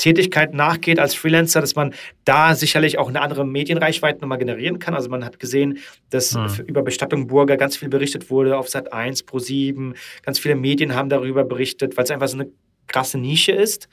Tätigkeit 0.00 0.54
nachgeht 0.54 0.98
als 0.98 1.14
Freelancer, 1.14 1.60
dass 1.60 1.76
man 1.76 1.94
da 2.24 2.54
sicherlich 2.54 2.98
auch 2.98 3.08
eine 3.08 3.20
andere 3.20 3.46
Medienreichweite 3.46 4.20
nochmal 4.20 4.38
generieren 4.38 4.78
kann. 4.78 4.94
Also 4.94 5.10
man 5.10 5.24
hat 5.24 5.38
gesehen, 5.38 5.78
dass 6.08 6.34
mhm. 6.34 6.64
über 6.66 6.82
Bestattung 6.82 7.26
Burger 7.26 7.56
ganz 7.56 7.76
viel 7.76 7.88
berichtet 7.88 8.30
wurde 8.30 8.56
auf 8.56 8.68
Sat 8.68 8.92
1, 8.92 9.24
Pro 9.24 9.38
7. 9.38 9.94
Ganz 10.22 10.38
viele 10.38 10.56
Medien 10.56 10.94
haben 10.94 11.10
darüber 11.10 11.44
berichtet, 11.44 11.96
weil 11.96 12.04
es 12.04 12.10
einfach 12.10 12.28
so 12.28 12.38
eine 12.38 12.48
krasse 12.86 13.18
Nische 13.18 13.52
ist. 13.52 13.88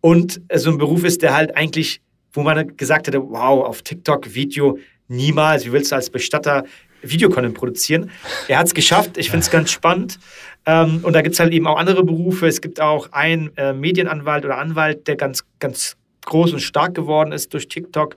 Und 0.00 0.42
so 0.52 0.70
ein 0.70 0.78
Beruf 0.78 1.04
ist, 1.04 1.22
der 1.22 1.34
halt 1.34 1.56
eigentlich, 1.56 2.02
wo 2.32 2.42
man 2.42 2.76
gesagt 2.76 3.06
hätte, 3.06 3.22
wow, 3.22 3.64
auf 3.64 3.82
TikTok 3.82 4.34
Video 4.34 4.78
niemals, 5.08 5.64
wie 5.64 5.72
willst 5.72 5.92
du 5.92 5.96
als 5.96 6.10
Bestatter 6.10 6.64
Videocontent 7.02 7.54
produzieren? 7.54 8.10
Er 8.48 8.58
hat 8.58 8.66
es 8.66 8.74
geschafft, 8.74 9.16
ich 9.16 9.30
finde 9.30 9.44
es 9.44 9.50
ganz 9.50 9.70
spannend. 9.70 10.18
Ähm, 10.66 11.00
und 11.02 11.12
da 11.14 11.22
gibt 11.22 11.34
es 11.34 11.40
halt 11.40 11.52
eben 11.52 11.66
auch 11.66 11.76
andere 11.76 12.04
Berufe. 12.04 12.46
Es 12.46 12.60
gibt 12.60 12.80
auch 12.80 13.10
einen 13.12 13.56
äh, 13.56 13.72
Medienanwalt 13.72 14.44
oder 14.44 14.58
Anwalt, 14.58 15.08
der 15.08 15.16
ganz, 15.16 15.44
ganz 15.58 15.96
groß 16.24 16.52
und 16.52 16.60
stark 16.60 16.94
geworden 16.94 17.32
ist 17.32 17.52
durch 17.52 17.68
TikTok. 17.68 18.16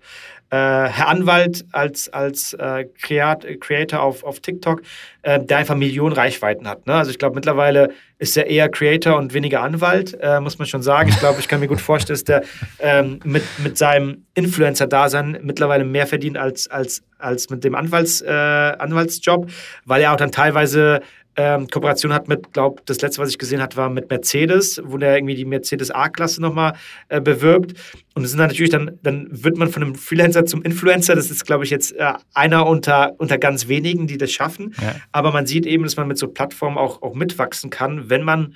Äh, 0.51 0.57
Herr 0.57 1.07
Anwalt 1.07 1.65
als, 1.71 2.07
als 2.13 2.53
äh, 2.53 2.85
Creator 3.01 3.99
auf, 3.99 4.23
auf 4.23 4.41
TikTok, 4.41 4.83
äh, 5.23 5.39
der 5.43 5.57
einfach 5.57 5.75
Millionen 5.75 6.13
Reichweiten 6.13 6.67
hat. 6.67 6.85
Ne? 6.85 6.93
Also 6.93 7.09
ich 7.09 7.17
glaube, 7.17 7.33
mittlerweile 7.33 7.89
ist 8.19 8.37
er 8.37 8.45
eher 8.45 8.69
Creator 8.69 9.17
und 9.17 9.33
weniger 9.33 9.61
Anwalt, 9.63 10.15
äh, 10.21 10.39
muss 10.39 10.59
man 10.59 10.67
schon 10.67 10.83
sagen. 10.83 11.09
Ich 11.09 11.19
glaube, 11.19 11.39
ich 11.39 11.47
kann 11.47 11.59
mir 11.59 11.67
gut 11.67 11.81
vorstellen, 11.81 12.15
dass 12.15 12.23
der 12.25 12.43
ähm, 12.77 13.19
mit, 13.23 13.43
mit 13.63 13.77
seinem 13.79 14.27
Influencer-Dasein 14.35 15.39
mittlerweile 15.41 15.83
mehr 15.83 16.05
verdient 16.05 16.37
als, 16.37 16.69
als, 16.69 17.01
als 17.17 17.49
mit 17.49 17.63
dem 17.63 17.73
Anwalts, 17.73 18.21
äh, 18.21 18.29
Anwaltsjob, 18.29 19.49
weil 19.85 20.03
er 20.03 20.13
auch 20.13 20.17
dann 20.17 20.31
teilweise 20.31 21.01
ähm, 21.37 21.67
Kooperation 21.67 22.13
hat 22.13 22.27
mit, 22.27 22.53
glaube 22.53 22.81
das 22.85 23.01
letzte, 23.01 23.21
was 23.21 23.29
ich 23.29 23.37
gesehen 23.37 23.61
habe, 23.61 23.75
war 23.75 23.89
mit 23.89 24.09
Mercedes, 24.09 24.81
wo 24.85 24.97
der 24.97 25.15
irgendwie 25.15 25.35
die 25.35 25.45
Mercedes 25.45 25.91
A-Klasse 25.91 26.41
nochmal 26.41 26.73
äh, 27.09 27.19
bewirbt. 27.19 27.73
Und 28.13 28.23
das 28.23 28.31
sind 28.31 28.39
dann 28.39 28.47
natürlich 28.47 28.69
dann, 28.69 28.97
dann 29.03 29.27
wird 29.31 29.57
man 29.57 29.69
von 29.69 29.83
einem 29.83 29.95
Freelancer 29.95 30.45
zum 30.45 30.61
Influencer. 30.61 31.15
Das 31.15 31.29
ist, 31.29 31.45
glaube 31.45 31.65
ich, 31.65 31.69
jetzt 31.69 31.93
äh, 31.93 32.13
einer 32.33 32.65
unter, 32.65 33.13
unter 33.17 33.37
ganz 33.37 33.67
wenigen, 33.67 34.07
die 34.07 34.17
das 34.17 34.31
schaffen. 34.31 34.73
Ja. 34.81 34.95
Aber 35.11 35.31
man 35.31 35.45
sieht 35.45 35.65
eben, 35.65 35.83
dass 35.83 35.97
man 35.97 36.07
mit 36.07 36.17
so 36.17 36.29
Plattformen 36.29 36.77
auch, 36.77 37.01
auch 37.01 37.15
mitwachsen 37.15 37.69
kann, 37.69 38.09
wenn 38.09 38.23
man 38.23 38.55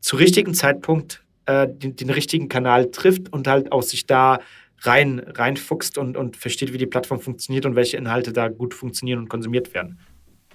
zu 0.00 0.16
richtigen 0.16 0.52
Zeitpunkt 0.52 1.22
äh, 1.46 1.68
den, 1.68 1.96
den 1.96 2.10
richtigen 2.10 2.48
Kanal 2.48 2.90
trifft 2.90 3.32
und 3.32 3.46
halt 3.46 3.72
auch 3.72 3.82
sich 3.82 4.06
da 4.06 4.40
rein, 4.82 5.20
reinfuchst 5.20 5.98
und, 5.98 6.16
und 6.16 6.36
versteht, 6.36 6.72
wie 6.72 6.78
die 6.78 6.86
Plattform 6.86 7.20
funktioniert 7.20 7.66
und 7.66 7.76
welche 7.76 7.96
Inhalte 7.96 8.32
da 8.32 8.48
gut 8.48 8.74
funktionieren 8.74 9.18
und 9.20 9.28
konsumiert 9.28 9.72
werden. 9.74 9.98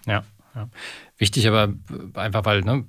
Ja. 0.06 0.23
Ja. 0.55 0.69
Wichtig 1.17 1.47
aber 1.47 1.73
einfach, 2.13 2.45
weil 2.45 2.61
ne, 2.61 2.85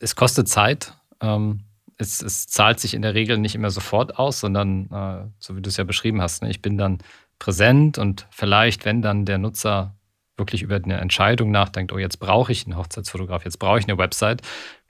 es 0.00 0.16
kostet 0.16 0.48
Zeit. 0.48 0.94
Ähm, 1.20 1.60
es, 1.98 2.22
es, 2.22 2.46
zahlt 2.46 2.80
sich 2.80 2.94
in 2.94 3.02
der 3.02 3.14
Regel 3.14 3.38
nicht 3.38 3.54
immer 3.54 3.70
sofort 3.70 4.18
aus, 4.18 4.40
sondern 4.40 4.90
äh, 4.90 5.30
so 5.38 5.56
wie 5.56 5.62
du 5.62 5.68
es 5.68 5.76
ja 5.76 5.84
beschrieben 5.84 6.22
hast, 6.22 6.42
ne, 6.42 6.50
ich 6.50 6.62
bin 6.62 6.78
dann 6.78 6.98
präsent 7.38 7.98
und 7.98 8.26
vielleicht, 8.30 8.84
wenn 8.84 9.02
dann 9.02 9.24
der 9.24 9.38
Nutzer 9.38 9.94
wirklich 10.36 10.62
über 10.62 10.76
eine 10.76 10.98
Entscheidung 10.98 11.50
nachdenkt, 11.50 11.92
oh, 11.92 11.98
jetzt 11.98 12.18
brauche 12.18 12.50
ich 12.52 12.64
einen 12.66 12.76
Hochzeitsfotograf, 12.76 13.44
jetzt 13.44 13.58
brauche 13.58 13.78
ich 13.78 13.86
eine 13.86 13.98
Website, 13.98 14.40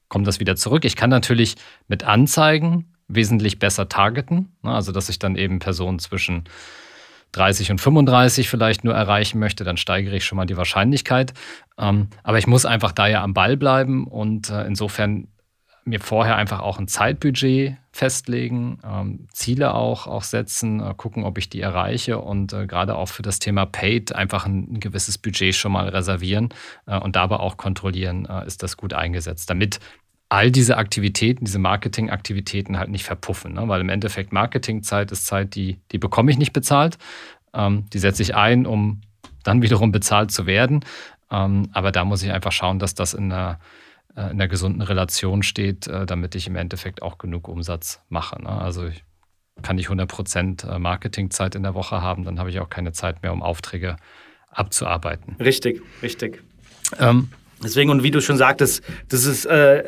kommt 0.09 0.27
das 0.27 0.41
wieder 0.41 0.57
zurück. 0.57 0.85
Ich 0.85 0.97
kann 0.97 1.11
natürlich 1.11 1.57
mit 1.89 2.05
Anzeigen 2.05 2.95
wesentlich 3.09 3.59
besser 3.59 3.89
targeten, 3.89 4.57
ne, 4.63 4.73
also 4.73 4.93
dass 4.93 5.09
ich 5.09 5.19
dann 5.19 5.37
eben 5.37 5.59
Personen 5.59 5.99
zwischen 5.99 6.45
30 7.33 7.71
und 7.73 7.81
35 7.81 8.49
vielleicht 8.49 8.85
nur 8.85 8.95
erreichen 8.95 9.39
möchte, 9.39 9.65
dann 9.65 9.77
steigere 9.77 10.17
ich 10.17 10.25
schon 10.25 10.37
mal 10.37 10.47
die 10.47 10.57
Wahrscheinlichkeit. 10.57 11.33
Ähm, 11.79 12.09
aber 12.23 12.39
ich 12.39 12.47
muss 12.47 12.67
einfach 12.67 12.93
da 12.93 13.07
ja 13.07 13.23
am 13.23 13.35
Ball 13.35 13.57
bleiben 13.57 14.07
und 14.07 14.51
äh, 14.51 14.65
insofern 14.65 15.29
mir 15.85 16.01
vorher 16.01 16.37
einfach 16.37 16.61
auch 16.61 16.79
ein 16.79 16.89
Zeitbudget 16.89 17.77
festlegen, 17.93 18.79
ähm, 18.85 19.27
Ziele 19.33 19.75
auch, 19.75 20.07
auch 20.07 20.23
setzen, 20.23 20.81
äh, 20.81 20.95
gucken, 20.97 21.25
ob 21.25 21.39
ich 21.39 21.49
die 21.49 21.61
erreiche 21.61 22.19
und 22.19 22.53
äh, 22.53 22.67
gerade 22.67 22.97
auch 22.97 23.09
für 23.09 23.23
das 23.23 23.39
Thema 23.39 23.67
Paid 23.67 24.15
einfach 24.15 24.47
ein, 24.47 24.75
ein 24.75 24.81
gewisses 24.81 25.19
Budget 25.19 25.55
schon 25.55 25.73
mal 25.73 25.89
reservieren 25.89 26.51
äh, 26.87 26.99
und 26.99 27.17
dabei 27.17 27.37
auch 27.37 27.57
kontrollieren, 27.57 28.27
äh, 28.27 28.47
ist 28.47 28.63
das 28.63 28.77
gut 28.77 28.95
eingesetzt, 28.95 29.51
damit 29.51 29.81
all 30.31 30.51
diese 30.51 30.79
Aktivitäten, 30.79 31.45
diese 31.45 31.59
Marketingaktivitäten 31.59 32.79
halt 32.79 32.89
nicht 32.89 33.05
verpuffen. 33.05 33.55
Ne? 33.55 33.69
Weil 33.69 33.81
im 33.81 33.89
Endeffekt 33.89 34.33
Marketingzeit 34.33 35.11
ist 35.11 35.27
Zeit, 35.27 35.57
die, 35.57 35.81
die 35.91 35.99
bekomme 35.99 36.31
ich 36.31 36.39
nicht 36.39 36.53
bezahlt. 36.53 36.99
Ähm, 37.53 37.85
die 37.93 37.99
setze 37.99 38.23
ich 38.23 38.37
ein, 38.37 38.65
um 38.65 39.01
dann 39.43 39.61
wiederum 39.61 39.91
bezahlt 39.91 40.31
zu 40.31 40.47
werden. 40.47 40.85
Ähm, 41.33 41.69
aber 41.73 41.91
da 41.91 42.05
muss 42.05 42.23
ich 42.23 42.31
einfach 42.31 42.53
schauen, 42.53 42.79
dass 42.79 42.95
das 42.95 43.13
in 43.13 43.33
einer, 43.33 43.59
äh, 44.15 44.21
in 44.21 44.31
einer 44.31 44.47
gesunden 44.47 44.83
Relation 44.83 45.43
steht, 45.43 45.89
äh, 45.89 46.07
damit 46.07 46.37
ich 46.37 46.47
im 46.47 46.55
Endeffekt 46.55 47.03
auch 47.03 47.19
genug 47.19 47.49
Umsatz 47.49 48.01
mache. 48.09 48.41
Ne? 48.41 48.51
Also 48.51 48.87
ich 48.87 49.03
kann 49.63 49.79
ich 49.79 49.89
100% 49.89 50.65
äh, 50.65 50.79
Marketingzeit 50.79 51.57
in 51.57 51.65
der 51.65 51.75
Woche 51.75 52.03
haben, 52.03 52.25
dann 52.25 52.39
habe 52.39 52.51
ich 52.51 52.61
auch 52.61 52.71
keine 52.71 52.93
Zeit 52.93 53.25
mehr, 53.25 53.33
um 53.33 53.43
Aufträge 53.43 53.97
abzuarbeiten. 54.53 55.35
Richtig, 55.41 55.83
richtig. 56.03 56.41
Ähm, 57.01 57.31
Deswegen, 57.63 57.91
und 57.91 58.03
wie 58.03 58.11
du 58.11 58.21
schon 58.21 58.39
sagtest, 58.39 58.83
das 59.09 59.25
ist 59.25 59.45
äh, 59.45 59.85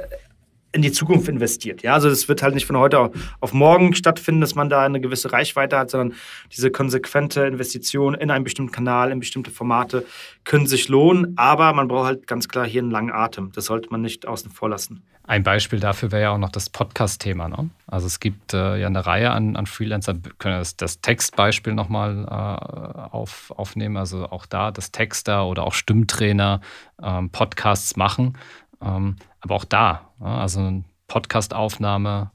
in 0.72 0.82
die 0.82 0.92
Zukunft 0.92 1.28
investiert. 1.28 1.82
Ja, 1.82 1.94
also 1.94 2.08
das 2.08 2.28
wird 2.28 2.42
halt 2.42 2.54
nicht 2.54 2.66
von 2.66 2.76
heute 2.76 3.10
auf 3.40 3.52
morgen 3.52 3.94
stattfinden, 3.94 4.40
dass 4.40 4.54
man 4.54 4.70
da 4.70 4.82
eine 4.82 5.00
gewisse 5.00 5.32
Reichweite 5.32 5.78
hat, 5.78 5.90
sondern 5.90 6.16
diese 6.50 6.70
konsequente 6.70 7.42
Investition 7.42 8.14
in 8.14 8.30
einen 8.30 8.44
bestimmten 8.44 8.72
Kanal, 8.72 9.12
in 9.12 9.20
bestimmte 9.20 9.50
Formate 9.50 10.04
können 10.44 10.66
sich 10.66 10.88
lohnen, 10.88 11.34
aber 11.36 11.72
man 11.72 11.88
braucht 11.88 12.06
halt 12.06 12.26
ganz 12.26 12.48
klar 12.48 12.66
hier 12.66 12.82
einen 12.82 12.90
langen 12.90 13.12
Atem. 13.12 13.52
Das 13.54 13.66
sollte 13.66 13.90
man 13.90 14.00
nicht 14.00 14.26
außen 14.26 14.50
vor 14.50 14.70
lassen. 14.70 15.02
Ein 15.24 15.44
Beispiel 15.44 15.78
dafür 15.78 16.10
wäre 16.10 16.22
ja 16.22 16.30
auch 16.32 16.38
noch 16.38 16.50
das 16.50 16.68
Podcast-Thema. 16.68 17.48
Ne? 17.48 17.70
Also 17.86 18.08
es 18.08 18.18
gibt 18.18 18.54
äh, 18.54 18.76
ja 18.76 18.88
eine 18.88 19.06
Reihe 19.06 19.30
an, 19.30 19.54
an 19.54 19.66
Freelancer, 19.66 20.14
können 20.38 20.58
das, 20.58 20.76
das 20.76 21.00
Textbeispiel 21.00 21.74
nochmal 21.74 22.24
äh, 22.24 23.14
auf, 23.14 23.52
aufnehmen, 23.56 23.96
also 23.96 24.28
auch 24.28 24.46
da, 24.46 24.72
dass 24.72 24.90
Texter 24.90 25.46
oder 25.46 25.62
auch 25.62 25.74
Stimmtrainer 25.74 26.60
ähm, 27.00 27.30
Podcasts 27.30 27.96
machen. 27.96 28.36
Ähm, 28.82 29.16
aber 29.40 29.54
auch 29.54 29.64
da, 29.64 30.12
also 30.18 30.60
eine 30.60 30.84
Podcastaufnahme, 31.06 32.30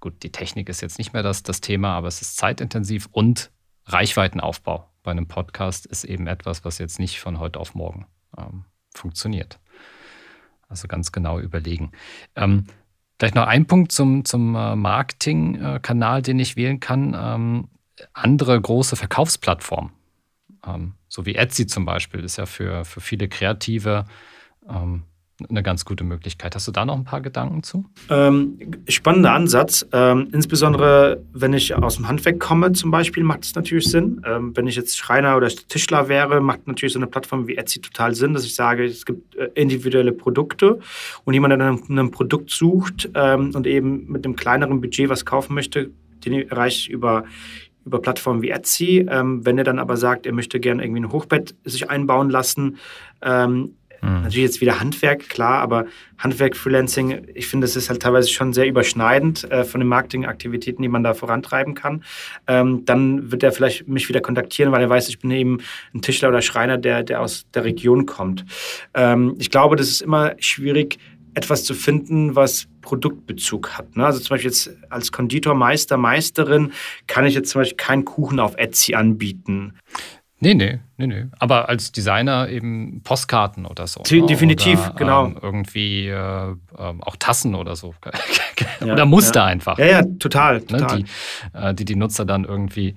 gut, 0.00 0.22
die 0.22 0.32
Technik 0.32 0.68
ist 0.68 0.80
jetzt 0.80 0.98
nicht 0.98 1.12
mehr 1.12 1.22
das, 1.22 1.42
das 1.42 1.60
Thema, 1.60 1.96
aber 1.96 2.08
es 2.08 2.22
ist 2.22 2.36
zeitintensiv 2.36 3.08
und 3.12 3.50
Reichweitenaufbau 3.86 4.88
bei 5.02 5.10
einem 5.10 5.26
Podcast 5.26 5.86
ist 5.86 6.04
eben 6.04 6.26
etwas, 6.26 6.64
was 6.64 6.78
jetzt 6.78 6.98
nicht 6.98 7.20
von 7.20 7.38
heute 7.38 7.58
auf 7.58 7.74
morgen 7.74 8.06
ähm, 8.36 8.64
funktioniert. 8.94 9.58
Also 10.68 10.88
ganz 10.88 11.10
genau 11.12 11.40
überlegen. 11.40 11.92
Ähm, 12.36 12.66
vielleicht 13.18 13.34
noch 13.34 13.46
ein 13.46 13.66
Punkt 13.66 13.92
zum, 13.92 14.24
zum 14.24 14.54
äh, 14.54 14.76
Marketingkanal, 14.76 16.22
den 16.22 16.38
ich 16.38 16.56
wählen 16.56 16.80
kann. 16.80 17.16
Ähm, 17.18 17.68
andere 18.12 18.60
große 18.60 18.96
Verkaufsplattformen, 18.96 19.92
ähm, 20.66 20.94
so 21.08 21.26
wie 21.26 21.34
Etsy 21.34 21.66
zum 21.66 21.84
Beispiel, 21.84 22.20
ist 22.20 22.36
ja 22.36 22.46
für, 22.46 22.84
für 22.84 23.00
viele 23.00 23.28
Kreative 23.28 24.04
ähm, 24.68 25.04
eine 25.48 25.62
ganz 25.62 25.84
gute 25.84 26.04
Möglichkeit. 26.04 26.54
Hast 26.54 26.68
du 26.68 26.72
da 26.72 26.84
noch 26.84 26.96
ein 26.96 27.04
paar 27.04 27.20
Gedanken 27.20 27.62
zu? 27.62 27.84
Ähm, 28.08 28.58
spannender 28.88 29.32
Ansatz. 29.32 29.86
Ähm, 29.92 30.28
insbesondere, 30.32 31.22
wenn 31.32 31.52
ich 31.52 31.74
aus 31.74 31.96
dem 31.96 32.08
Handwerk 32.08 32.40
komme, 32.40 32.72
zum 32.72 32.90
Beispiel, 32.90 33.22
macht 33.22 33.44
es 33.44 33.54
natürlich 33.54 33.88
Sinn. 33.88 34.22
Ähm, 34.26 34.56
wenn 34.56 34.66
ich 34.66 34.76
jetzt 34.76 34.98
Schreiner 34.98 35.36
oder 35.36 35.48
Tischler 35.48 36.08
wäre, 36.08 36.40
macht 36.40 36.66
natürlich 36.66 36.92
so 36.92 36.98
eine 36.98 37.06
Plattform 37.06 37.46
wie 37.46 37.56
Etsy 37.56 37.80
total 37.80 38.14
Sinn, 38.14 38.34
dass 38.34 38.44
ich 38.44 38.54
sage, 38.54 38.84
es 38.84 39.06
gibt 39.06 39.36
äh, 39.36 39.48
individuelle 39.54 40.12
Produkte 40.12 40.78
und 41.24 41.34
jemand, 41.34 41.52
der 41.52 41.70
ein 41.70 42.10
Produkt 42.10 42.50
sucht 42.50 43.10
ähm, 43.14 43.52
und 43.54 43.66
eben 43.66 44.10
mit 44.10 44.24
einem 44.24 44.36
kleineren 44.36 44.80
Budget 44.80 45.08
was 45.08 45.24
kaufen 45.24 45.54
möchte, 45.54 45.90
den 46.24 46.48
erreiche 46.48 46.78
ich 46.78 46.90
über 46.90 47.24
über 47.84 48.00
Plattformen 48.00 48.42
wie 48.42 48.50
Etsy. 48.50 49.06
Ähm, 49.08 49.44
wenn 49.44 49.58
er 49.58 49.64
dann 49.64 49.78
aber 49.78 49.96
sagt, 49.96 50.26
er 50.26 50.32
möchte 50.32 50.60
gerne 50.60 50.84
irgendwie 50.84 51.02
ein 51.02 51.12
Hochbett 51.12 51.54
sich 51.64 51.88
einbauen 51.90 52.30
lassen, 52.30 52.76
ähm, 53.22 53.74
Mhm. 54.02 54.22
Natürlich 54.22 54.44
jetzt 54.44 54.60
wieder 54.60 54.80
Handwerk, 54.80 55.28
klar, 55.28 55.60
aber 55.60 55.86
Handwerk, 56.18 56.56
Freelancing, 56.56 57.26
ich 57.34 57.46
finde, 57.46 57.66
das 57.66 57.76
ist 57.76 57.88
halt 57.88 58.02
teilweise 58.02 58.28
schon 58.28 58.52
sehr 58.52 58.66
überschneidend 58.66 59.50
äh, 59.50 59.64
von 59.64 59.80
den 59.80 59.88
Marketingaktivitäten, 59.88 60.82
die 60.82 60.88
man 60.88 61.02
da 61.02 61.14
vorantreiben 61.14 61.74
kann. 61.74 62.04
Ähm, 62.46 62.84
dann 62.84 63.30
wird 63.30 63.42
er 63.42 63.52
vielleicht 63.52 63.88
mich 63.88 64.08
wieder 64.08 64.20
kontaktieren, 64.20 64.72
weil 64.72 64.82
er 64.82 64.90
weiß, 64.90 65.08
ich 65.08 65.18
bin 65.18 65.30
eben 65.30 65.58
ein 65.94 66.02
Tischler 66.02 66.28
oder 66.28 66.42
Schreiner, 66.42 66.78
der, 66.78 67.02
der 67.02 67.20
aus 67.20 67.46
der 67.54 67.64
Region 67.64 68.06
kommt. 68.06 68.44
Ähm, 68.94 69.34
ich 69.38 69.50
glaube, 69.50 69.76
das 69.76 69.88
ist 69.88 70.02
immer 70.02 70.34
schwierig, 70.38 70.98
etwas 71.34 71.64
zu 71.64 71.74
finden, 71.74 72.34
was 72.34 72.66
Produktbezug 72.82 73.78
hat. 73.78 73.96
Ne? 73.96 74.04
Also 74.04 74.18
zum 74.18 74.30
Beispiel 74.30 74.50
jetzt 74.50 74.70
als 74.88 75.12
Konditormeister, 75.12 75.96
Meisterin 75.96 76.72
kann 77.06 77.26
ich 77.26 77.34
jetzt 77.34 77.50
zum 77.50 77.60
Beispiel 77.60 77.76
keinen 77.76 78.04
Kuchen 78.04 78.40
auf 78.40 78.56
Etsy 78.56 78.94
anbieten. 78.94 79.74
Nee, 80.42 80.54
nee, 80.54 80.80
nee, 80.96 81.06
nee. 81.06 81.26
Aber 81.38 81.68
als 81.68 81.92
Designer 81.92 82.48
eben 82.48 83.02
Postkarten 83.04 83.66
oder 83.66 83.86
so. 83.86 84.02
Ne? 84.10 84.26
Definitiv, 84.26 84.80
oder, 84.80 84.94
genau. 84.96 85.26
Ähm, 85.26 85.38
irgendwie 85.42 86.08
äh, 86.08 86.14
ähm, 86.78 87.02
auch 87.02 87.16
Tassen 87.16 87.54
oder 87.54 87.76
so. 87.76 87.94
oder 88.80 88.96
ja, 88.96 89.04
Muster 89.04 89.40
ja. 89.40 89.46
einfach. 89.46 89.78
Ja, 89.78 89.86
ja, 89.86 90.02
total. 90.18 90.62
total. 90.62 90.98
Ne? 90.98 91.04
Die, 91.04 91.58
äh, 91.58 91.74
die 91.74 91.84
die 91.84 91.96
Nutzer 91.96 92.24
dann 92.24 92.44
irgendwie 92.44 92.94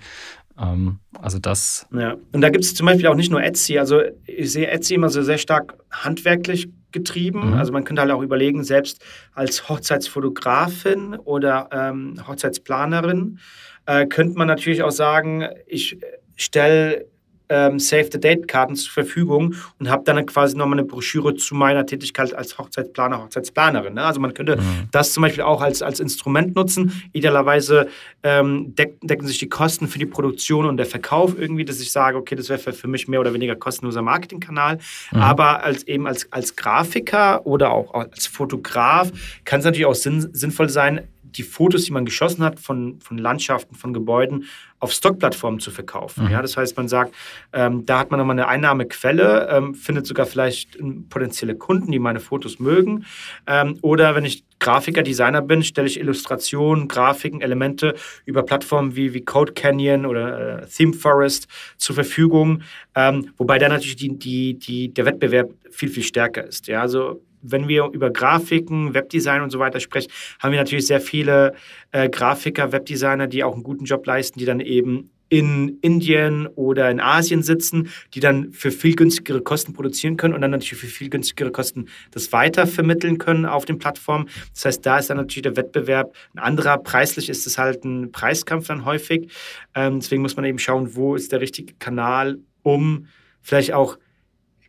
ähm, 0.59 0.99
also 1.19 1.39
das. 1.39 1.87
Ja, 1.91 2.15
und 2.31 2.41
da 2.41 2.49
gibt 2.49 2.63
es 2.63 2.75
zum 2.75 2.85
Beispiel 2.85 3.07
auch 3.07 3.15
nicht 3.15 3.31
nur 3.31 3.43
Etsy. 3.43 3.77
Also 3.77 4.01
ich 4.25 4.51
sehe 4.51 4.67
Etsy 4.67 4.95
immer 4.95 5.09
so 5.09 5.21
sehr 5.21 5.37
stark 5.37 5.75
handwerklich 5.91 6.69
getrieben. 6.91 7.51
Mhm. 7.51 7.53
Also 7.55 7.73
man 7.73 7.83
könnte 7.83 8.01
halt 8.01 8.11
auch 8.11 8.21
überlegen, 8.21 8.63
selbst 8.63 9.03
als 9.33 9.67
Hochzeitsfotografin 9.67 11.15
oder 11.15 11.69
ähm, 11.71 12.15
Hochzeitsplanerin 12.27 13.39
äh, 13.85 14.05
könnte 14.05 14.37
man 14.37 14.47
natürlich 14.47 14.83
auch 14.83 14.91
sagen, 14.91 15.47
ich 15.67 15.97
stelle 16.35 17.07
ähm, 17.49 17.79
Save-the-Date-Karten 17.79 18.75
zur 18.75 18.91
Verfügung 18.91 19.55
und 19.79 19.89
habe 19.89 20.03
dann 20.05 20.25
quasi 20.25 20.57
nochmal 20.57 20.79
eine 20.79 20.87
Broschüre 20.87 21.35
zu 21.35 21.55
meiner 21.55 21.85
Tätigkeit 21.85 22.33
als 22.33 22.57
Hochzeitsplaner, 22.57 23.23
Hochzeitsplanerin. 23.23 23.93
Ne? 23.93 24.03
Also 24.03 24.19
man 24.19 24.33
könnte 24.33 24.57
mhm. 24.57 24.87
das 24.91 25.13
zum 25.13 25.21
Beispiel 25.21 25.43
auch 25.43 25.61
als, 25.61 25.81
als 25.81 25.99
Instrument 25.99 26.55
nutzen. 26.55 27.03
Idealerweise 27.13 27.87
ähm, 28.23 28.73
deck, 28.75 28.97
decken 29.01 29.27
sich 29.27 29.37
die 29.37 29.49
Kosten 29.49 29.87
für 29.87 29.99
die 29.99 30.05
Produktion 30.05 30.65
und 30.65 30.77
der 30.77 30.85
Verkauf 30.85 31.37
irgendwie, 31.37 31.65
dass 31.65 31.79
ich 31.79 31.91
sage, 31.91 32.17
okay, 32.17 32.35
das 32.35 32.49
wäre 32.49 32.59
für, 32.59 32.73
für 32.73 32.87
mich 32.87 33.07
mehr 33.07 33.19
oder 33.19 33.33
weniger 33.33 33.55
kostenloser 33.55 34.01
Marketingkanal. 34.01 34.79
Mhm. 35.11 35.19
Aber 35.19 35.63
als 35.63 35.83
eben 35.87 36.07
als, 36.07 36.31
als 36.31 36.55
Grafiker 36.55 37.45
oder 37.45 37.71
auch 37.71 37.93
als 37.93 38.27
Fotograf 38.27 39.11
kann 39.45 39.59
es 39.59 39.65
natürlich 39.65 39.85
auch 39.85 39.95
sinn, 39.95 40.29
sinnvoll 40.33 40.69
sein, 40.69 41.07
die 41.38 41.43
Fotos, 41.43 41.86
die 41.86 41.91
man 41.91 42.05
geschossen 42.05 42.43
hat 42.43 42.59
von, 42.59 42.99
von 42.99 43.17
Landschaften, 43.17 43.75
von 43.75 43.93
Gebäuden, 43.93 44.45
auf 44.79 44.91
Stockplattformen 44.91 45.59
zu 45.59 45.71
verkaufen. 45.71 46.25
Mhm. 46.25 46.31
Ja, 46.31 46.41
das 46.41 46.57
heißt, 46.57 46.75
man 46.75 46.88
sagt, 46.88 47.13
ähm, 47.53 47.86
da 47.86 47.99
hat 47.99 48.11
man 48.11 48.19
nochmal 48.19 48.38
eine 48.38 48.47
Einnahmequelle, 48.47 49.47
ähm, 49.49 49.75
findet 49.75 50.05
sogar 50.05 50.25
vielleicht 50.25 50.77
potenzielle 51.09 51.55
Kunden, 51.55 51.91
die 51.91 51.99
meine 51.99 52.19
Fotos 52.19 52.59
mögen. 52.59 53.05
Ähm, 53.47 53.77
oder 53.81 54.15
wenn 54.15 54.25
ich 54.25 54.43
Grafiker, 54.59 55.03
Designer 55.03 55.41
bin, 55.41 55.63
stelle 55.63 55.88
ich 55.88 55.99
Illustrationen, 55.99 56.88
Grafiken, 56.88 57.41
Elemente 57.41 57.95
über 58.25 58.43
Plattformen 58.43 58.95
wie, 58.95 59.13
wie 59.13 59.21
Code 59.21 59.53
Canyon 59.53 60.05
oder 60.05 60.63
äh, 60.63 60.67
Theme 60.67 60.93
Forest 60.93 61.47
zur 61.77 61.95
Verfügung. 61.95 62.61
Ähm, 62.95 63.31
wobei 63.38 63.57
da 63.57 63.69
natürlich 63.69 63.97
die, 63.97 64.17
die, 64.17 64.57
die, 64.57 64.93
der 64.93 65.05
Wettbewerb 65.05 65.51
viel, 65.71 65.89
viel 65.89 66.03
stärker 66.03 66.45
ist. 66.45 66.67
Ja, 66.67 66.81
also 66.81 67.21
wenn 67.43 67.67
wir 67.67 67.89
über 67.91 68.09
Grafiken, 68.09 68.93
Webdesign 68.93 69.41
und 69.41 69.51
so 69.51 69.59
weiter 69.59 69.79
sprechen, 69.79 70.11
haben 70.39 70.51
wir 70.51 70.59
natürlich 70.59 70.87
sehr 70.87 71.01
viele 71.01 71.53
äh, 71.91 72.09
Grafiker, 72.09 72.71
Webdesigner, 72.71 73.27
die 73.27 73.43
auch 73.43 73.53
einen 73.53 73.63
guten 73.63 73.85
Job 73.85 74.05
leisten, 74.05 74.39
die 74.39 74.45
dann 74.45 74.59
eben 74.59 75.11
in 75.33 75.79
Indien 75.81 76.45
oder 76.45 76.91
in 76.91 76.99
Asien 76.99 77.41
sitzen, 77.41 77.89
die 78.13 78.19
dann 78.19 78.51
für 78.51 78.69
viel 78.69 78.95
günstigere 78.95 79.41
Kosten 79.41 79.73
produzieren 79.73 80.15
können 80.15 80.35
und 80.35 80.41
dann 80.41 80.51
natürlich 80.51 80.75
für 80.75 80.85
viel 80.85 81.09
günstigere 81.09 81.51
Kosten 81.51 81.87
das 82.11 82.31
weitervermitteln 82.31 83.17
können 83.17 83.47
auf 83.47 83.65
den 83.65 83.79
Plattformen. 83.79 84.29
Das 84.53 84.65
heißt, 84.65 84.85
da 84.85 84.99
ist 84.99 85.09
dann 85.09 85.17
natürlich 85.17 85.41
der 85.41 85.55
Wettbewerb 85.55 86.13
ein 86.35 86.39
anderer. 86.39 86.77
Preislich 86.77 87.29
ist 87.29 87.47
es 87.47 87.57
halt 87.57 87.83
ein 87.83 88.11
Preiskampf 88.11 88.67
dann 88.67 88.85
häufig. 88.85 89.31
Ähm, 89.73 90.01
deswegen 90.01 90.21
muss 90.21 90.35
man 90.35 90.45
eben 90.45 90.59
schauen, 90.59 90.95
wo 90.95 91.15
ist 91.15 91.31
der 91.31 91.41
richtige 91.41 91.73
Kanal, 91.79 92.37
um 92.61 93.07
vielleicht 93.41 93.73
auch 93.73 93.97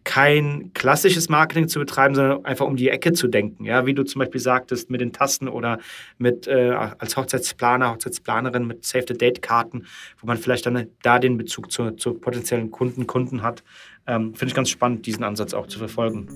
kein 0.05 0.71
klassisches 0.75 1.29
Marketing 1.29 1.67
zu 1.67 1.79
betreiben, 1.79 2.15
sondern 2.15 2.45
einfach 2.45 2.67
um 2.67 2.77
die 2.77 2.91
Ecke 2.91 3.13
zu 3.15 3.27
denken. 3.27 3.65
Ja, 3.65 3.87
wie 3.87 3.95
du 3.95 4.05
zum 4.05 4.21
Beispiel 4.21 4.41
sagtest, 4.41 4.91
mit 4.91 5.01
den 5.01 5.13
Tasten 5.13 5.49
oder 5.49 5.79
mit 6.19 6.47
äh, 6.47 6.71
als 6.71 7.17
Hochzeitsplaner, 7.17 7.91
Hochzeitsplanerin 7.91 8.67
mit 8.67 8.85
Save 8.85 9.07
the 9.09 9.15
Date 9.17 9.41
Karten, 9.41 9.87
wo 10.21 10.27
man 10.27 10.37
vielleicht 10.37 10.67
dann 10.67 10.87
da 11.03 11.19
den 11.19 11.39
Bezug 11.39 11.73
zu, 11.73 11.93
zu 11.93 12.15
potenziellen 12.15 12.71
Kunden, 12.71 13.07
Kunden 13.07 13.43
hat. 13.43 13.63
Ähm, 14.07 14.35
Finde 14.35 14.51
ich 14.51 14.55
ganz 14.55 14.69
spannend, 14.69 15.07
diesen 15.07 15.25
Ansatz 15.25 15.55
auch 15.55 15.67
zu 15.67 15.79
verfolgen. 15.79 16.29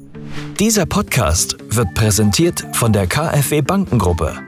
Dieser 0.59 0.87
Podcast 0.87 1.59
wird 1.69 1.93
präsentiert 1.95 2.65
von 2.73 2.95
der 2.95 3.07
KfW 3.07 3.61
Bankengruppe. 3.61 4.48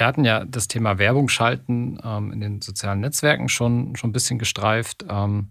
Wir 0.00 0.06
hatten 0.06 0.24
ja 0.24 0.46
das 0.46 0.66
Thema 0.66 0.96
Werbung 0.98 1.28
schalten 1.28 1.98
ähm, 2.02 2.32
in 2.32 2.40
den 2.40 2.62
sozialen 2.62 3.00
Netzwerken 3.00 3.50
schon, 3.50 3.94
schon 3.96 4.08
ein 4.08 4.12
bisschen 4.14 4.38
gestreift. 4.38 5.04
Ähm, 5.06 5.50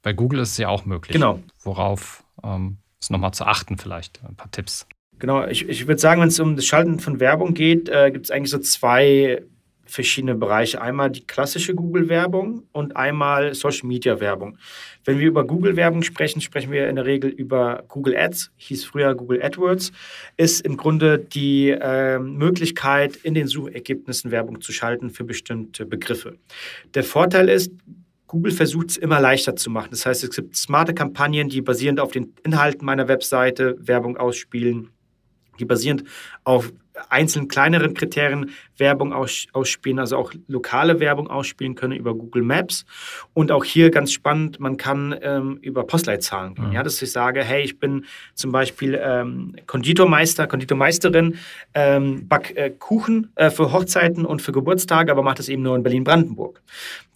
bei 0.00 0.14
Google 0.14 0.40
ist 0.40 0.52
es 0.52 0.56
ja 0.56 0.70
auch 0.70 0.86
möglich. 0.86 1.12
Genau. 1.12 1.40
Worauf 1.60 2.24
ähm, 2.42 2.78
ist 2.98 3.10
nochmal 3.10 3.34
zu 3.34 3.44
achten 3.44 3.76
vielleicht? 3.76 4.24
Ein 4.24 4.34
paar 4.34 4.50
Tipps. 4.50 4.86
Genau, 5.18 5.46
ich, 5.46 5.68
ich 5.68 5.86
würde 5.86 6.00
sagen, 6.00 6.22
wenn 6.22 6.28
es 6.28 6.40
um 6.40 6.56
das 6.56 6.64
Schalten 6.64 7.00
von 7.00 7.20
Werbung 7.20 7.52
geht, 7.52 7.90
äh, 7.90 8.10
gibt 8.10 8.24
es 8.24 8.30
eigentlich 8.30 8.50
so 8.50 8.60
zwei 8.60 9.42
verschiedene 9.92 10.34
Bereiche. 10.34 10.80
Einmal 10.80 11.10
die 11.10 11.26
klassische 11.26 11.74
Google-Werbung 11.74 12.64
und 12.72 12.96
einmal 12.96 13.54
Social-Media-Werbung. 13.54 14.56
Wenn 15.04 15.18
wir 15.18 15.26
über 15.26 15.46
Google-Werbung 15.46 16.02
sprechen, 16.02 16.40
sprechen 16.40 16.72
wir 16.72 16.88
in 16.88 16.96
der 16.96 17.04
Regel 17.04 17.30
über 17.30 17.84
Google 17.88 18.16
Ads, 18.16 18.52
hieß 18.56 18.84
früher 18.84 19.14
Google 19.14 19.42
AdWords, 19.42 19.92
ist 20.36 20.62
im 20.62 20.76
Grunde 20.76 21.18
die 21.18 21.70
äh, 21.70 22.18
Möglichkeit, 22.18 23.16
in 23.16 23.34
den 23.34 23.46
Suchergebnissen 23.46 24.30
Werbung 24.30 24.60
zu 24.60 24.72
schalten 24.72 25.10
für 25.10 25.24
bestimmte 25.24 25.84
Begriffe. 25.84 26.38
Der 26.94 27.04
Vorteil 27.04 27.48
ist, 27.48 27.72
Google 28.26 28.52
versucht 28.52 28.90
es 28.90 28.96
immer 28.96 29.20
leichter 29.20 29.56
zu 29.56 29.68
machen. 29.68 29.88
Das 29.90 30.06
heißt, 30.06 30.24
es 30.24 30.30
gibt 30.30 30.56
smarte 30.56 30.94
Kampagnen, 30.94 31.50
die 31.50 31.60
basierend 31.60 32.00
auf 32.00 32.12
den 32.12 32.32
Inhalten 32.44 32.86
meiner 32.86 33.06
Webseite 33.08 33.76
Werbung 33.78 34.16
ausspielen 34.16 34.88
die 35.58 35.64
basierend 35.64 36.04
auf 36.44 36.72
einzelnen 37.08 37.48
kleineren 37.48 37.94
Kriterien 37.94 38.50
Werbung 38.82 39.12
aus, 39.12 39.46
ausspielen, 39.52 40.00
also 40.00 40.16
auch 40.16 40.32
lokale 40.48 40.98
Werbung 40.98 41.28
ausspielen 41.30 41.76
können 41.76 41.94
über 41.94 42.14
Google 42.14 42.42
Maps. 42.42 42.84
Und 43.32 43.52
auch 43.52 43.64
hier 43.64 43.90
ganz 43.90 44.12
spannend, 44.12 44.58
man 44.58 44.76
kann 44.76 45.14
ähm, 45.22 45.58
über 45.62 45.84
Postleitzahlen 45.84 46.54
gehen. 46.56 46.70
Mhm. 46.70 46.72
Ja, 46.72 46.82
dass 46.82 47.00
ich 47.00 47.12
sage, 47.12 47.44
hey, 47.44 47.62
ich 47.62 47.78
bin 47.78 48.04
zum 48.34 48.50
Beispiel 48.50 49.00
ähm, 49.00 49.54
Konditormeister, 49.68 50.48
Konditormeisterin, 50.48 51.36
ähm, 51.74 52.26
back 52.28 52.56
äh, 52.56 52.70
Kuchen 52.70 53.30
äh, 53.36 53.50
für 53.50 53.72
Hochzeiten 53.72 54.24
und 54.24 54.42
für 54.42 54.50
Geburtstage, 54.50 55.12
aber 55.12 55.22
mache 55.22 55.36
das 55.36 55.48
eben 55.48 55.62
nur 55.62 55.76
in 55.76 55.84
Berlin-Brandenburg. 55.84 56.60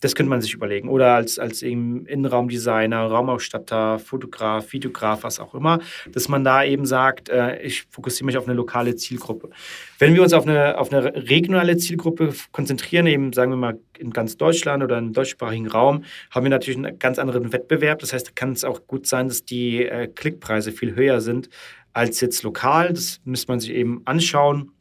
Das 0.00 0.14
könnte 0.14 0.30
man 0.30 0.40
sich 0.40 0.54
überlegen. 0.54 0.88
Oder 0.88 1.14
als, 1.14 1.38
als 1.38 1.62
eben 1.62 2.06
Innenraumdesigner, 2.06 3.06
Raumausstatter, 3.06 3.98
Fotograf, 3.98 4.72
Videograf, 4.72 5.24
was 5.24 5.40
auch 5.40 5.54
immer, 5.54 5.80
dass 6.12 6.28
man 6.28 6.44
da 6.44 6.62
eben 6.62 6.86
sagt, 6.86 7.28
äh, 7.28 7.60
ich 7.60 7.86
fokussiere 7.90 8.26
mich 8.26 8.38
auf 8.38 8.46
eine 8.46 8.54
lokale 8.54 8.94
Zielgruppe. 8.94 9.50
Wenn 9.99 10.14
wir 10.14 10.22
uns 10.22 10.32
auf 10.32 10.47
eine, 10.47 10.78
auf 10.78 10.92
eine 10.92 11.14
regionale 11.28 11.76
Zielgruppe 11.76 12.34
konzentrieren, 12.53 13.07
eben 13.07 13.32
sagen 13.32 13.51
wir 13.53 13.57
mal 13.57 13.78
in 13.99 14.11
ganz 14.11 14.36
Deutschland 14.36 14.82
oder 14.82 14.99
im 14.99 15.12
deutschsprachigen 15.12 15.68
Raum, 15.68 16.05
haben 16.30 16.44
wir 16.44 16.51
natürlich 16.51 16.78
einen 16.78 16.99
ganz 16.99 17.18
anderen 17.18 17.53
Wettbewerb. 17.53 18.01
Das 18.01 18.12
heißt, 18.12 18.28
da 18.28 18.32
kann 18.34 18.53
es 18.53 18.64
auch 18.64 18.86
gut 18.86 19.07
sein, 19.07 19.28
dass 19.28 19.44
die 19.44 19.84
äh, 19.84 20.09
Klickpreise 20.09 20.72
viel 20.72 20.94
höher 20.94 21.20
sind 21.20 21.49
als 21.92 22.20
jetzt 22.20 22.42
lokal. 22.42 22.92
Das 22.92 23.20
müsste 23.24 23.51
man 23.51 23.61
sich 23.61 23.70
eben 23.70 24.03
anschauen. 24.05 24.72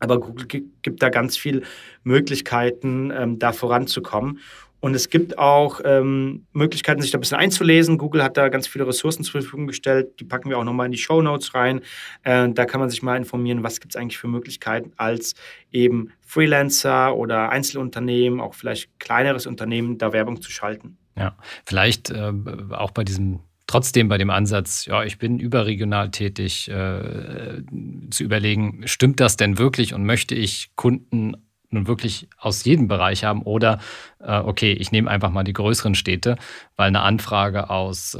Aber 0.00 0.18
Google 0.18 0.46
gibt 0.82 1.02
da 1.02 1.10
ganz 1.10 1.36
viele 1.36 1.62
Möglichkeiten, 2.02 3.12
ähm, 3.14 3.38
da 3.38 3.52
voranzukommen. 3.52 4.40
Und 4.80 4.94
es 4.94 5.10
gibt 5.10 5.38
auch 5.38 5.80
ähm, 5.84 6.46
Möglichkeiten, 6.52 7.02
sich 7.02 7.10
da 7.10 7.18
ein 7.18 7.20
bisschen 7.20 7.38
einzulesen. 7.38 7.98
Google 7.98 8.22
hat 8.22 8.36
da 8.36 8.48
ganz 8.48 8.66
viele 8.66 8.86
Ressourcen 8.86 9.22
zur 9.22 9.42
Verfügung 9.42 9.66
gestellt. 9.66 10.18
Die 10.20 10.24
packen 10.24 10.48
wir 10.48 10.58
auch 10.58 10.64
nochmal 10.64 10.86
in 10.86 10.92
die 10.92 10.98
Show 10.98 11.20
Notes 11.20 11.54
rein. 11.54 11.82
Äh, 12.22 12.48
da 12.50 12.64
kann 12.64 12.80
man 12.80 12.88
sich 12.88 13.02
mal 13.02 13.16
informieren, 13.16 13.62
was 13.62 13.80
gibt 13.80 13.94
es 13.94 14.00
eigentlich 14.00 14.18
für 14.18 14.28
Möglichkeiten 14.28 14.92
als 14.96 15.34
eben 15.70 16.12
Freelancer 16.22 17.14
oder 17.14 17.50
Einzelunternehmen, 17.50 18.40
auch 18.40 18.54
vielleicht 18.54 18.98
kleineres 18.98 19.46
Unternehmen, 19.46 19.98
da 19.98 20.12
Werbung 20.12 20.40
zu 20.40 20.50
schalten. 20.50 20.96
Ja, 21.16 21.36
vielleicht 21.66 22.10
äh, 22.10 22.32
auch 22.70 22.92
bei 22.92 23.04
diesem 23.04 23.40
trotzdem 23.66 24.08
bei 24.08 24.18
dem 24.18 24.30
Ansatz, 24.30 24.86
ja, 24.86 25.04
ich 25.04 25.18
bin 25.18 25.38
überregional 25.38 26.10
tätig, 26.10 26.68
äh, 26.68 27.62
zu 28.10 28.24
überlegen, 28.24 28.82
stimmt 28.86 29.20
das 29.20 29.36
denn 29.36 29.58
wirklich 29.58 29.94
und 29.94 30.04
möchte 30.04 30.34
ich 30.34 30.72
Kunden 30.74 31.36
nun 31.70 31.86
wirklich 31.86 32.28
aus 32.38 32.64
jedem 32.64 32.88
Bereich 32.88 33.24
haben 33.24 33.42
oder 33.42 33.78
äh, 34.20 34.38
okay, 34.38 34.72
ich 34.72 34.92
nehme 34.92 35.10
einfach 35.10 35.30
mal 35.30 35.44
die 35.44 35.52
größeren 35.52 35.94
Städte, 35.94 36.36
weil 36.76 36.88
eine 36.88 37.02
Anfrage 37.02 37.70
aus 37.70 38.14
äh, 38.14 38.18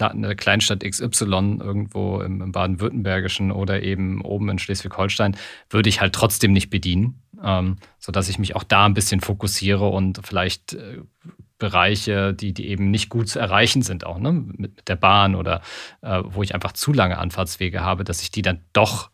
einer 0.00 0.34
Kleinstadt 0.34 0.84
XY 0.84 1.58
irgendwo 1.60 2.20
im, 2.20 2.42
im 2.42 2.52
Baden-Württembergischen 2.52 3.52
oder 3.52 3.82
eben 3.82 4.22
oben 4.22 4.48
in 4.48 4.58
Schleswig-Holstein 4.58 5.36
würde 5.70 5.88
ich 5.88 6.00
halt 6.00 6.14
trotzdem 6.14 6.52
nicht 6.52 6.70
bedienen, 6.70 7.22
ähm, 7.42 7.76
sodass 7.98 8.28
ich 8.28 8.38
mich 8.38 8.56
auch 8.56 8.64
da 8.64 8.86
ein 8.86 8.94
bisschen 8.94 9.20
fokussiere 9.20 9.88
und 9.88 10.20
vielleicht 10.24 10.74
äh, 10.74 11.02
Bereiche, 11.58 12.34
die, 12.34 12.52
die 12.52 12.68
eben 12.68 12.90
nicht 12.90 13.10
gut 13.10 13.28
zu 13.28 13.38
erreichen 13.38 13.82
sind, 13.82 14.04
auch 14.04 14.18
ne? 14.18 14.32
mit, 14.32 14.58
mit 14.58 14.88
der 14.88 14.96
Bahn 14.96 15.36
oder 15.36 15.60
äh, 16.00 16.22
wo 16.24 16.42
ich 16.42 16.54
einfach 16.54 16.72
zu 16.72 16.92
lange 16.92 17.18
Anfahrtswege 17.18 17.82
habe, 17.82 18.02
dass 18.02 18.22
ich 18.22 18.32
die 18.32 18.42
dann 18.42 18.64
doch 18.72 19.10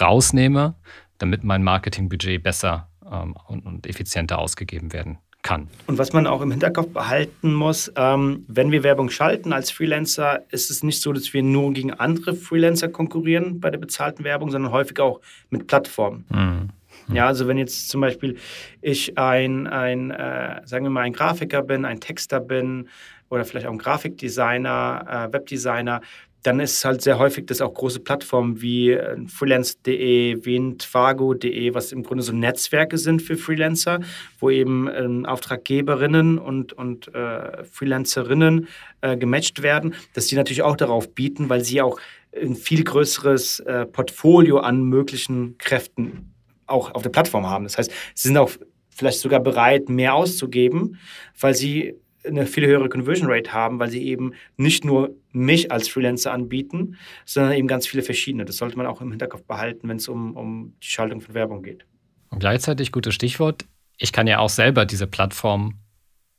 rausnehme, 0.00 0.76
damit 1.18 1.44
mein 1.44 1.62
Marketingbudget 1.62 2.42
besser 2.42 2.88
ähm, 3.10 3.34
und, 3.46 3.66
und, 3.66 3.86
effizienter 3.86 4.38
ausgegeben 4.38 4.92
werden 4.92 5.18
kann. 5.42 5.68
Und 5.86 5.98
was 5.98 6.12
man 6.12 6.26
auch 6.26 6.40
im 6.42 6.50
Hinterkopf 6.50 6.92
behalten 6.92 7.54
muss, 7.54 7.92
ähm, 7.96 8.44
wenn 8.48 8.70
wir 8.70 8.82
Werbung 8.82 9.10
schalten 9.10 9.52
als 9.52 9.70
Freelancer, 9.70 10.42
ist 10.50 10.70
es 10.70 10.82
nicht 10.82 11.00
so, 11.00 11.12
dass 11.12 11.32
wir 11.32 11.42
nur 11.42 11.72
gegen 11.72 11.92
andere 11.92 12.34
Freelancer 12.34 12.88
konkurrieren 12.88 13.60
bei 13.60 13.70
der 13.70 13.78
bezahlten 13.78 14.24
Werbung, 14.24 14.50
sondern 14.50 14.72
häufig 14.72 14.98
auch 15.00 15.20
mit 15.50 15.66
Plattformen. 15.66 16.24
Mhm. 16.30 16.68
Ja, 17.14 17.26
also 17.26 17.48
wenn 17.48 17.56
jetzt 17.56 17.88
zum 17.88 18.00
Beispiel 18.00 18.36
ich 18.82 19.16
ein, 19.16 19.66
ein 19.66 20.10
äh, 20.10 20.60
sagen 20.64 20.84
wir 20.84 20.90
mal, 20.90 21.02
ein 21.02 21.12
Grafiker 21.12 21.62
bin, 21.62 21.84
ein 21.84 22.00
Texter 22.00 22.40
bin 22.40 22.88
oder 23.30 23.44
vielleicht 23.44 23.66
auch 23.66 23.72
ein 23.72 23.78
Grafikdesigner, 23.78 25.28
äh, 25.28 25.32
Webdesigner, 25.32 26.00
dann 26.42 26.60
ist 26.60 26.84
halt 26.84 27.02
sehr 27.02 27.18
häufig, 27.18 27.46
dass 27.46 27.60
auch 27.60 27.74
große 27.74 28.00
Plattformen 28.00 28.60
wie 28.60 28.92
äh, 28.92 29.16
freelance.de, 29.26 30.44
wie 30.44 30.78
Twago.de, 30.78 31.74
was 31.74 31.92
im 31.92 32.02
Grunde 32.02 32.22
so 32.22 32.32
Netzwerke 32.32 32.96
sind 32.98 33.22
für 33.22 33.36
Freelancer, 33.36 34.00
wo 34.38 34.50
eben 34.50 34.88
ähm, 34.94 35.26
Auftraggeberinnen 35.26 36.38
und, 36.38 36.72
und 36.72 37.12
äh, 37.14 37.64
Freelancerinnen 37.64 38.68
äh, 39.00 39.16
gematcht 39.16 39.62
werden, 39.62 39.94
dass 40.14 40.26
die 40.26 40.36
natürlich 40.36 40.62
auch 40.62 40.76
darauf 40.76 41.14
bieten, 41.14 41.48
weil 41.48 41.64
sie 41.64 41.82
auch 41.82 41.98
ein 42.40 42.54
viel 42.54 42.84
größeres 42.84 43.60
äh, 43.60 43.86
Portfolio 43.86 44.58
an 44.58 44.84
möglichen 44.84 45.58
Kräften 45.58 46.34
auch 46.66 46.94
auf 46.94 47.02
der 47.02 47.10
Plattform 47.10 47.46
haben. 47.46 47.64
Das 47.64 47.78
heißt, 47.78 47.90
sie 48.14 48.28
sind 48.28 48.36
auch 48.36 48.50
vielleicht 48.90 49.20
sogar 49.20 49.40
bereit, 49.40 49.88
mehr 49.88 50.14
auszugeben, 50.14 50.98
weil 51.40 51.54
sie 51.54 51.94
eine 52.28 52.46
viel 52.46 52.66
höhere 52.66 52.88
Conversion 52.88 53.30
Rate 53.30 53.52
haben, 53.52 53.78
weil 53.78 53.90
sie 53.90 54.02
eben 54.04 54.34
nicht 54.56 54.84
nur 54.84 55.14
mich 55.32 55.72
als 55.72 55.88
Freelancer 55.88 56.32
anbieten, 56.32 56.96
sondern 57.24 57.52
eben 57.52 57.68
ganz 57.68 57.86
viele 57.86 58.02
verschiedene. 58.02 58.44
Das 58.44 58.56
sollte 58.56 58.76
man 58.76 58.86
auch 58.86 59.00
im 59.00 59.10
Hinterkopf 59.10 59.44
behalten, 59.44 59.88
wenn 59.88 59.96
es 59.96 60.08
um, 60.08 60.36
um 60.36 60.74
die 60.82 60.88
Schaltung 60.88 61.20
von 61.20 61.34
Werbung 61.34 61.62
geht. 61.62 61.86
Und 62.30 62.40
gleichzeitig, 62.40 62.92
gutes 62.92 63.14
Stichwort, 63.14 63.64
ich 63.96 64.12
kann 64.12 64.26
ja 64.26 64.38
auch 64.38 64.50
selber 64.50 64.84
diese 64.84 65.06
Plattform 65.06 65.74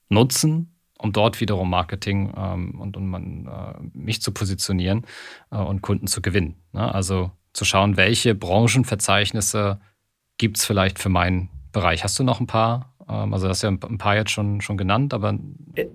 nutzen, 0.09 0.75
um 0.97 1.13
dort 1.13 1.39
wiederum 1.39 1.69
Marketing 1.69 2.33
ähm, 2.35 2.79
und, 2.79 2.97
und 2.97 3.07
man, 3.07 3.47
äh, 3.47 3.97
mich 3.97 4.21
zu 4.21 4.31
positionieren 4.31 5.05
äh, 5.51 5.57
und 5.57 5.81
Kunden 5.81 6.07
zu 6.07 6.21
gewinnen. 6.21 6.55
Ne? 6.73 6.93
Also 6.93 7.31
zu 7.53 7.65
schauen, 7.65 7.97
welche 7.97 8.35
Branchenverzeichnisse 8.35 9.79
gibt 10.37 10.57
es 10.57 10.65
vielleicht 10.65 10.99
für 10.99 11.09
meinen 11.09 11.49
Bereich. 11.71 12.03
Hast 12.03 12.19
du 12.19 12.23
noch 12.23 12.39
ein 12.39 12.47
paar 12.47 12.93
also 13.09 13.47
das 13.47 13.57
ist 13.57 13.63
ja 13.63 13.69
ein 13.69 13.97
paar 13.97 14.15
jetzt 14.15 14.31
schon, 14.31 14.61
schon 14.61 14.77
genannt, 14.77 15.13
aber. 15.13 15.37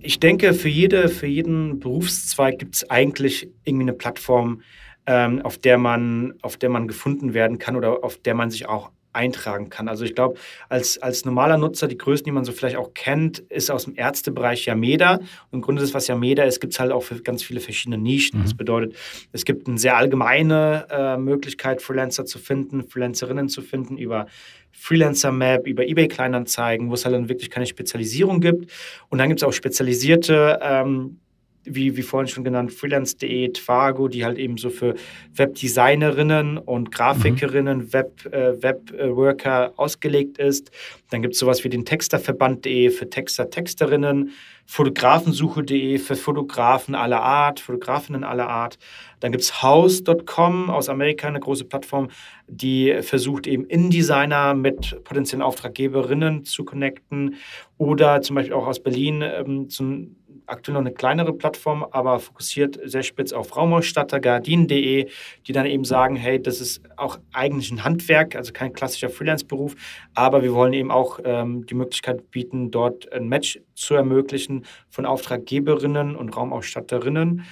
Ich 0.00 0.18
denke, 0.20 0.52
für, 0.52 0.68
jede, 0.68 1.08
für 1.08 1.26
jeden 1.26 1.78
Berufszweig 1.78 2.58
gibt 2.58 2.74
es 2.74 2.90
eigentlich 2.90 3.48
irgendwie 3.64 3.84
eine 3.84 3.92
Plattform, 3.92 4.62
ähm, 5.06 5.42
auf, 5.42 5.58
der 5.58 5.78
man, 5.78 6.34
auf 6.42 6.56
der 6.56 6.70
man 6.70 6.88
gefunden 6.88 7.34
werden 7.34 7.58
kann 7.58 7.76
oder 7.76 8.02
auf 8.02 8.18
der 8.18 8.34
man 8.34 8.50
sich 8.50 8.68
auch 8.68 8.90
eintragen 9.14 9.70
kann. 9.70 9.88
Also 9.88 10.04
ich 10.04 10.14
glaube, 10.14 10.38
als, 10.68 10.98
als 10.98 11.24
normaler 11.24 11.56
Nutzer, 11.56 11.88
die 11.88 11.98
Größen, 11.98 12.24
die 12.24 12.32
man 12.32 12.44
so 12.44 12.52
vielleicht 12.52 12.76
auch 12.76 12.94
kennt, 12.94 13.38
ist 13.38 13.70
aus 13.70 13.84
dem 13.84 13.96
Ärztebereich 13.96 14.66
Yameda. 14.66 15.14
Und 15.14 15.52
im 15.52 15.60
Grunde 15.60 15.82
das, 15.82 15.94
was 15.94 16.08
Yameda 16.08 16.44
ist, 16.44 16.60
gibt 16.60 16.72
es 16.72 16.80
halt 16.80 16.92
auch 16.92 17.02
für 17.02 17.20
ganz 17.22 17.42
viele 17.42 17.60
verschiedene 17.60 17.98
Nischen. 17.98 18.40
Mhm. 18.40 18.44
Das 18.44 18.54
bedeutet, 18.54 18.96
es 19.32 19.44
gibt 19.44 19.68
eine 19.68 19.78
sehr 19.78 19.96
allgemeine 19.96 20.86
äh, 20.90 21.16
Möglichkeit, 21.16 21.82
Freelancer 21.82 22.24
zu 22.24 22.38
finden, 22.38 22.82
Freelancerinnen 22.88 23.48
zu 23.48 23.62
finden 23.62 23.96
über 23.96 24.26
Freelancer 24.72 25.30
Map, 25.30 25.66
über 25.66 25.86
eBay 25.86 26.08
Kleinanzeigen, 26.08 26.90
wo 26.90 26.94
es 26.94 27.04
halt 27.04 27.14
dann 27.14 27.28
wirklich 27.28 27.50
keine 27.50 27.66
Spezialisierung 27.66 28.40
gibt. 28.40 28.70
Und 29.08 29.18
dann 29.18 29.28
gibt 29.28 29.40
es 29.40 29.46
auch 29.46 29.52
spezialisierte 29.52 30.58
ähm, 30.60 31.20
wie, 31.64 31.96
wie 31.96 32.02
vorhin 32.02 32.28
schon 32.28 32.44
genannt, 32.44 32.72
freelance.de, 32.72 33.52
Twago, 33.52 34.08
die 34.08 34.24
halt 34.24 34.38
eben 34.38 34.56
so 34.56 34.70
für 34.70 34.94
Webdesignerinnen 35.34 36.58
und 36.58 36.90
Grafikerinnen, 36.90 37.78
mhm. 37.78 37.92
Web, 37.92 38.26
äh, 38.32 38.62
Webworker 38.62 39.72
ausgelegt 39.76 40.38
ist. 40.38 40.70
Dann 41.10 41.22
gibt 41.22 41.34
es 41.34 41.40
sowas 41.40 41.64
wie 41.64 41.68
den 41.68 41.84
Texterverband.de 41.84 42.90
für 42.90 43.08
Texter, 43.08 43.50
Texterinnen, 43.50 44.30
Fotografensuche.de 44.66 45.98
für 45.98 46.16
Fotografen 46.16 46.94
aller 46.94 47.22
Art, 47.22 47.60
Fotografinnen 47.60 48.24
aller 48.24 48.48
Art. 48.48 48.78
Dann 49.20 49.32
gibt 49.32 49.44
es 49.44 49.62
House.com 49.62 50.70
aus 50.70 50.88
Amerika, 50.88 51.28
eine 51.28 51.40
große 51.40 51.64
Plattform, 51.64 52.08
die 52.46 52.94
versucht 53.02 53.46
eben 53.46 53.64
InDesigner 53.66 54.54
mit 54.54 55.02
potenziellen 55.04 55.42
Auftraggeberinnen 55.42 56.44
zu 56.44 56.64
connecten. 56.64 57.36
Oder 57.78 58.22
zum 58.22 58.36
Beispiel 58.36 58.54
auch 58.54 58.66
aus 58.66 58.82
Berlin 58.82 59.22
ähm, 59.22 59.68
zum 59.68 60.16
aktuell 60.46 60.74
noch 60.74 60.80
eine 60.80 60.92
kleinere 60.92 61.32
Plattform, 61.32 61.84
aber 61.90 62.18
fokussiert 62.18 62.78
sehr 62.84 63.02
spitz 63.02 63.32
auf 63.32 63.56
Raumausstatter, 63.56 64.20
Gardinen.de, 64.20 65.08
die 65.46 65.52
dann 65.52 65.66
eben 65.66 65.84
sagen, 65.84 66.16
hey, 66.16 66.40
das 66.40 66.60
ist 66.60 66.82
auch 66.96 67.18
eigentlich 67.32 67.70
ein 67.70 67.84
Handwerk, 67.84 68.36
also 68.36 68.52
kein 68.52 68.72
klassischer 68.72 69.10
Freelance-Beruf, 69.10 69.74
aber 70.14 70.42
wir 70.42 70.54
wollen 70.54 70.72
eben 70.72 70.90
auch 70.90 71.18
ähm, 71.24 71.66
die 71.66 71.74
Möglichkeit 71.74 72.30
bieten, 72.30 72.70
dort 72.70 73.12
ein 73.12 73.28
Match 73.28 73.60
zu 73.74 73.94
ermöglichen 73.94 74.64
von 74.88 75.06
Auftraggeberinnen 75.06 76.16
und 76.16 76.36
Raumausstatterinnen. 76.36 77.44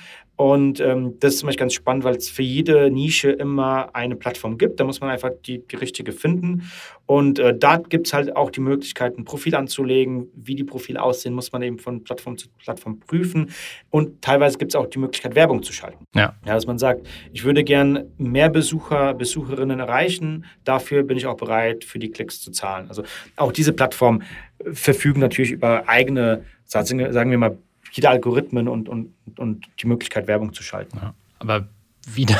Und 0.42 0.80
ähm, 0.80 1.20
das 1.20 1.34
ist 1.34 1.38
zum 1.38 1.46
Beispiel 1.46 1.60
ganz 1.60 1.74
spannend, 1.74 2.02
weil 2.02 2.16
es 2.16 2.28
für 2.28 2.42
jede 2.42 2.90
Nische 2.90 3.30
immer 3.30 3.94
eine 3.94 4.16
Plattform 4.16 4.58
gibt. 4.58 4.80
Da 4.80 4.84
muss 4.84 5.00
man 5.00 5.08
einfach 5.08 5.30
die, 5.46 5.64
die 5.64 5.76
richtige 5.76 6.10
finden. 6.10 6.68
Und 7.06 7.38
äh, 7.38 7.56
da 7.56 7.76
gibt 7.76 8.08
es 8.08 8.12
halt 8.12 8.34
auch 8.34 8.50
die 8.50 8.58
Möglichkeit, 8.58 9.16
ein 9.16 9.24
Profil 9.24 9.54
anzulegen. 9.54 10.26
Wie 10.34 10.56
die 10.56 10.64
Profile 10.64 11.00
aussehen, 11.00 11.32
muss 11.32 11.52
man 11.52 11.62
eben 11.62 11.78
von 11.78 12.02
Plattform 12.02 12.36
zu 12.38 12.48
Plattform 12.58 12.98
prüfen. 12.98 13.50
Und 13.90 14.20
teilweise 14.20 14.58
gibt 14.58 14.72
es 14.72 14.74
auch 14.74 14.86
die 14.86 14.98
Möglichkeit, 14.98 15.36
Werbung 15.36 15.62
zu 15.62 15.72
schalten. 15.72 16.08
Ja. 16.12 16.34
ja. 16.44 16.54
Dass 16.54 16.66
man 16.66 16.76
sagt, 16.76 17.06
ich 17.32 17.44
würde 17.44 17.62
gern 17.62 18.06
mehr 18.18 18.48
Besucher, 18.48 19.14
Besucherinnen 19.14 19.78
erreichen. 19.78 20.46
Dafür 20.64 21.04
bin 21.04 21.16
ich 21.16 21.26
auch 21.26 21.36
bereit, 21.36 21.84
für 21.84 22.00
die 22.00 22.10
Klicks 22.10 22.40
zu 22.40 22.50
zahlen. 22.50 22.86
Also 22.88 23.04
auch 23.36 23.52
diese 23.52 23.72
Plattformen 23.72 24.24
verfügen 24.72 25.20
natürlich 25.20 25.52
über 25.52 25.88
eigene, 25.88 26.42
sagen 26.64 27.30
wir 27.30 27.38
mal, 27.38 27.58
viele 27.92 28.08
Algorithmen 28.08 28.68
und, 28.68 28.88
und, 28.88 29.12
und 29.38 29.66
die 29.80 29.86
Möglichkeit, 29.86 30.26
Werbung 30.26 30.54
zu 30.54 30.62
schalten. 30.62 30.96
Ja, 30.96 31.14
aber 31.38 31.68
wieder, 32.06 32.38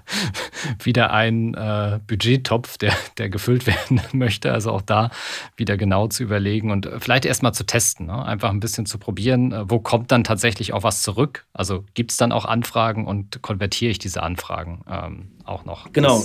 wieder 0.82 1.12
ein 1.12 1.54
äh, 1.54 2.00
Budgettopf, 2.06 2.78
der, 2.78 2.92
der 3.18 3.28
gefüllt 3.28 3.66
werden 3.66 4.00
möchte. 4.12 4.52
Also 4.52 4.70
auch 4.70 4.82
da 4.82 5.10
wieder 5.56 5.76
genau 5.76 6.08
zu 6.08 6.22
überlegen 6.22 6.70
und 6.70 6.88
vielleicht 6.98 7.24
erstmal 7.24 7.54
zu 7.54 7.64
testen, 7.64 8.06
ne? 8.06 8.24
einfach 8.24 8.50
ein 8.50 8.60
bisschen 8.60 8.86
zu 8.86 8.98
probieren, 8.98 9.52
äh, 9.52 9.70
wo 9.70 9.78
kommt 9.78 10.12
dann 10.12 10.24
tatsächlich 10.24 10.72
auch 10.72 10.82
was 10.82 11.02
zurück? 11.02 11.46
Also 11.52 11.84
gibt 11.94 12.12
es 12.12 12.16
dann 12.16 12.32
auch 12.32 12.44
Anfragen 12.44 13.06
und 13.06 13.42
konvertiere 13.42 13.90
ich 13.90 13.98
diese 13.98 14.22
Anfragen 14.22 14.82
ähm, 14.88 15.32
auch 15.44 15.64
noch? 15.64 15.92
Genau, 15.92 16.24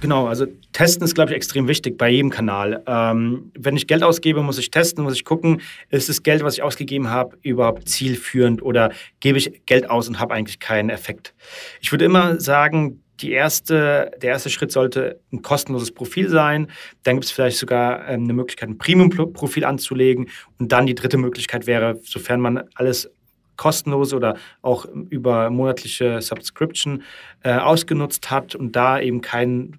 genau. 0.00 0.26
Also 0.26 0.46
testen 0.72 1.04
ist, 1.04 1.14
glaube 1.14 1.30
ich, 1.30 1.36
extrem 1.36 1.68
wichtig 1.68 1.98
bei 1.98 2.08
jedem 2.08 2.30
Kanal. 2.30 2.82
Ähm, 2.86 3.52
wenn 3.58 3.76
ich 3.76 3.86
Geld 3.86 4.02
ausgebe, 4.02 4.42
muss 4.42 4.58
ich 4.58 4.70
testen, 4.70 5.04
muss 5.04 5.14
ich 5.14 5.24
gucken, 5.24 5.60
ist 5.90 6.08
das 6.08 6.22
Geld, 6.22 6.42
was 6.42 6.54
ich 6.54 6.62
ausgegeben 6.62 7.10
habe, 7.10 7.38
überhaupt 7.42 7.88
zielführend 7.88 8.62
oder 8.62 8.90
gebe 9.20 9.38
ich 9.38 9.66
Geld 9.66 9.90
aus 9.90 10.08
und 10.08 10.18
habe 10.18 10.34
eigentlich 10.34 10.60
keinen 10.60 10.90
Effekt. 10.90 11.34
Ich 11.80 11.92
würde 11.92 12.04
immer 12.04 12.40
sagen, 12.40 13.03
die 13.20 13.32
erste, 13.32 14.10
der 14.20 14.30
erste 14.30 14.50
Schritt 14.50 14.72
sollte 14.72 15.20
ein 15.32 15.42
kostenloses 15.42 15.92
Profil 15.92 16.28
sein. 16.28 16.70
Dann 17.04 17.16
gibt 17.16 17.26
es 17.26 17.30
vielleicht 17.30 17.58
sogar 17.58 18.08
ähm, 18.08 18.24
eine 18.24 18.32
Möglichkeit, 18.32 18.68
ein 18.68 18.78
Premium-Profil 18.78 19.64
anzulegen. 19.64 20.28
Und 20.58 20.72
dann 20.72 20.86
die 20.86 20.94
dritte 20.94 21.16
Möglichkeit 21.16 21.66
wäre, 21.66 22.00
sofern 22.02 22.40
man 22.40 22.64
alles 22.74 23.10
kostenlos 23.56 24.12
oder 24.12 24.36
auch 24.62 24.86
über 25.10 25.48
monatliche 25.50 26.20
Subscription 26.20 27.02
äh, 27.42 27.54
ausgenutzt 27.54 28.30
hat 28.30 28.56
und 28.56 28.74
da 28.74 29.00
eben 29.00 29.20
kein 29.20 29.78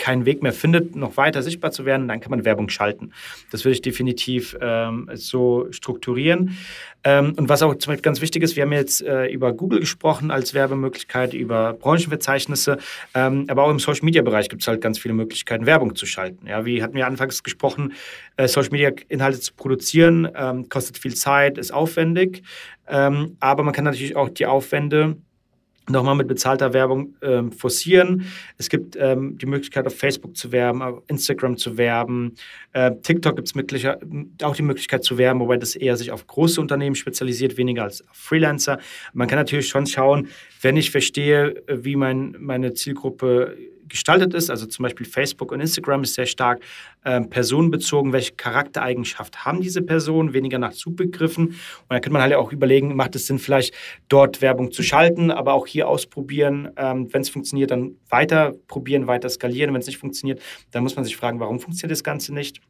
keinen 0.00 0.24
Weg 0.24 0.42
mehr 0.42 0.52
findet, 0.52 0.96
noch 0.96 1.16
weiter 1.16 1.42
sichtbar 1.42 1.70
zu 1.70 1.84
werden, 1.84 2.08
dann 2.08 2.20
kann 2.20 2.30
man 2.30 2.44
Werbung 2.44 2.70
schalten. 2.70 3.12
Das 3.52 3.64
würde 3.64 3.74
ich 3.74 3.82
definitiv 3.82 4.56
ähm, 4.60 5.08
so 5.14 5.68
strukturieren. 5.70 6.56
Ähm, 7.04 7.34
und 7.36 7.48
was 7.48 7.62
auch 7.62 7.74
zum 7.76 7.92
Beispiel 7.92 8.02
ganz 8.02 8.20
wichtig 8.20 8.42
ist, 8.42 8.56
wir 8.56 8.64
haben 8.64 8.72
jetzt 8.72 9.02
äh, 9.02 9.26
über 9.26 9.52
Google 9.52 9.80
gesprochen 9.80 10.30
als 10.30 10.54
Werbemöglichkeit, 10.54 11.34
über 11.34 11.74
Branchenverzeichnisse, 11.74 12.78
ähm, 13.14 13.44
aber 13.48 13.64
auch 13.64 13.70
im 13.70 13.78
Social-Media-Bereich 13.78 14.48
gibt 14.48 14.62
es 14.62 14.68
halt 14.68 14.80
ganz 14.80 14.98
viele 14.98 15.14
Möglichkeiten, 15.14 15.66
Werbung 15.66 15.94
zu 15.94 16.06
schalten. 16.06 16.46
Ja, 16.46 16.64
wie 16.64 16.82
hatten 16.82 16.94
wir 16.94 17.06
anfangs 17.06 17.42
gesprochen, 17.42 17.92
äh, 18.36 18.48
Social-Media-Inhalte 18.48 19.40
zu 19.40 19.52
produzieren, 19.54 20.28
ähm, 20.34 20.68
kostet 20.68 20.98
viel 20.98 21.14
Zeit, 21.14 21.58
ist 21.58 21.72
aufwendig, 21.72 22.42
ähm, 22.88 23.36
aber 23.38 23.62
man 23.62 23.74
kann 23.74 23.84
natürlich 23.84 24.16
auch 24.16 24.30
die 24.30 24.46
Aufwände 24.46 25.16
nochmal 25.90 26.14
mit 26.14 26.28
bezahlter 26.28 26.72
Werbung 26.72 27.14
ähm, 27.22 27.52
forcieren. 27.52 28.26
Es 28.58 28.68
gibt 28.68 28.96
ähm, 28.96 29.38
die 29.38 29.46
Möglichkeit, 29.46 29.86
auf 29.86 29.96
Facebook 29.96 30.36
zu 30.36 30.52
werben, 30.52 30.82
auf 30.82 31.02
Instagram 31.08 31.56
zu 31.56 31.76
werben. 31.76 32.34
Äh, 32.72 32.92
TikTok 33.02 33.36
gibt 33.36 33.48
es 33.48 33.84
auch 34.42 34.56
die 34.56 34.62
Möglichkeit 34.62 35.04
zu 35.04 35.18
werben, 35.18 35.40
wobei 35.40 35.56
das 35.56 35.76
eher 35.76 35.96
sich 35.96 36.12
auf 36.12 36.26
große 36.26 36.60
Unternehmen 36.60 36.94
spezialisiert, 36.94 37.56
weniger 37.56 37.84
als 37.84 38.08
auf 38.08 38.16
Freelancer. 38.16 38.78
Man 39.12 39.28
kann 39.28 39.38
natürlich 39.38 39.68
schon 39.68 39.86
schauen, 39.86 40.28
wenn 40.62 40.76
ich 40.76 40.90
verstehe, 40.90 41.62
wie 41.68 41.96
mein, 41.96 42.36
meine 42.38 42.74
Zielgruppe 42.74 43.56
gestaltet 43.90 44.32
ist. 44.32 44.50
Also 44.50 44.66
zum 44.66 44.84
Beispiel 44.84 45.06
Facebook 45.06 45.52
und 45.52 45.60
Instagram 45.60 46.02
ist 46.02 46.14
sehr 46.14 46.26
stark 46.26 46.60
äh, 47.04 47.20
personenbezogen. 47.20 48.12
Welche 48.12 48.32
Charaktereigenschaft 48.32 49.44
haben 49.44 49.60
diese 49.60 49.82
Personen? 49.82 50.32
Weniger 50.32 50.58
nach 50.58 50.72
Suchbegriffen. 50.72 51.48
Und 51.48 51.56
dann 51.88 52.00
könnte 52.00 52.12
man 52.12 52.22
halt 52.22 52.34
auch 52.34 52.52
überlegen, 52.52 52.96
macht 52.96 53.14
es 53.16 53.26
Sinn, 53.26 53.38
vielleicht 53.38 53.74
dort 54.08 54.40
Werbung 54.40 54.72
zu 54.72 54.82
schalten, 54.82 55.30
aber 55.30 55.52
auch 55.52 55.66
hier 55.66 55.88
ausprobieren. 55.88 56.70
Ähm, 56.76 57.12
Wenn 57.12 57.22
es 57.22 57.28
funktioniert, 57.28 57.70
dann 57.70 57.96
weiter 58.08 58.54
probieren, 58.68 59.06
weiter 59.06 59.28
skalieren. 59.28 59.74
Wenn 59.74 59.80
es 59.80 59.86
nicht 59.86 59.98
funktioniert, 59.98 60.40
dann 60.70 60.82
muss 60.82 60.96
man 60.96 61.04
sich 61.04 61.16
fragen, 61.16 61.40
warum 61.40 61.60
funktioniert 61.60 61.92
das 61.92 62.04
Ganze 62.04 62.32
nicht? 62.32 62.60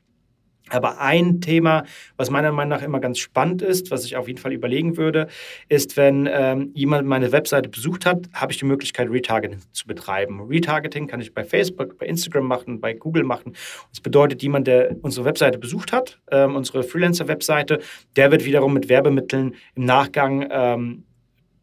Aber 0.70 1.00
ein 1.00 1.40
Thema, 1.40 1.84
was 2.16 2.30
meiner 2.30 2.52
Meinung 2.52 2.70
nach 2.70 2.82
immer 2.82 3.00
ganz 3.00 3.18
spannend 3.18 3.62
ist, 3.62 3.90
was 3.90 4.04
ich 4.04 4.16
auf 4.16 4.28
jeden 4.28 4.40
Fall 4.40 4.52
überlegen 4.52 4.96
würde, 4.96 5.26
ist, 5.68 5.96
wenn 5.96 6.28
ähm, 6.30 6.70
jemand 6.74 7.06
meine 7.06 7.32
Webseite 7.32 7.68
besucht 7.68 8.06
hat, 8.06 8.28
habe 8.32 8.52
ich 8.52 8.58
die 8.58 8.64
Möglichkeit, 8.64 9.10
Retargeting 9.10 9.60
zu 9.72 9.86
betreiben. 9.86 10.40
Retargeting 10.48 11.06
kann 11.06 11.20
ich 11.20 11.34
bei 11.34 11.44
Facebook, 11.44 11.98
bei 11.98 12.06
Instagram 12.06 12.46
machen, 12.46 12.80
bei 12.80 12.94
Google 12.94 13.24
machen. 13.24 13.54
Das 13.90 14.00
bedeutet, 14.00 14.42
jemand, 14.42 14.66
der 14.66 14.96
unsere 15.02 15.26
Webseite 15.26 15.58
besucht 15.58 15.92
hat, 15.92 16.20
ähm, 16.30 16.56
unsere 16.56 16.82
Freelancer-Webseite, 16.82 17.80
der 18.16 18.30
wird 18.30 18.44
wiederum 18.44 18.72
mit 18.72 18.88
Werbemitteln 18.88 19.54
im 19.74 19.84
Nachgang 19.84 20.48
ähm, 20.50 21.04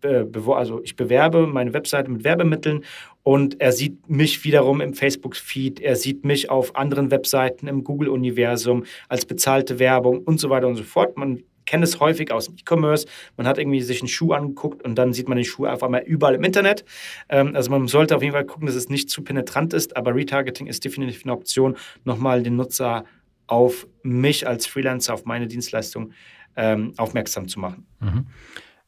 also 0.03 0.81
ich 0.83 0.95
bewerbe 0.95 1.47
meine 1.47 1.73
Webseite 1.73 2.11
mit 2.11 2.23
Werbemitteln 2.23 2.83
und 3.27 3.59
er 3.59 3.73
sieht 3.73 4.09
mich 4.09 4.45
wiederum 4.45 4.79
im 4.79 4.93
Facebook-Feed, 4.93 5.81
er 5.81 5.97
sieht 5.97 6.23
mich 6.23 6.49
auf 6.49 6.77
anderen 6.77 7.11
Webseiten 7.11 7.67
im 7.67 7.83
Google-Universum 7.83 8.85
als 9.09 9.25
bezahlte 9.25 9.79
Werbung 9.79 10.19
und 10.19 10.39
so 10.39 10.49
weiter 10.49 10.65
und 10.65 10.77
so 10.77 10.83
fort. 10.83 11.17
Man 11.17 11.43
kennt 11.65 11.83
es 11.83 11.99
häufig 11.99 12.31
aus 12.31 12.45
dem 12.45 12.55
E-Commerce. 12.55 13.05
Man 13.35 13.45
hat 13.45 13.57
irgendwie 13.57 13.81
sich 13.81 13.99
einen 13.99 14.07
Schuh 14.07 14.31
angeguckt 14.31 14.81
und 14.81 14.95
dann 14.95 15.11
sieht 15.11 15.27
man 15.27 15.35
den 15.35 15.43
Schuh 15.43 15.65
einfach 15.65 15.89
mal 15.89 16.03
überall 16.03 16.35
im 16.35 16.43
Internet. 16.45 16.85
Ähm, 17.27 17.53
also 17.53 17.69
man 17.69 17.89
sollte 17.89 18.15
auf 18.15 18.21
jeden 18.21 18.31
Fall 18.31 18.45
gucken, 18.45 18.65
dass 18.65 18.75
es 18.75 18.87
nicht 18.87 19.09
zu 19.09 19.21
penetrant 19.25 19.73
ist, 19.73 19.97
aber 19.97 20.15
Retargeting 20.15 20.67
ist 20.67 20.85
definitiv 20.85 21.25
eine 21.25 21.33
Option, 21.33 21.75
nochmal 22.05 22.43
den 22.43 22.55
Nutzer 22.55 23.03
auf 23.45 23.87
mich 24.03 24.47
als 24.47 24.67
Freelancer, 24.67 25.13
auf 25.13 25.25
meine 25.25 25.47
Dienstleistung 25.47 26.13
ähm, 26.55 26.93
aufmerksam 26.95 27.49
zu 27.49 27.59
machen. 27.59 27.87
Mhm. 27.99 28.27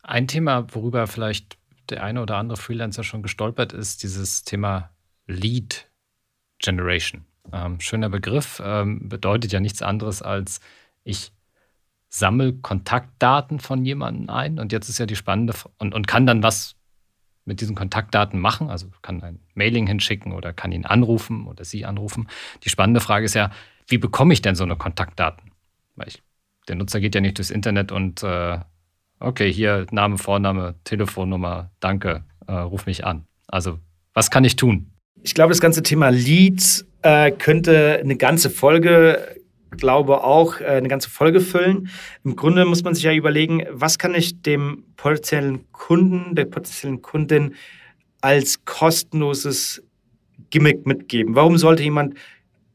Ein 0.02 0.30
Thema, 0.30 0.66
worüber 0.74 1.08
vielleicht 1.08 1.59
der 1.92 2.04
eine 2.04 2.22
oder 2.22 2.38
andere 2.38 2.58
Freelancer 2.58 3.04
schon 3.04 3.24
gestolpert 3.24 3.74
ist, 3.74 4.04
dieses 4.04 4.44
Thema 4.44 4.92
Lead 5.28 5.90
Generation. 6.60 7.26
Ähm, 7.52 7.80
schöner 7.80 8.10
Begriff, 8.10 8.62
ähm, 8.64 9.10
bedeutet 9.10 9.52
ja 9.52 9.60
nichts 9.60 9.82
anderes 9.82 10.22
als 10.22 10.60
ich 11.04 11.32
sammle 12.10 12.54
Kontaktdaten 12.54 13.60
von 13.60 13.86
jemandem 13.86 14.30
ein 14.30 14.60
und 14.60 14.72
jetzt 14.72 14.90
ist 14.90 14.98
ja 14.98 15.06
die 15.06 15.16
spannende 15.16 15.54
und, 15.78 15.94
und 15.94 16.08
kann 16.08 16.26
dann 16.26 16.44
was 16.44 16.76
mit 17.46 17.62
diesen 17.62 17.76
Kontaktdaten 17.76 18.40
machen, 18.40 18.70
also 18.70 18.88
kann 19.02 19.22
ein 19.24 19.40
Mailing 19.56 19.88
hinschicken 19.88 20.34
oder 20.34 20.54
kann 20.54 20.72
ihn 20.72 20.86
anrufen 20.86 21.48
oder 21.48 21.66
sie 21.66 21.86
anrufen. 21.86 22.28
Die 22.64 22.70
spannende 22.70 23.00
Frage 23.00 23.26
ist 23.26 23.34
ja, 23.34 23.52
wie 23.88 23.98
bekomme 23.98 24.34
ich 24.34 24.42
denn 24.42 24.56
so 24.56 24.64
eine 24.64 24.76
Kontaktdaten? 24.76 25.52
Weil 25.96 26.10
ich, 26.10 26.22
der 26.68 26.76
Nutzer 26.76 27.00
geht 27.00 27.16
ja 27.16 27.22
nicht 27.22 27.38
durchs 27.38 27.50
Internet 27.50 27.92
und 27.92 28.24
äh, 28.24 28.60
okay, 29.20 29.51
hier 29.51 29.86
Name, 29.91 30.17
Vorname, 30.17 30.76
Telefonnummer, 30.84 31.72
danke, 31.80 32.24
äh, 32.47 32.53
ruf 32.53 32.86
mich 32.86 33.05
an. 33.05 33.26
Also, 33.47 33.80
was 34.13 34.32
kann 34.32 34.43
ich 34.43 34.55
tun? 34.55 34.91
Ich 35.22 35.34
glaube, 35.34 35.49
das 35.49 35.61
ganze 35.61 35.84
Thema 35.84 36.09
Leads 36.09 36.86
äh, 37.01 37.32
könnte 37.32 37.99
eine 38.01 38.15
ganze 38.15 38.49
Folge, 38.49 39.36
glaube 39.72 40.24
auch, 40.24 40.59
äh, 40.61 40.65
eine 40.65 40.88
ganze 40.88 41.09
Folge 41.09 41.41
füllen. 41.41 41.89
Im 42.24 42.36
Grunde 42.36 42.65
muss 42.65 42.84
man 42.84 42.95
sich 42.95 43.03
ja 43.03 43.13
überlegen, 43.13 43.63
was 43.72 43.97
kann 43.97 44.15
ich 44.15 44.41
dem 44.41 44.86
potenziellen 44.95 45.72
Kunden, 45.72 46.36
der 46.36 46.45
potenziellen 46.45 47.01
Kundin 47.01 47.55
als 48.22 48.65
kostenloses 48.65 49.84
Gimmick 50.49 50.86
mitgeben? 50.86 51.36
Warum 51.36 51.57
sollte 51.57 51.84
jemand 51.84 52.15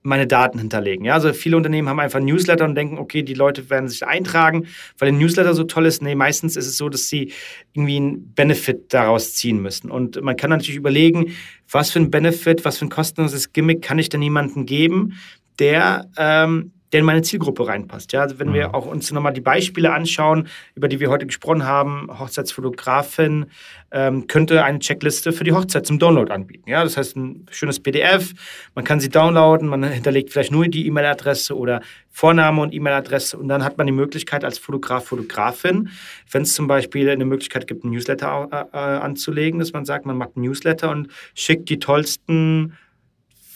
meine 0.05 0.27
Daten 0.27 0.59
hinterlegen. 0.59 1.07
Ja, 1.07 1.15
also 1.15 1.33
viele 1.33 1.57
Unternehmen 1.57 1.89
haben 1.89 1.99
einfach 1.99 2.21
Newsletter 2.21 2.67
und 2.67 2.75
denken, 2.75 2.99
okay, 2.99 3.23
die 3.23 3.33
Leute 3.33 3.71
werden 3.71 3.89
sich 3.89 4.07
eintragen, 4.07 4.67
weil 4.99 5.09
ein 5.09 5.19
Newsletter 5.19 5.55
so 5.55 5.65
toll 5.65 5.87
ist. 5.87 6.03
Nee, 6.03 6.15
meistens 6.15 6.57
ist 6.57 6.67
es 6.67 6.77
so, 6.77 6.91
dass 6.91 7.09
sie 7.09 7.33
irgendwie 7.73 7.97
einen 7.97 8.35
Benefit 8.35 8.93
daraus 8.93 9.33
ziehen 9.33 9.63
müssen. 9.63 9.91
Und 9.91 10.23
man 10.23 10.37
kann 10.37 10.51
natürlich 10.51 10.77
überlegen, 10.77 11.33
was 11.71 11.91
für 11.91 12.01
ein 12.01 12.11
Benefit, 12.11 12.67
was 12.67 12.77
für 12.77 12.85
ein 12.85 12.91
kostenloses 12.91 13.55
Gimmick 13.55 13.81
kann 13.81 13.99
ich 13.99 14.11
denn 14.11 14.21
jemandem 14.21 14.67
geben, 14.67 15.15
der 15.59 16.11
ähm, 16.19 16.74
der 16.95 17.01
in 17.01 17.07
meine 17.07 17.23
Zielgruppe 17.23 17.67
reinpasst. 17.67 18.13
Ja, 18.13 18.21
also 18.21 18.39
wenn 18.39 18.55
wir 18.55 18.69
mhm. 18.69 18.75
auch 18.75 18.87
uns 18.87 19.11
nochmal 19.11 19.33
die 19.33 19.41
Beispiele 19.41 19.93
anschauen, 19.93 20.47
über 20.77 20.87
die 20.87 21.01
wir 21.01 21.11
heute 21.11 21.27
gesprochen 21.27 21.65
haben, 21.65 22.09
Hochzeitsfotografin 22.21 23.47
ähm, 23.91 24.29
könnte 24.29 24.63
eine 24.63 24.79
Checkliste 24.79 25.33
für 25.33 25.43
die 25.43 25.51
Hochzeit 25.51 25.87
zum 25.87 25.99
Download 25.99 26.33
anbieten. 26.33 26.71
Ja, 26.71 26.85
das 26.85 26.97
heißt 26.97 27.17
ein 27.17 27.47
schönes 27.51 27.81
PDF, 27.81 28.33
man 28.77 28.85
kann 28.85 29.01
sie 29.01 29.09
downloaden, 29.09 29.67
man 29.67 29.83
hinterlegt 29.83 30.31
vielleicht 30.31 30.53
nur 30.53 30.69
die 30.69 30.87
E-Mail-Adresse 30.87 31.59
oder 31.59 31.81
Vorname 32.11 32.63
und 32.63 32.73
E-Mail-Adresse 32.73 33.39
und 33.39 33.49
dann 33.49 33.65
hat 33.65 33.77
man 33.77 33.89
die 33.89 33.93
Möglichkeit 33.93 34.45
als 34.45 34.59
Fotograf, 34.59 35.07
Fotografin, 35.07 35.89
wenn 36.31 36.43
es 36.43 36.55
zum 36.55 36.69
Beispiel 36.69 37.11
eine 37.11 37.25
Möglichkeit 37.25 37.67
gibt, 37.67 37.83
ein 37.83 37.91
Newsletter 37.91 38.49
äh, 38.53 38.77
äh, 38.77 38.79
anzulegen, 38.79 39.59
dass 39.59 39.73
man 39.73 39.85
sagt, 39.85 40.07
man 40.07 40.17
macht 40.17 40.37
ein 40.37 40.43
Newsletter 40.43 40.91
und 40.91 41.09
schickt 41.35 41.69
die 41.71 41.81
tollsten 41.81 42.75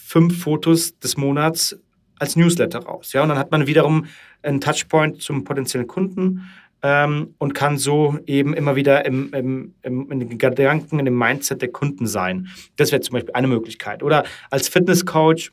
fünf 0.04 0.42
Fotos 0.42 0.98
des 0.98 1.16
Monats 1.16 1.78
als 2.18 2.36
Newsletter 2.36 2.80
raus. 2.80 3.12
Ja? 3.12 3.22
Und 3.22 3.30
dann 3.30 3.38
hat 3.38 3.50
man 3.50 3.66
wiederum 3.66 4.06
einen 4.42 4.60
Touchpoint 4.60 5.22
zum 5.22 5.44
potenziellen 5.44 5.86
Kunden 5.86 6.48
ähm, 6.82 7.34
und 7.38 7.54
kann 7.54 7.78
so 7.78 8.18
eben 8.26 8.54
immer 8.54 8.76
wieder 8.76 9.04
im, 9.04 9.32
im, 9.32 9.74
im, 9.82 10.10
in 10.10 10.20
den 10.20 10.38
Gedanken, 10.38 10.98
in 10.98 11.04
dem 11.04 11.18
Mindset 11.18 11.62
der 11.62 11.70
Kunden 11.70 12.06
sein. 12.06 12.48
Das 12.76 12.92
wäre 12.92 13.00
zum 13.00 13.14
Beispiel 13.14 13.34
eine 13.34 13.48
Möglichkeit. 13.48 14.02
Oder 14.02 14.24
als 14.50 14.68
Fitnesscoach 14.68 15.50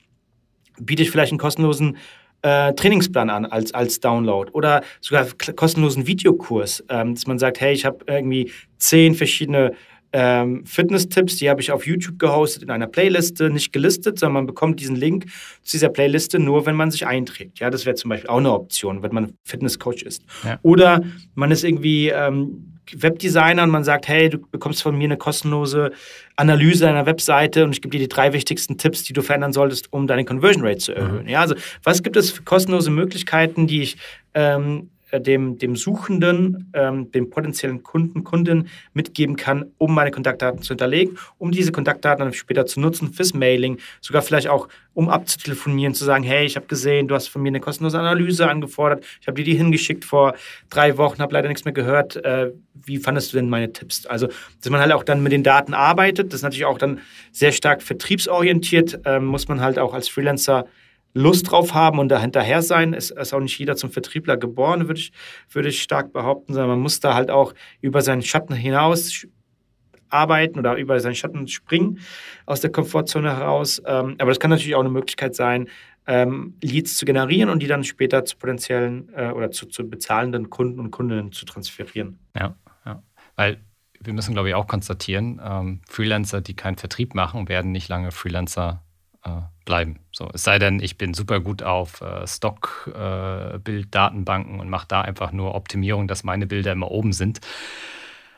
biete 0.79 1.03
ich 1.03 1.11
vielleicht 1.11 1.31
einen 1.31 1.39
kostenlosen 1.39 1.97
äh, 2.41 2.73
Trainingsplan 2.73 3.29
an 3.29 3.45
als, 3.45 3.73
als 3.73 3.99
Download 3.99 4.51
oder 4.51 4.83
sogar 5.01 5.25
kostenlosen 5.55 6.05
Videokurs, 6.05 6.83
ähm, 6.89 7.15
dass 7.15 7.25
man 7.25 7.39
sagt, 7.39 7.59
hey, 7.59 7.73
ich 7.73 7.85
habe 7.85 8.05
irgendwie 8.07 8.51
zehn 8.77 9.15
verschiedene 9.15 9.73
ähm, 10.17 10.65
Fitness-Tipps, 10.65 11.35
die 11.35 11.49
habe 11.49 11.59
ich 11.59 11.73
auf 11.73 11.85
YouTube 11.85 12.17
gehostet 12.19 12.63
in 12.63 12.71
einer 12.71 12.87
Playliste, 12.87 13.49
nicht 13.49 13.73
gelistet, 13.73 14.17
sondern 14.17 14.33
man 14.35 14.45
bekommt 14.45 14.79
diesen 14.79 14.95
Link 14.95 15.25
zu 15.61 15.71
dieser 15.73 15.89
Playliste 15.89 16.39
nur, 16.39 16.65
wenn 16.65 16.75
man 16.77 16.89
sich 16.89 17.05
einträgt. 17.05 17.59
Ja, 17.59 17.69
das 17.69 17.85
wäre 17.85 17.95
zum 17.95 18.09
Beispiel 18.09 18.29
auch 18.29 18.37
eine 18.37 18.53
Option, 18.53 19.03
wenn 19.03 19.13
man 19.13 19.33
Fitness-Coach 19.43 20.03
ist. 20.03 20.23
Ja. 20.45 20.57
Oder 20.61 21.01
man 21.33 21.51
ist 21.51 21.65
irgendwie 21.65 22.07
ähm, 22.07 22.77
Webdesigner 22.93 23.63
und 23.63 23.71
man 23.71 23.83
sagt, 23.83 24.07
hey, 24.07 24.29
du 24.29 24.37
bekommst 24.37 24.83
von 24.83 24.97
mir 24.97 25.03
eine 25.03 25.17
kostenlose 25.17 25.91
Analyse 26.37 26.85
deiner 26.85 27.05
Webseite 27.05 27.65
und 27.65 27.73
ich 27.73 27.81
gebe 27.81 27.91
dir 27.91 27.99
die 27.99 28.07
drei 28.07 28.31
wichtigsten 28.31 28.77
Tipps, 28.77 29.03
die 29.03 29.11
du 29.11 29.21
verändern 29.21 29.51
solltest, 29.51 29.91
um 29.91 30.07
deine 30.07 30.23
Conversion 30.23 30.65
Rate 30.65 30.77
zu 30.77 30.93
erhöhen. 30.93 31.23
Mhm. 31.23 31.29
Ja, 31.29 31.41
also 31.41 31.55
was 31.83 32.03
gibt 32.03 32.15
es 32.15 32.31
für 32.31 32.43
kostenlose 32.43 32.89
Möglichkeiten, 32.89 33.67
die 33.67 33.81
ich 33.81 33.97
ähm, 34.33 34.91
äh, 34.93 34.94
dem, 35.19 35.57
dem 35.57 35.75
Suchenden, 35.75 36.71
ähm, 36.73 37.11
dem 37.11 37.29
potenziellen 37.29 37.83
Kunden, 37.83 38.23
Kunden 38.23 38.69
mitgeben 38.93 39.35
kann, 39.35 39.65
um 39.77 39.93
meine 39.93 40.11
Kontaktdaten 40.11 40.61
zu 40.61 40.69
hinterlegen, 40.69 41.17
um 41.37 41.51
diese 41.51 41.71
Kontaktdaten 41.71 42.23
dann 42.23 42.33
später 42.33 42.65
zu 42.65 42.79
nutzen 42.79 43.13
fürs 43.13 43.33
Mailing, 43.33 43.77
sogar 44.01 44.21
vielleicht 44.21 44.47
auch 44.47 44.67
um 44.93 45.09
abzutelefonieren, 45.09 45.93
zu 45.93 46.05
sagen, 46.05 46.23
hey, 46.23 46.45
ich 46.45 46.55
habe 46.55 46.67
gesehen, 46.67 47.07
du 47.07 47.15
hast 47.15 47.27
von 47.27 47.41
mir 47.41 47.49
eine 47.49 47.59
kostenlose 47.59 47.99
Analyse 47.99 48.49
angefordert, 48.49 49.05
ich 49.21 49.27
habe 49.27 49.35
dir 49.35 49.43
die 49.43 49.55
hingeschickt 49.55 50.05
vor 50.05 50.35
drei 50.69 50.97
Wochen, 50.97 51.19
habe 51.19 51.33
leider 51.33 51.49
nichts 51.49 51.65
mehr 51.65 51.73
gehört. 51.73 52.15
Äh, 52.23 52.51
wie 52.73 52.97
fandest 52.97 53.33
du 53.33 53.37
denn 53.37 53.49
meine 53.49 53.71
Tipps? 53.71 54.05
Also, 54.05 54.27
dass 54.27 54.69
man 54.69 54.79
halt 54.79 54.93
auch 54.93 55.03
dann 55.03 55.21
mit 55.21 55.31
den 55.31 55.43
Daten 55.43 55.73
arbeitet, 55.73 56.27
das 56.27 56.39
ist 56.39 56.43
natürlich 56.43 56.65
auch 56.65 56.77
dann 56.77 56.99
sehr 57.31 57.51
stark 57.51 57.81
vertriebsorientiert, 57.81 59.01
äh, 59.05 59.19
muss 59.19 59.47
man 59.47 59.61
halt 59.61 59.77
auch 59.79 59.93
als 59.93 60.07
Freelancer 60.07 60.65
Lust 61.15 61.49
drauf 61.49 61.73
haben 61.73 61.97
und 61.97 62.09
da 62.09 62.19
hinterher 62.19 62.61
sein. 62.61 62.93
Es 62.93 63.09
ist 63.09 63.33
auch 63.33 63.39
nicht 63.39 63.57
jeder 63.57 63.77
zum 63.77 63.89
Vertriebler 63.89 64.35
geboren, 64.35 64.87
würde 64.87 64.99
ich, 64.99 65.13
würde 65.49 65.69
ich 65.69 65.81
stark 65.81 66.11
behaupten, 66.11 66.53
sondern 66.53 66.71
man 66.71 66.81
muss 66.81 66.99
da 66.99 67.15
halt 67.15 67.31
auch 67.31 67.53
über 67.79 68.01
seinen 68.01 68.21
Schatten 68.21 68.53
hinaus 68.53 69.25
arbeiten 70.09 70.59
oder 70.59 70.75
über 70.75 70.99
seinen 70.99 71.15
Schatten 71.15 71.47
springen 71.47 71.99
aus 72.45 72.59
der 72.59 72.71
Komfortzone 72.71 73.37
heraus. 73.37 73.81
Ähm, 73.85 74.15
aber 74.19 74.29
das 74.29 74.39
kann 74.39 74.49
natürlich 74.49 74.75
auch 74.75 74.81
eine 74.81 74.89
Möglichkeit 74.89 75.35
sein, 75.35 75.69
ähm, 76.05 76.55
Leads 76.61 76.97
zu 76.97 77.05
generieren 77.05 77.49
und 77.49 77.63
die 77.63 77.67
dann 77.67 77.85
später 77.85 78.25
zu 78.25 78.37
potenziellen 78.37 79.09
äh, 79.15 79.29
oder 79.29 79.51
zu, 79.51 79.67
zu 79.67 79.89
bezahlenden 79.89 80.49
Kunden 80.49 80.81
und 80.81 80.91
Kundinnen 80.91 81.31
zu 81.31 81.45
transferieren. 81.45 82.19
Ja, 82.35 82.55
ja. 82.85 83.01
weil 83.37 83.57
wir 84.01 84.13
müssen, 84.13 84.33
glaube 84.33 84.49
ich, 84.49 84.55
auch 84.55 84.67
konstatieren, 84.67 85.41
ähm, 85.43 85.81
Freelancer, 85.87 86.41
die 86.41 86.55
keinen 86.55 86.75
Vertrieb 86.75 87.15
machen, 87.15 87.47
werden 87.49 87.71
nicht 87.71 87.87
lange 87.87 88.11
Freelancer 88.11 88.84
bleiben. 89.65 89.99
So, 90.11 90.29
es 90.33 90.43
sei 90.43 90.57
denn, 90.59 90.79
ich 90.79 90.97
bin 90.97 91.13
super 91.13 91.41
gut 91.41 91.63
auf 91.63 92.01
äh, 92.01 92.27
Stock-Bilddatenbanken 92.27 94.57
äh, 94.57 94.61
und 94.61 94.69
mache 94.69 94.87
da 94.87 95.01
einfach 95.01 95.31
nur 95.31 95.55
Optimierung, 95.55 96.07
dass 96.07 96.23
meine 96.23 96.45
Bilder 96.47 96.71
immer 96.71 96.89
oben 96.91 97.13
sind. 97.13 97.41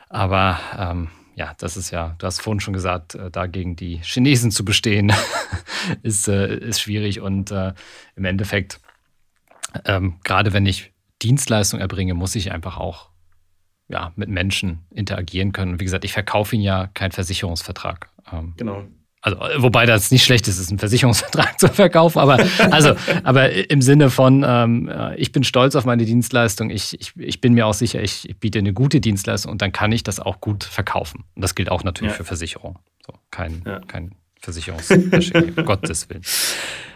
Aber 0.08 0.58
ähm, 0.76 1.08
ja, 1.34 1.54
das 1.58 1.76
ist 1.76 1.90
ja, 1.90 2.14
du 2.18 2.26
hast 2.26 2.40
vorhin 2.40 2.60
schon 2.60 2.74
gesagt, 2.74 3.14
äh, 3.14 3.30
dagegen 3.30 3.76
die 3.76 4.00
Chinesen 4.02 4.50
zu 4.50 4.64
bestehen, 4.64 5.12
ist, 6.02 6.26
äh, 6.28 6.56
ist 6.56 6.80
schwierig. 6.80 7.20
Und 7.20 7.52
äh, 7.52 7.74
im 8.16 8.24
Endeffekt, 8.24 8.80
ähm, 9.84 10.18
gerade 10.24 10.52
wenn 10.52 10.66
ich 10.66 10.92
Dienstleistung 11.22 11.78
erbringe, 11.80 12.14
muss 12.14 12.34
ich 12.34 12.50
einfach 12.52 12.78
auch 12.78 13.10
ja, 13.88 14.12
mit 14.16 14.28
Menschen 14.28 14.86
interagieren 14.90 15.52
können. 15.52 15.78
wie 15.80 15.84
gesagt, 15.84 16.04
ich 16.04 16.12
verkaufe 16.12 16.56
ihnen 16.56 16.64
ja 16.64 16.88
keinen 16.88 17.12
Versicherungsvertrag. 17.12 18.10
Ähm, 18.32 18.54
genau. 18.56 18.84
Also, 19.20 19.36
wobei 19.56 19.84
das 19.84 20.10
nicht 20.12 20.24
schlecht 20.24 20.46
ist, 20.46 20.58
ist 20.58 20.70
einen 20.70 20.78
Versicherungsvertrag 20.78 21.58
zu 21.60 21.68
verkaufen, 21.68 22.20
aber, 22.20 22.38
also, 22.70 22.94
aber 23.24 23.50
im 23.70 23.82
Sinne 23.82 24.10
von, 24.10 24.44
ähm, 24.46 24.88
äh, 24.88 25.16
ich 25.16 25.32
bin 25.32 25.42
stolz 25.42 25.74
auf 25.74 25.84
meine 25.84 26.04
Dienstleistung, 26.04 26.70
ich, 26.70 26.98
ich, 27.00 27.12
ich 27.16 27.40
bin 27.40 27.54
mir 27.54 27.66
auch 27.66 27.74
sicher, 27.74 28.00
ich, 28.00 28.28
biete 28.38 28.60
eine 28.60 28.72
gute 28.72 29.00
Dienstleistung 29.00 29.50
und 29.50 29.60
dann 29.60 29.72
kann 29.72 29.90
ich 29.90 30.04
das 30.04 30.20
auch 30.20 30.40
gut 30.40 30.62
verkaufen. 30.62 31.24
Und 31.34 31.42
das 31.42 31.56
gilt 31.56 31.68
auch 31.68 31.82
natürlich 31.82 32.12
ja. 32.12 32.16
für 32.16 32.24
Versicherung. 32.24 32.78
So, 33.04 33.12
kein, 33.30 33.62
ja. 33.66 33.80
kein 33.80 34.12
um 35.56 35.64
Gottes 35.64 36.08
Willen. 36.08 36.22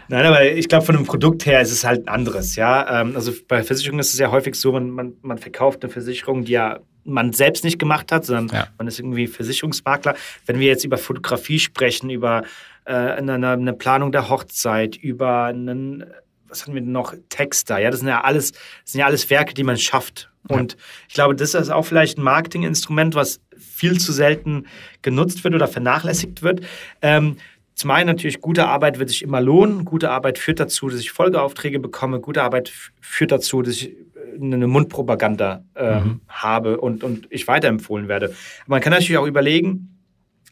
Nein, 0.07 0.25
aber 0.25 0.45
ich 0.45 0.69
glaube, 0.69 0.85
von 0.85 0.95
dem 0.95 1.05
Produkt 1.05 1.45
her 1.45 1.61
ist 1.61 1.71
es 1.71 1.83
halt 1.83 2.07
ein 2.07 2.07
anderes, 2.07 2.55
ja. 2.55 3.01
Ähm, 3.01 3.15
also 3.15 3.33
bei 3.47 3.63
Versicherungen 3.63 3.99
ist 3.99 4.13
es 4.13 4.19
ja 4.19 4.31
häufig 4.31 4.55
so, 4.55 4.71
man, 4.71 4.89
man, 4.89 5.13
man 5.21 5.37
verkauft 5.37 5.83
eine 5.83 5.91
Versicherung, 5.91 6.45
die 6.45 6.53
ja 6.53 6.79
man 7.05 7.33
selbst 7.33 7.63
nicht 7.63 7.79
gemacht 7.79 8.11
hat, 8.11 8.25
sondern 8.25 8.47
ja. 8.55 8.67
man 8.77 8.87
ist 8.87 8.99
irgendwie 8.99 9.27
Versicherungsmakler. 9.27 10.15
Wenn 10.45 10.59
wir 10.59 10.67
jetzt 10.67 10.85
über 10.85 10.97
Fotografie 10.97 11.59
sprechen, 11.59 12.09
über 12.09 12.43
äh, 12.85 12.93
eine, 12.93 13.33
eine, 13.33 13.73
Planung 13.73 14.11
der 14.11 14.29
Hochzeit, 14.29 14.95
über 14.95 15.45
einen, 15.45 16.05
was 16.47 16.65
haben 16.65 16.73
wir 16.73 16.81
noch, 16.81 17.15
Texter, 17.29 17.79
ja, 17.79 17.91
das 17.91 17.99
sind 17.99 18.09
ja 18.09 18.21
alles, 18.21 18.51
das 18.51 18.91
sind 18.91 18.99
ja 18.99 19.05
alles 19.05 19.29
Werke, 19.29 19.53
die 19.53 19.63
man 19.63 19.77
schafft. 19.77 20.29
Und 20.49 20.75
ich 21.07 21.13
glaube, 21.13 21.35
das 21.35 21.53
ist 21.53 21.69
auch 21.69 21.83
vielleicht 21.83 22.17
ein 22.17 22.23
Marketinginstrument, 22.23 23.15
was 23.15 23.39
viel 23.57 23.97
zu 23.99 24.11
selten 24.11 24.65
genutzt 25.01 25.43
wird 25.43 25.55
oder 25.55 25.69
vernachlässigt 25.69 26.43
wird. 26.43 26.61
Ähm, 27.01 27.37
zum 27.75 27.91
einen 27.91 28.07
natürlich, 28.07 28.41
gute 28.41 28.67
Arbeit 28.67 28.99
wird 28.99 29.09
sich 29.09 29.23
immer 29.23 29.41
lohnen. 29.41 29.83
Gute 29.83 30.11
Arbeit 30.11 30.37
führt 30.37 30.59
dazu, 30.59 30.89
dass 30.89 30.99
ich 30.99 31.11
Folgeaufträge 31.11 31.79
bekomme. 31.79 32.19
Gute 32.19 32.43
Arbeit 32.43 32.71
führt 33.01 33.31
dazu, 33.31 33.61
dass 33.61 33.75
ich 33.75 33.95
eine 34.41 34.67
Mundpropaganda 34.67 35.63
äh, 35.75 35.99
mhm. 35.99 36.21
habe 36.27 36.79
und, 36.79 37.03
und 37.03 37.27
ich 37.29 37.47
weiterempfohlen 37.47 38.07
werde. 38.07 38.33
man 38.67 38.81
kann 38.81 38.91
natürlich 38.91 39.17
auch 39.17 39.27
überlegen, 39.27 39.93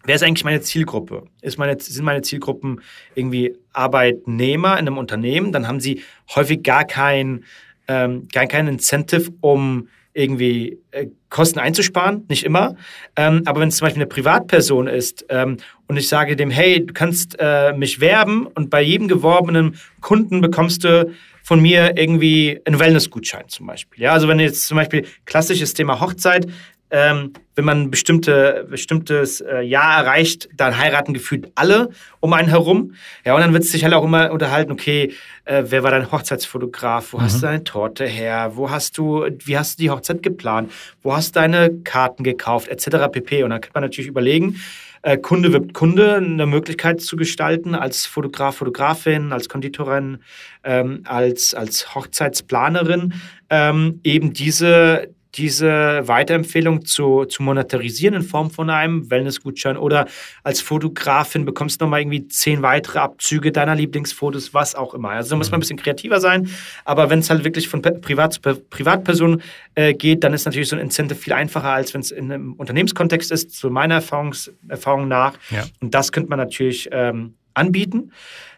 wer 0.03 0.15
ist 0.15 0.23
eigentlich 0.23 0.43
meine 0.43 0.61
Zielgruppe? 0.61 1.23
Meine, 1.57 1.79
sind 1.79 2.05
meine 2.05 2.21
Zielgruppen 2.21 2.81
irgendwie 3.15 3.55
Arbeitnehmer 3.73 4.73
in 4.73 4.87
einem 4.87 4.97
Unternehmen? 4.97 5.51
Dann 5.51 5.67
haben 5.67 5.79
sie 5.79 6.01
häufig 6.35 6.63
gar 6.63 6.85
kein, 6.85 7.43
ähm, 7.87 8.27
gar 8.31 8.47
kein 8.47 8.67
Incentive, 8.67 9.31
um 9.41 9.87
irgendwie 10.13 10.79
äh, 10.91 11.07
Kosten 11.29 11.59
einzusparen, 11.59 12.25
nicht 12.27 12.43
immer. 12.43 12.75
Ähm, 13.15 13.43
aber 13.45 13.61
wenn 13.61 13.69
es 13.69 13.77
zum 13.77 13.85
Beispiel 13.85 14.01
eine 14.01 14.09
Privatperson 14.09 14.87
ist 14.87 15.25
ähm, 15.29 15.57
und 15.87 15.97
ich 15.97 16.09
sage 16.09 16.35
dem, 16.35 16.49
hey, 16.49 16.85
du 16.85 16.93
kannst 16.93 17.37
äh, 17.39 17.73
mich 17.73 18.01
werben 18.01 18.45
und 18.47 18.69
bei 18.69 18.81
jedem 18.81 19.07
geworbenen 19.07 19.77
Kunden 20.01 20.41
bekommst 20.41 20.83
du 20.83 21.11
von 21.51 21.59
mir 21.59 21.97
irgendwie 21.97 22.61
einen 22.63 22.79
Wellnessgutschein 22.79 23.49
zum 23.49 23.67
Beispiel. 23.67 24.03
Ja, 24.03 24.13
also 24.13 24.29
wenn 24.29 24.39
jetzt 24.39 24.67
zum 24.67 24.77
Beispiel 24.77 25.05
klassisches 25.25 25.73
Thema 25.73 25.99
Hochzeit, 25.99 26.47
ähm, 26.91 27.33
wenn 27.55 27.65
man 27.65 27.81
ein 27.81 27.91
bestimmte, 27.91 28.65
bestimmtes 28.69 29.41
äh, 29.41 29.59
Jahr 29.59 30.01
erreicht, 30.01 30.47
dann 30.55 30.77
heiraten 30.77 31.13
gefühlt 31.13 31.51
alle 31.55 31.89
um 32.21 32.31
einen 32.31 32.47
herum. 32.47 32.93
Ja, 33.25 33.35
und 33.35 33.41
dann 33.41 33.51
wird 33.51 33.63
es 33.63 33.71
sich 33.73 33.83
halt 33.83 33.93
auch 33.93 34.05
immer 34.05 34.31
unterhalten, 34.31 34.71
okay, 34.71 35.13
äh, 35.43 35.63
wer 35.65 35.83
war 35.83 35.91
dein 35.91 36.09
Hochzeitsfotograf? 36.09 37.11
Wo 37.11 37.17
mhm. 37.17 37.23
hast 37.23 37.41
du 37.41 37.47
deine 37.47 37.65
Torte 37.65 38.05
her? 38.05 38.53
Wo 38.55 38.69
hast 38.69 38.97
du, 38.97 39.27
wie 39.43 39.57
hast 39.57 39.77
du 39.77 39.83
die 39.83 39.89
Hochzeit 39.89 40.23
geplant? 40.23 40.71
Wo 41.01 41.13
hast 41.13 41.35
du 41.35 41.41
deine 41.41 41.69
Karten 41.83 42.23
gekauft? 42.23 42.69
Etc. 42.69 42.87
pp. 43.11 43.43
Und 43.43 43.49
dann 43.49 43.59
kann 43.59 43.71
man 43.73 43.83
natürlich 43.83 44.07
überlegen, 44.07 44.55
äh, 45.03 45.17
Kunde 45.17 45.51
wird 45.53 45.73
Kunde 45.73 46.15
eine 46.15 46.45
Möglichkeit 46.45 47.01
zu 47.01 47.15
gestalten, 47.15 47.75
als 47.75 48.05
Fotograf, 48.05 48.57
Fotografin, 48.57 49.31
als 49.31 49.49
Konditorin, 49.49 50.19
ähm, 50.63 51.01
als, 51.05 51.53
als 51.53 51.95
Hochzeitsplanerin, 51.95 53.13
ähm, 53.49 53.99
eben 54.03 54.33
diese, 54.33 55.09
diese 55.35 56.01
Weiterempfehlung 56.07 56.85
zu, 56.85 57.25
zu 57.25 57.43
monetarisieren 57.43 58.15
in 58.15 58.21
Form 58.21 58.51
von 58.51 58.69
einem 58.69 59.09
Wellnessgutschein 59.09 59.77
oder 59.77 60.07
als 60.43 60.61
Fotografin 60.61 61.45
bekommst 61.45 61.79
du 61.79 61.85
nochmal 61.85 62.01
irgendwie 62.01 62.27
zehn 62.27 62.61
weitere 62.61 62.99
Abzüge 62.99 63.51
deiner 63.51 63.75
Lieblingsfotos, 63.75 64.53
was 64.53 64.75
auch 64.75 64.93
immer. 64.93 65.11
Also 65.11 65.31
da 65.31 65.35
muss 65.37 65.51
man 65.51 65.57
ein 65.57 65.61
bisschen 65.61 65.77
kreativer 65.77 66.19
sein, 66.19 66.49
aber 66.85 67.09
wenn 67.09 67.19
es 67.19 67.29
halt 67.29 67.43
wirklich 67.43 67.67
von 67.67 67.81
Privat 67.81 68.33
zu 68.33 68.41
Privatperson 68.41 69.41
äh, 69.75 69.93
geht, 69.93 70.23
dann 70.23 70.33
ist 70.33 70.45
natürlich 70.45 70.69
so 70.69 70.75
ein 70.75 70.81
Incentive 70.81 71.19
viel 71.19 71.33
einfacher, 71.33 71.69
als 71.69 71.93
wenn 71.93 72.01
es 72.01 72.11
in 72.11 72.31
einem 72.31 72.53
Unternehmenskontext 72.53 73.31
ist, 73.31 73.51
zu 73.51 73.69
meiner 73.69 73.95
Erfahrungs 73.95 74.51
Erfahrung 74.67 75.07
nach. 75.07 75.33
Ja. 75.49 75.65
Und 75.79 75.93
das 75.93 76.11
könnte 76.11 76.29
man 76.29 76.39
natürlich 76.39 76.89
ähm, 76.91 77.35
anbieten. 77.53 78.11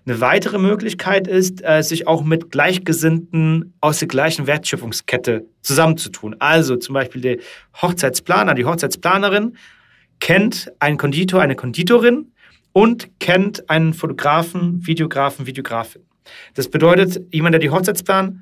Eine 0.06 0.20
weitere 0.20 0.58
Möglichkeit 0.58 1.28
ist, 1.28 1.64
äh, 1.64 1.82
sich 1.82 2.08
auch 2.08 2.24
mit 2.24 2.52
Gleichgesinnten 2.52 3.74
aus 3.80 4.00
der 4.00 4.10
gleichen 4.10 4.48
Wertschöpfungskette 4.48 5.46
zusammenzutun. 5.62 6.36
Also 6.40 6.76
zum 6.76 6.94
Beispiel 6.94 7.22
der 7.22 7.38
Hochzeitsplaner, 7.82 8.54
die 8.54 8.66
Hochzeitsplanerin 8.66 9.56
kennt 10.20 10.72
einen 10.80 10.98
Konditor, 10.98 11.42
eine 11.42 11.56
Konditorin 11.56 12.34
und 12.74 13.18
kennt 13.20 13.70
einen 13.70 13.94
Fotografen, 13.94 14.86
Videografen, 14.86 15.46
Videografin. 15.46 16.02
Das 16.54 16.68
bedeutet, 16.68 17.22
jemand, 17.32 17.54
der 17.54 17.60
die 17.60 17.70
Hochzeitsplanung 17.70 18.42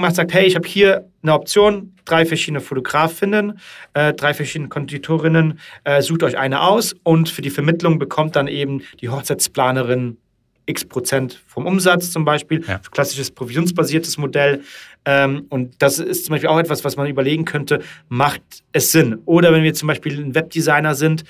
macht, 0.00 0.16
sagt, 0.16 0.34
hey, 0.34 0.46
ich 0.46 0.56
habe 0.56 0.66
hier 0.66 1.08
eine 1.22 1.34
Option, 1.34 1.94
drei 2.04 2.26
verschiedene 2.26 2.60
Fotografinnen, 2.60 3.60
äh, 3.94 4.12
drei 4.12 4.34
verschiedene 4.34 4.68
Konditorinnen, 4.68 5.60
äh, 5.84 6.02
sucht 6.02 6.24
euch 6.24 6.36
eine 6.36 6.62
aus 6.62 6.96
und 7.04 7.28
für 7.28 7.42
die 7.42 7.50
Vermittlung 7.50 7.98
bekommt 7.98 8.34
dann 8.34 8.48
eben 8.48 8.82
die 9.00 9.08
Hochzeitsplanerin 9.08 10.18
x 10.66 10.84
Prozent 10.84 11.42
vom 11.46 11.66
Umsatz 11.66 12.10
zum 12.10 12.24
Beispiel. 12.24 12.64
Ja. 12.66 12.80
Klassisches 12.90 13.30
provisionsbasiertes 13.30 14.18
Modell. 14.18 14.62
Ähm, 15.04 15.46
und 15.48 15.80
das 15.80 15.98
ist 15.98 16.26
zum 16.26 16.32
Beispiel 16.32 16.50
auch 16.50 16.58
etwas, 16.58 16.84
was 16.84 16.96
man 16.96 17.06
überlegen 17.06 17.44
könnte, 17.44 17.80
macht 18.08 18.42
es 18.72 18.92
Sinn? 18.92 19.18
Oder 19.24 19.52
wenn 19.52 19.62
wir 19.62 19.72
zum 19.74 19.86
Beispiel 19.86 20.20
ein 20.20 20.34
Webdesigner 20.34 20.94
sind, 20.94 21.24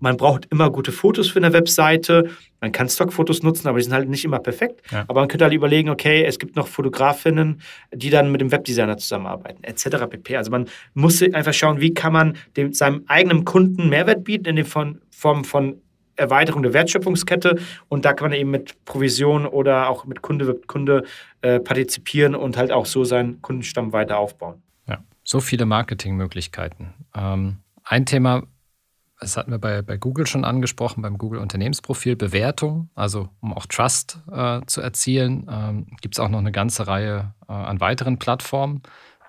man 0.00 0.16
braucht 0.16 0.46
immer 0.50 0.70
gute 0.70 0.92
Fotos 0.92 1.28
für 1.28 1.38
eine 1.38 1.52
Webseite. 1.52 2.30
Man 2.60 2.72
kann 2.72 2.88
Stockfotos 2.88 3.42
nutzen, 3.42 3.68
aber 3.68 3.78
die 3.78 3.84
sind 3.84 3.92
halt 3.92 4.08
nicht 4.08 4.24
immer 4.24 4.38
perfekt. 4.38 4.80
Ja. 4.90 5.04
Aber 5.08 5.20
man 5.20 5.28
könnte 5.28 5.44
halt 5.44 5.54
überlegen, 5.54 5.90
okay, 5.90 6.24
es 6.24 6.38
gibt 6.38 6.56
noch 6.56 6.68
Fotografinnen, 6.68 7.60
die 7.92 8.10
dann 8.10 8.30
mit 8.30 8.40
dem 8.40 8.52
Webdesigner 8.52 8.96
zusammenarbeiten, 8.96 9.64
etc. 9.64 10.06
pp. 10.08 10.36
Also 10.36 10.50
man 10.50 10.66
muss 10.94 11.22
einfach 11.22 11.52
schauen, 11.52 11.80
wie 11.80 11.94
kann 11.94 12.12
man 12.12 12.36
dem, 12.56 12.72
seinem 12.72 13.04
eigenen 13.08 13.44
Kunden 13.44 13.88
Mehrwert 13.88 14.24
bieten 14.24 14.46
in 14.46 14.56
der 14.56 14.66
Form 14.66 15.44
von 15.44 15.80
Erweiterung 16.18 16.62
der 16.62 16.72
Wertschöpfungskette 16.72 17.58
und 17.88 18.04
da 18.04 18.12
kann 18.12 18.30
man 18.30 18.38
eben 18.38 18.50
mit 18.50 18.84
Provision 18.84 19.46
oder 19.46 19.88
auch 19.88 20.04
mit 20.04 20.22
Kunde 20.22 20.46
wird 20.46 20.66
Kunde 20.66 21.04
äh, 21.42 21.60
partizipieren 21.60 22.34
und 22.34 22.56
halt 22.56 22.72
auch 22.72 22.86
so 22.86 23.04
seinen 23.04 23.40
Kundenstamm 23.42 23.92
weiter 23.92 24.18
aufbauen. 24.18 24.62
Ja, 24.86 24.98
so 25.22 25.40
viele 25.40 25.66
Marketingmöglichkeiten. 25.66 26.94
Ähm, 27.14 27.58
ein 27.84 28.04
Thema, 28.06 28.42
das 29.20 29.36
hatten 29.36 29.50
wir 29.50 29.58
bei, 29.58 29.82
bei 29.82 29.96
Google 29.96 30.26
schon 30.26 30.44
angesprochen, 30.44 31.02
beim 31.02 31.18
Google 31.18 31.40
Unternehmensprofil, 31.40 32.16
Bewertung, 32.16 32.90
also 32.94 33.28
um 33.40 33.52
auch 33.54 33.66
Trust 33.66 34.20
äh, 34.30 34.60
zu 34.66 34.80
erzielen, 34.80 35.46
ähm, 35.50 35.86
gibt 36.00 36.16
es 36.16 36.20
auch 36.20 36.28
noch 36.28 36.38
eine 36.38 36.52
ganze 36.52 36.86
Reihe 36.86 37.34
äh, 37.48 37.52
an 37.52 37.80
weiteren 37.80 38.18
Plattformen 38.18 38.82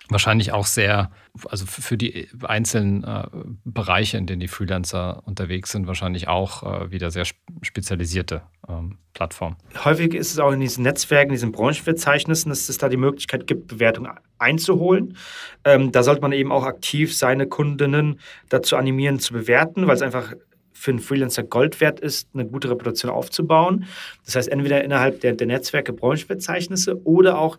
wahrscheinlich 0.09 0.51
auch 0.51 0.65
sehr, 0.65 1.11
also 1.47 1.65
für 1.65 1.97
die 1.97 2.27
einzelnen 2.43 3.03
äh, 3.03 3.27
Bereiche, 3.63 4.17
in 4.17 4.25
denen 4.25 4.39
die 4.39 4.47
Freelancer 4.47 5.21
unterwegs 5.25 5.71
sind, 5.71 5.87
wahrscheinlich 5.87 6.27
auch 6.27 6.63
äh, 6.63 6.91
wieder 6.91 7.11
sehr 7.11 7.25
spezialisierte 7.61 8.41
ähm, 8.67 8.97
Plattformen. 9.13 9.57
Häufig 9.83 10.13
ist 10.13 10.31
es 10.31 10.39
auch 10.39 10.51
in 10.51 10.59
diesen 10.59 10.83
Netzwerken, 10.83 11.31
diesen 11.31 11.51
Branchenverzeichnissen, 11.51 12.49
dass 12.49 12.69
es 12.69 12.77
da 12.77 12.89
die 12.89 12.97
Möglichkeit 12.97 13.47
gibt, 13.47 13.67
Bewertungen 13.67 14.11
einzuholen. 14.37 15.15
Ähm, 15.63 15.91
da 15.91 16.03
sollte 16.03 16.21
man 16.21 16.31
eben 16.31 16.51
auch 16.51 16.65
aktiv 16.65 17.15
seine 17.15 17.47
Kundinnen 17.47 18.19
dazu 18.49 18.77
animieren, 18.77 19.19
zu 19.19 19.33
bewerten, 19.33 19.87
weil 19.87 19.95
es 19.95 20.01
einfach 20.01 20.33
für 20.79 20.91
einen 20.91 21.01
Freelancer 21.01 21.43
Gold 21.43 21.81
wert 21.81 21.99
ist, 21.99 22.29
eine 22.33 22.45
gute 22.45 22.69
Reputation 22.69 23.11
aufzubauen. 23.11 23.85
Das 24.23 24.35
heißt, 24.35 24.47
entweder 24.47 24.81
innerhalb 24.81 25.19
der, 25.19 25.33
der 25.33 25.47
Netzwerke 25.47 25.91
Branchenverzeichnisse 25.91 27.05
oder 27.05 27.37
auch 27.37 27.57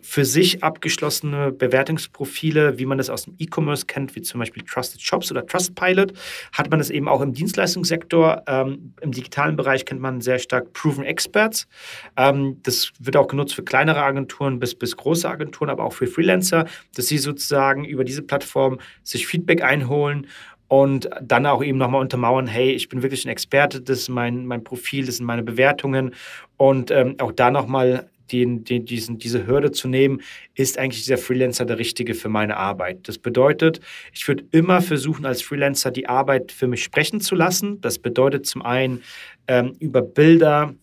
für 0.00 0.24
sich 0.24 0.62
abgeschlossene 0.62 1.52
Bewertungsprofile, 1.52 2.78
wie 2.78 2.86
man 2.86 2.98
das 2.98 3.10
aus 3.10 3.24
dem 3.24 3.34
E-Commerce 3.38 3.86
kennt, 3.86 4.14
wie 4.14 4.22
zum 4.22 4.40
Beispiel 4.40 4.62
Trusted 4.62 5.00
Shops 5.00 5.30
oder 5.30 5.46
Trustpilot, 5.46 6.12
hat 6.52 6.70
man 6.70 6.78
das 6.78 6.90
eben 6.90 7.08
auch 7.08 7.20
im 7.20 7.32
Dienstleistungssektor. 7.32 8.42
Ähm, 8.46 8.94
Im 9.00 9.12
digitalen 9.12 9.56
Bereich 9.56 9.84
kennt 9.84 10.00
man 10.00 10.20
sehr 10.20 10.38
stark 10.38 10.72
Proven 10.72 11.04
Experts. 11.04 11.66
Ähm, 12.16 12.58
das 12.62 12.92
wird 12.98 13.16
auch 13.16 13.28
genutzt 13.28 13.54
für 13.54 13.64
kleinere 13.64 14.02
Agenturen 14.02 14.58
bis, 14.58 14.74
bis 14.74 14.96
große 14.96 15.28
Agenturen, 15.28 15.70
aber 15.70 15.84
auch 15.84 15.92
für 15.92 16.06
Freelancer, 16.06 16.66
dass 16.94 17.06
sie 17.06 17.18
sozusagen 17.18 17.84
über 17.84 18.04
diese 18.04 18.22
Plattform 18.22 18.78
sich 19.02 19.26
Feedback 19.26 19.62
einholen 19.62 20.26
und 20.68 21.08
dann 21.22 21.46
auch 21.46 21.62
eben 21.62 21.78
nochmal 21.78 22.00
untermauern, 22.00 22.46
hey, 22.46 22.72
ich 22.72 22.88
bin 22.88 23.02
wirklich 23.02 23.24
ein 23.24 23.28
Experte, 23.28 23.80
das 23.80 24.00
ist 24.00 24.08
mein, 24.08 24.46
mein 24.46 24.64
Profil, 24.64 25.06
das 25.06 25.18
sind 25.18 25.26
meine 25.26 25.42
Bewertungen 25.42 26.14
und 26.56 26.90
ähm, 26.90 27.16
auch 27.18 27.32
da 27.32 27.50
nochmal 27.50 28.08
den, 28.32 28.64
den, 28.64 28.84
diesen, 28.84 29.18
diese 29.18 29.46
Hürde 29.46 29.70
zu 29.72 29.88
nehmen, 29.88 30.20
ist 30.54 30.78
eigentlich 30.78 31.04
dieser 31.04 31.18
Freelancer 31.18 31.64
der 31.64 31.78
Richtige 31.78 32.14
für 32.14 32.28
meine 32.28 32.56
Arbeit. 32.56 33.08
Das 33.08 33.18
bedeutet, 33.18 33.80
ich 34.12 34.26
würde 34.26 34.44
immer 34.50 34.80
versuchen, 34.80 35.26
als 35.26 35.42
Freelancer 35.42 35.90
die 35.90 36.08
Arbeit 36.08 36.52
für 36.52 36.66
mich 36.66 36.82
sprechen 36.82 37.20
zu 37.20 37.34
lassen. 37.34 37.80
Das 37.80 37.98
bedeutet 37.98 38.46
zum 38.46 38.62
einen 38.62 39.02
ähm, 39.48 39.74
über 39.78 40.02
Bilder, 40.02 40.74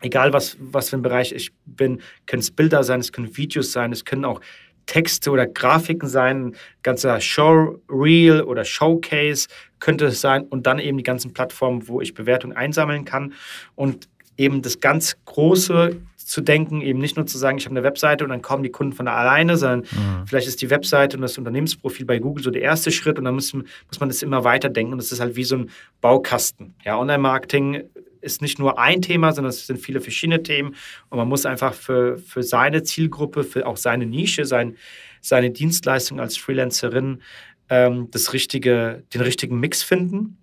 egal 0.00 0.32
was, 0.32 0.56
was 0.60 0.90
für 0.90 0.96
ein 0.96 1.02
Bereich 1.02 1.32
ich 1.32 1.52
bin, 1.64 2.00
können 2.26 2.40
es 2.40 2.50
Bilder 2.50 2.84
sein, 2.84 3.00
es 3.00 3.12
können 3.12 3.36
Videos 3.36 3.72
sein, 3.72 3.92
es 3.92 4.04
können 4.04 4.24
auch 4.24 4.40
Texte 4.86 5.30
oder 5.30 5.46
Grafiken 5.46 6.08
sein, 6.08 6.48
ein 6.48 6.56
ganzer 6.82 7.20
Showreel 7.20 8.42
oder 8.42 8.64
Showcase 8.64 9.48
könnte 9.80 10.06
es 10.06 10.20
sein 10.20 10.44
und 10.44 10.66
dann 10.66 10.78
eben 10.78 10.98
die 10.98 11.04
ganzen 11.04 11.32
Plattformen, 11.32 11.88
wo 11.88 12.00
ich 12.00 12.14
Bewertungen 12.14 12.56
einsammeln 12.56 13.04
kann 13.04 13.32
und 13.74 14.08
eben 14.36 14.62
das 14.62 14.80
ganz 14.80 15.16
große 15.24 15.96
zu 16.24 16.40
denken, 16.40 16.80
eben 16.80 16.98
nicht 16.98 17.16
nur 17.16 17.26
zu 17.26 17.38
sagen, 17.38 17.58
ich 17.58 17.66
habe 17.66 17.74
eine 17.74 17.84
Webseite 17.84 18.24
und 18.24 18.30
dann 18.30 18.42
kommen 18.42 18.62
die 18.62 18.70
Kunden 18.70 18.94
von 18.94 19.06
alleine, 19.08 19.56
sondern 19.56 19.80
mhm. 19.80 20.26
vielleicht 20.26 20.48
ist 20.48 20.62
die 20.62 20.70
Webseite 20.70 21.16
und 21.16 21.22
das 21.22 21.38
Unternehmensprofil 21.38 22.06
bei 22.06 22.18
Google 22.18 22.42
so 22.42 22.50
der 22.50 22.62
erste 22.62 22.90
Schritt 22.90 23.18
und 23.18 23.24
dann 23.24 23.34
muss, 23.34 23.52
muss 23.52 24.00
man 24.00 24.08
das 24.08 24.22
immer 24.22 24.44
weiter 24.44 24.70
denken 24.70 24.92
und 24.92 24.98
das 24.98 25.12
ist 25.12 25.20
halt 25.20 25.36
wie 25.36 25.44
so 25.44 25.56
ein 25.56 25.70
Baukasten. 26.00 26.74
Ja, 26.84 26.98
Online-Marketing 26.98 27.84
ist 28.20 28.40
nicht 28.40 28.58
nur 28.58 28.78
ein 28.78 29.02
Thema, 29.02 29.32
sondern 29.32 29.50
es 29.50 29.66
sind 29.66 29.78
viele 29.78 30.00
verschiedene 30.00 30.42
Themen 30.42 30.74
und 31.10 31.18
man 31.18 31.28
muss 31.28 31.44
einfach 31.44 31.74
für, 31.74 32.16
für 32.18 32.42
seine 32.42 32.82
Zielgruppe, 32.82 33.44
für 33.44 33.66
auch 33.66 33.76
seine 33.76 34.06
Nische, 34.06 34.46
sein, 34.46 34.76
seine 35.20 35.50
Dienstleistung 35.50 36.20
als 36.20 36.38
Freelancerin 36.38 37.20
ähm, 37.68 38.08
das 38.10 38.32
richtige, 38.32 39.04
den 39.12 39.20
richtigen 39.20 39.60
Mix 39.60 39.82
finden 39.82 40.38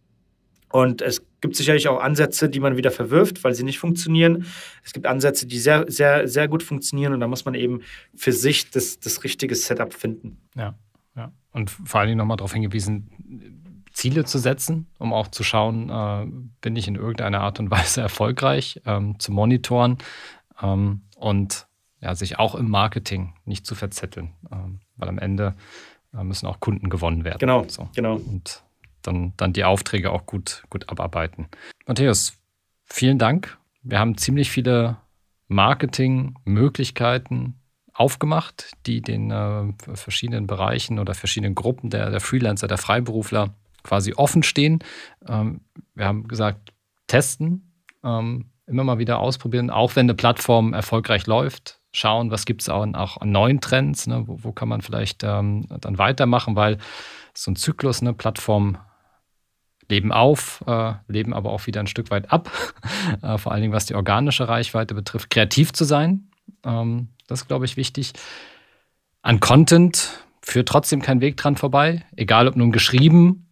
und 0.69 1.01
es 1.01 1.25
gibt 1.41 1.55
sicherlich 1.55 1.87
auch 1.87 1.99
Ansätze, 1.99 2.49
die 2.49 2.59
man 2.59 2.77
wieder 2.77 2.91
verwirft, 2.91 3.43
weil 3.43 3.53
sie 3.53 3.63
nicht 3.63 3.79
funktionieren. 3.79 4.45
Es 4.83 4.93
gibt 4.93 5.05
Ansätze, 5.05 5.47
die 5.47 5.59
sehr, 5.59 5.85
sehr, 5.89 6.27
sehr 6.27 6.47
gut 6.47 6.63
funktionieren 6.63 7.13
und 7.13 7.19
da 7.19 7.27
muss 7.27 7.45
man 7.45 7.55
eben 7.55 7.81
für 8.15 8.31
sich 8.31 8.69
das, 8.69 8.99
das 8.99 9.23
richtige 9.23 9.55
Setup 9.55 9.93
finden. 9.93 10.37
Ja, 10.55 10.75
ja. 11.15 11.31
Und 11.51 11.69
vor 11.69 11.99
allen 11.99 12.07
Dingen 12.07 12.19
nochmal 12.19 12.37
darauf 12.37 12.53
hingewiesen, 12.53 13.09
Ziele 13.91 14.23
zu 14.23 14.37
setzen, 14.37 14.87
um 14.99 15.13
auch 15.13 15.27
zu 15.27 15.43
schauen, 15.43 15.89
äh, 15.89 16.25
bin 16.61 16.75
ich 16.75 16.87
in 16.87 16.95
irgendeiner 16.95 17.41
Art 17.41 17.59
und 17.59 17.71
Weise 17.71 18.01
erfolgreich, 18.01 18.81
ähm, 18.85 19.19
zu 19.19 19.31
monitoren 19.31 19.97
ähm, 20.61 21.01
und 21.17 21.67
ja, 21.99 22.15
sich 22.15 22.39
auch 22.39 22.55
im 22.55 22.69
Marketing 22.69 23.33
nicht 23.45 23.65
zu 23.65 23.75
verzetteln, 23.75 24.33
ähm, 24.51 24.79
weil 24.95 25.09
am 25.09 25.19
Ende 25.19 25.55
äh, 26.13 26.23
müssen 26.23 26.47
auch 26.47 26.59
Kunden 26.59 26.89
gewonnen 26.89 27.23
werden. 27.23 27.39
Genau, 27.39 27.65
so. 27.67 27.89
genau. 27.93 28.15
Und 28.15 28.63
dann, 29.02 29.34
dann 29.38 29.54
die 29.54 29.64
Aufträge 29.64 30.12
auch 30.12 30.26
gut, 30.26 30.64
gut 30.70 30.89
abarbeiten. 30.89 31.47
Matthäus, 31.86 32.34
vielen 32.86 33.18
Dank. 33.18 33.58
Wir 33.84 33.99
haben 33.99 34.18
ziemlich 34.18 34.52
viele 34.52 34.97
Marketingmöglichkeiten 35.47 37.56
aufgemacht, 37.93 38.72
die 38.86 39.02
den 39.02 39.32
äh, 39.32 39.74
verschiedenen 39.95 40.47
Bereichen 40.47 40.99
oder 40.99 41.14
verschiedenen 41.14 41.56
Gruppen 41.56 41.89
der, 41.89 42.10
der 42.10 42.22
Freelancer, 42.22 42.68
der 42.68 42.78
Freiberufler 42.78 43.54
quasi 43.84 44.14
offen 44.14 44.43
stehen. 44.43 44.80
Ähm, 45.28 45.62
wir 45.93 46.06
haben 46.06 46.28
gesagt, 46.28 46.74
testen, 47.08 47.74
ähm, 48.04 48.52
immer 48.68 48.84
mal 48.84 48.99
wieder 48.99 49.20
ausprobieren, 49.20 49.70
auch 49.70 49.95
wenn 49.95 50.06
eine 50.06 50.16
Plattform 50.16 50.74
erfolgreich 50.74 51.28
läuft, 51.28 51.82
schauen, 51.91 52.32
was 52.32 52.45
gibt 52.45 52.62
es 52.62 52.70
auch, 52.70 52.88
auch, 52.93 53.18
an 53.18 53.32
neuen 53.32 53.60
Trends, 53.60 54.08
ne? 54.08 54.24
wo, 54.26 54.43
wo, 54.43 54.52
kann 54.52 54.70
man 54.70 54.82
vielleicht 54.82 55.24
ähm, 55.24 55.66
dann 55.82 55.97
weitermachen, 55.97 56.56
weil 56.56 56.78
so 57.34 57.52
ein 57.52 57.56
Zyklus, 57.56 58.02
eine 58.02 58.14
Plattform 58.14 58.78
leben 59.91 60.11
auf, 60.11 60.63
äh, 60.65 60.93
leben 61.07 61.33
aber 61.33 61.51
auch 61.51 61.67
wieder 61.67 61.79
ein 61.81 61.87
Stück 61.87 62.09
weit 62.09 62.31
ab, 62.31 62.49
äh, 63.21 63.37
vor 63.37 63.51
allen 63.51 63.61
Dingen 63.61 63.73
was 63.73 63.85
die 63.85 63.95
organische 63.95 64.47
Reichweite 64.47 64.95
betrifft. 64.95 65.29
Kreativ 65.29 65.73
zu 65.73 65.83
sein, 65.83 66.31
ähm, 66.63 67.09
das 67.27 67.41
ist, 67.41 67.47
glaube 67.47 67.65
ich, 67.65 67.77
wichtig. 67.77 68.13
An 69.21 69.39
Content 69.39 70.25
führt 70.41 70.67
trotzdem 70.67 71.01
kein 71.01 71.21
Weg 71.21 71.37
dran 71.37 71.55
vorbei, 71.55 72.03
egal 72.15 72.47
ob 72.47 72.55
nun 72.55 72.71
geschrieben 72.71 73.47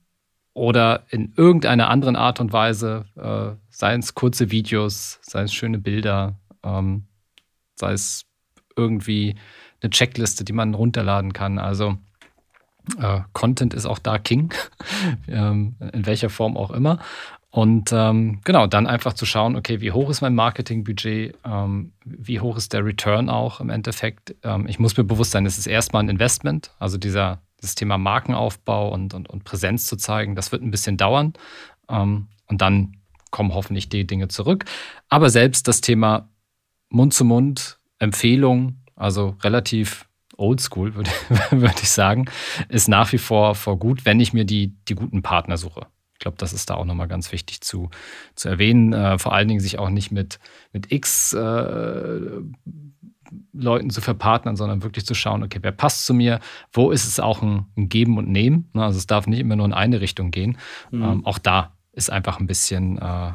oder 0.53 1.03
in 1.09 1.33
irgendeiner 1.37 1.89
anderen 1.89 2.15
Art 2.15 2.39
und 2.39 2.51
Weise, 2.51 3.05
äh, 3.15 3.55
seien 3.69 3.99
es 3.99 4.15
kurze 4.15 4.49
Videos, 4.49 5.19
seien 5.21 5.45
es 5.45 5.53
schöne 5.53 5.77
Bilder, 5.77 6.39
ähm, 6.63 7.05
sei 7.75 7.93
es 7.93 8.25
irgendwie 8.75 9.35
eine 9.81 9.91
Checkliste, 9.91 10.43
die 10.43 10.53
man 10.53 10.73
runterladen 10.73 11.33
kann. 11.33 11.59
Also 11.59 11.97
äh, 12.99 13.21
Content 13.33 13.73
ist 13.73 13.85
auch 13.85 13.99
da 13.99 14.17
King, 14.17 14.53
ähm, 15.27 15.75
in 15.93 16.05
welcher 16.05 16.29
Form 16.29 16.57
auch 16.57 16.71
immer. 16.71 16.99
Und 17.51 17.91
ähm, 17.91 18.41
genau, 18.43 18.67
dann 18.67 18.85
einfach 18.85 19.13
zu 19.13 19.25
schauen, 19.25 19.55
okay, 19.55 19.81
wie 19.81 19.91
hoch 19.91 20.09
ist 20.09 20.21
mein 20.21 20.35
Marketingbudget, 20.35 21.35
ähm, 21.43 21.91
wie 22.05 22.39
hoch 22.39 22.57
ist 22.57 22.73
der 22.73 22.85
Return 22.85 23.27
auch 23.29 23.59
im 23.59 23.71
Endeffekt. 23.71 24.35
Ähm, 24.43 24.67
ich 24.67 24.77
muss 24.77 24.97
mir 24.97 25.03
bewusst 25.03 25.31
sein, 25.31 25.47
es 25.47 25.57
ist 25.57 25.65
erstmal 25.65 26.03
ein 26.03 26.09
Investment, 26.09 26.71
also 26.77 26.97
dieser, 26.97 27.41
das 27.59 27.73
Thema 27.73 27.97
Markenaufbau 27.97 28.93
und, 28.93 29.15
und, 29.15 29.29
und 29.29 29.45
Präsenz 29.45 29.87
zu 29.87 29.95
zeigen, 29.95 30.35
das 30.35 30.51
wird 30.51 30.61
ein 30.61 30.69
bisschen 30.69 30.97
dauern. 30.97 31.33
Ähm, 31.89 32.27
und 32.47 32.61
dann 32.61 32.97
kommen 33.31 33.53
hoffentlich 33.53 33.89
die 33.89 34.05
Dinge 34.05 34.27
zurück. 34.27 34.65
Aber 35.07 35.29
selbst 35.29 35.67
das 35.67 35.81
Thema 35.81 36.29
Mund 36.89 37.13
zu 37.13 37.25
Mund, 37.25 37.79
Empfehlung, 37.97 38.77
also 38.95 39.35
relativ 39.41 40.08
oldschool, 40.39 40.95
würde, 40.95 41.11
würde 41.51 41.79
ich 41.81 41.89
sagen, 41.89 42.25
ist 42.69 42.87
nach 42.87 43.11
wie 43.11 43.17
vor, 43.17 43.55
vor 43.55 43.77
gut, 43.77 44.05
wenn 44.05 44.19
ich 44.19 44.33
mir 44.33 44.45
die, 44.45 44.75
die 44.87 44.95
guten 44.95 45.21
Partner 45.21 45.57
suche. 45.57 45.87
Ich 46.13 46.19
glaube, 46.19 46.37
das 46.37 46.51
ist 46.51 46.69
da 46.69 46.75
auch 46.75 46.85
nochmal 46.85 47.07
ganz 47.07 47.31
wichtig 47.31 47.61
zu, 47.61 47.89
zu 48.35 48.49
erwähnen. 48.49 48.91
Äh, 48.91 49.17
vor 49.19 49.33
allen 49.33 49.47
Dingen 49.47 49.61
sich 49.61 49.79
auch 49.79 49.89
nicht 49.89 50.11
mit, 50.11 50.39
mit 50.73 50.91
X 50.91 51.33
äh, 51.33 52.41
Leuten 53.53 53.89
zu 53.89 54.01
verpartnern, 54.01 54.55
sondern 54.55 54.83
wirklich 54.83 55.05
zu 55.05 55.13
schauen, 55.13 55.43
okay, 55.43 55.59
wer 55.61 55.71
passt 55.71 56.05
zu 56.05 56.13
mir, 56.13 56.39
wo 56.73 56.91
ist 56.91 57.07
es 57.07 57.19
auch 57.19 57.41
ein, 57.41 57.67
ein 57.77 57.87
Geben 57.87 58.17
und 58.17 58.27
Nehmen. 58.27 58.69
Ne, 58.73 58.83
also 58.83 58.97
es 58.97 59.07
darf 59.07 59.27
nicht 59.27 59.39
immer 59.39 59.55
nur 59.55 59.65
in 59.65 59.73
eine 59.73 60.01
Richtung 60.01 60.31
gehen. 60.31 60.57
Mhm. 60.91 61.03
Ähm, 61.03 61.25
auch 61.25 61.37
da 61.37 61.77
ist 61.93 62.09
einfach 62.09 62.39
ein 62.39 62.47
bisschen 62.47 62.97
äh, 62.97 63.31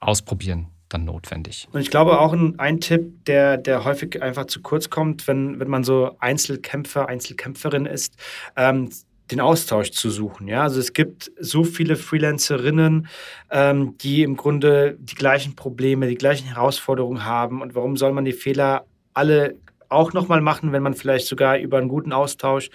ausprobieren 0.00 0.68
dann 0.88 1.04
notwendig. 1.04 1.68
Und 1.72 1.80
ich 1.80 1.90
glaube 1.90 2.18
auch 2.20 2.32
ein, 2.32 2.58
ein 2.58 2.80
Tipp, 2.80 3.24
der, 3.26 3.56
der 3.56 3.84
häufig 3.84 4.22
einfach 4.22 4.46
zu 4.46 4.60
kurz 4.62 4.90
kommt, 4.90 5.26
wenn, 5.28 5.60
wenn 5.60 5.68
man 5.68 5.84
so 5.84 6.16
Einzelkämpfer, 6.18 7.08
Einzelkämpferin 7.08 7.86
ist, 7.86 8.14
ähm, 8.56 8.90
den 9.30 9.40
Austausch 9.40 9.90
zu 9.90 10.10
suchen. 10.10 10.48
Ja? 10.48 10.62
Also 10.62 10.80
es 10.80 10.92
gibt 10.92 11.30
so 11.38 11.64
viele 11.64 11.96
Freelancerinnen, 11.96 13.08
ähm, 13.50 13.96
die 13.98 14.22
im 14.22 14.36
Grunde 14.36 14.96
die 14.98 15.14
gleichen 15.14 15.54
Probleme, 15.54 16.08
die 16.08 16.14
gleichen 16.14 16.48
Herausforderungen 16.48 17.24
haben. 17.24 17.60
Und 17.60 17.74
warum 17.74 17.96
soll 17.96 18.12
man 18.12 18.24
die 18.24 18.32
Fehler 18.32 18.86
alle 19.14 19.56
auch 19.88 20.12
nochmal 20.12 20.40
machen, 20.40 20.72
wenn 20.72 20.82
man 20.82 20.94
vielleicht 20.94 21.26
sogar 21.26 21.58
über 21.58 21.78
einen 21.78 21.88
guten 21.88 22.12
Austausch 22.12 22.70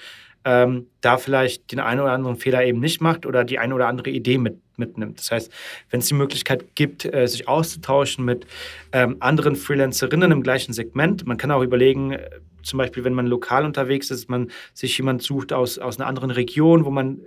ähm, 0.46 0.88
da 1.02 1.18
vielleicht 1.18 1.72
den 1.72 1.80
einen 1.80 2.02
oder 2.02 2.12
anderen 2.12 2.36
Fehler 2.36 2.64
eben 2.66 2.80
nicht 2.80 3.02
macht 3.02 3.26
oder 3.26 3.44
die 3.44 3.60
eine 3.60 3.74
oder 3.74 3.88
andere 3.88 4.10
Idee 4.10 4.38
mit, 4.38 4.60
mitnimmt. 4.78 5.20
Das 5.20 5.32
heißt, 5.32 5.52
wenn 5.90 6.00
es 6.00 6.08
die 6.08 6.14
Möglichkeit 6.14 6.76
gibt, 6.76 7.06
äh, 7.06 7.28
sich 7.28 7.48
auszutauschen 7.48 8.26
mit 8.26 8.46
ähm, 8.92 9.18
anderen 9.20 9.56
Freelancerinnen 9.56 10.32
im 10.32 10.44
gleichen 10.44 10.74
Segment, 10.74 11.26
man 11.26 11.38
kann 11.38 11.52
auch 11.52 11.62
überlegen, 11.62 12.12
äh, 12.12 12.30
zum 12.64 12.78
Beispiel, 12.78 13.04
wenn 13.04 13.14
man 13.14 13.28
lokal 13.28 13.66
unterwegs 13.66 14.10
ist, 14.10 14.30
man 14.30 14.50
sich 14.74 14.98
jemand 14.98 15.22
sucht 15.22 15.54
aus, 15.54 15.78
aus 15.78 16.00
einer 16.00 16.08
anderen 16.08 16.32
Region, 16.32 16.86
wo 16.86 16.92
man 16.92 17.20
äh, 17.20 17.22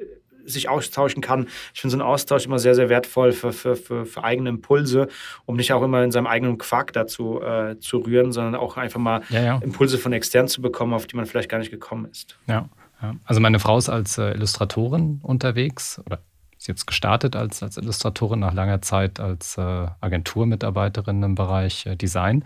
sich 0.47 0.69
austauschen 0.69 1.23
kann. 1.23 1.49
Ich 1.75 1.81
finde 1.81 1.97
so 1.97 2.03
einen 2.03 2.09
Austausch 2.09 2.47
immer 2.47 2.59
sehr, 2.59 2.75
sehr 2.75 2.89
wertvoll 2.89 3.33
für, 3.33 3.53
für, 3.53 3.77
für, 3.77 4.07
für, 4.07 4.25
eigene 4.25 4.49
Impulse, 4.49 5.09
um 5.45 5.57
nicht 5.57 5.73
auch 5.73 5.83
immer 5.83 6.03
in 6.05 6.13
seinem 6.13 6.27
eigenen 6.27 6.59
Quark 6.59 6.93
dazu 6.93 7.41
äh, 7.43 7.79
zu 7.81 7.99
rühren, 7.99 8.33
sondern 8.33 8.55
auch 8.55 8.77
einfach 8.77 9.01
mal 9.01 9.23
ja, 9.29 9.43
ja. 9.43 9.59
Impulse 9.59 9.99
von 9.99 10.13
extern 10.13 10.49
zu 10.49 10.63
bekommen, 10.63 10.95
auf 10.95 11.07
die 11.07 11.17
man 11.17 11.27
vielleicht 11.27 11.49
gar 11.49 11.59
nicht 11.59 11.71
gekommen 11.71 12.07
ist. 12.11 12.39
Ja, 12.47 12.69
ja. 13.03 13.15
also 13.25 13.41
meine 13.41 13.59
Frau 13.59 13.77
ist 13.77 13.89
als 13.89 14.19
äh, 14.19 14.33
Illustratorin 14.33 15.21
unterwegs 15.23 16.01
oder 16.07 16.21
jetzt 16.67 16.87
gestartet 16.87 17.37
als, 17.37 17.63
als 17.63 17.77
Illustratorin 17.77 18.41
nach 18.41 18.55
langer 18.55 18.83
Zeit 18.83 19.21
als 19.21 19.59
äh, 19.59 19.87
Agenturmitarbeiterin 20.01 21.23
im 21.23 21.35
Bereich 21.35 21.87
äh, 21.87 21.97
Design. 21.97 22.45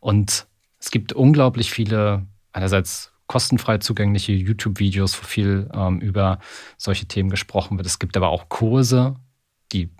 Und 0.00 0.46
es 0.78 0.90
gibt 0.90 1.12
unglaublich 1.12 1.70
viele, 1.70 2.26
einerseits 2.52 3.12
kostenfrei 3.26 3.78
zugängliche 3.78 4.32
YouTube-Videos, 4.32 5.20
wo 5.22 5.24
viel 5.24 5.70
ähm, 5.72 6.00
über 6.00 6.40
solche 6.76 7.06
Themen 7.06 7.30
gesprochen 7.30 7.76
wird. 7.76 7.86
Es 7.86 7.98
gibt 7.98 8.16
aber 8.16 8.28
auch 8.28 8.48
Kurse, 8.48 9.14
die 9.72 9.90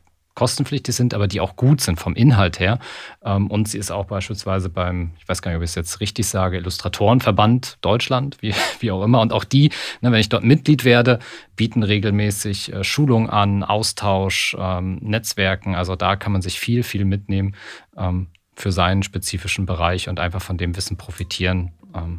kostenpflichtig 0.41 0.95
sind, 0.95 1.13
aber 1.13 1.29
die 1.29 1.39
auch 1.39 1.55
gut 1.55 1.83
sind 1.83 2.01
vom 2.01 2.15
Inhalt 2.15 2.59
her. 2.61 2.79
Ähm, 3.23 3.49
und 3.49 3.69
sie 3.69 3.77
ist 3.77 3.91
auch 3.91 4.07
beispielsweise 4.07 4.71
beim, 4.71 5.11
ich 5.19 5.29
weiß 5.29 5.43
gar 5.43 5.51
nicht, 5.51 5.59
ob 5.59 5.63
ich 5.63 5.69
es 5.69 5.75
jetzt 5.75 6.01
richtig 6.01 6.29
sage, 6.29 6.57
Illustratorenverband 6.57 7.77
Deutschland, 7.83 8.39
wie, 8.41 8.55
wie 8.81 8.91
auch 8.91 9.05
immer. 9.05 9.21
Und 9.21 9.35
auch 9.35 9.45
die, 9.45 9.69
ne, 10.01 10.11
wenn 10.11 10.19
ich 10.19 10.31
dort 10.31 10.43
Mitglied 10.43 10.87
werde, 10.87 11.19
bieten 11.57 11.83
regelmäßig 11.83 12.73
äh, 12.73 12.85
Schulungen 12.85 13.29
an, 13.29 13.63
Austausch, 13.63 14.57
ähm, 14.59 14.97
Netzwerken. 15.03 15.75
Also 15.75 15.95
da 15.95 16.17
kann 16.17 16.33
man 16.33 16.41
sich 16.41 16.59
viel, 16.59 16.85
viel 16.85 17.05
mitnehmen 17.05 17.55
ähm, 17.99 18.29
für 18.55 18.73
seinen 18.73 19.03
spezifischen 19.03 19.67
Bereich 19.67 20.09
und 20.09 20.21
einfach 20.21 20.41
von 20.41 20.57
dem 20.57 20.75
Wissen 20.75 20.97
profitieren, 20.97 21.73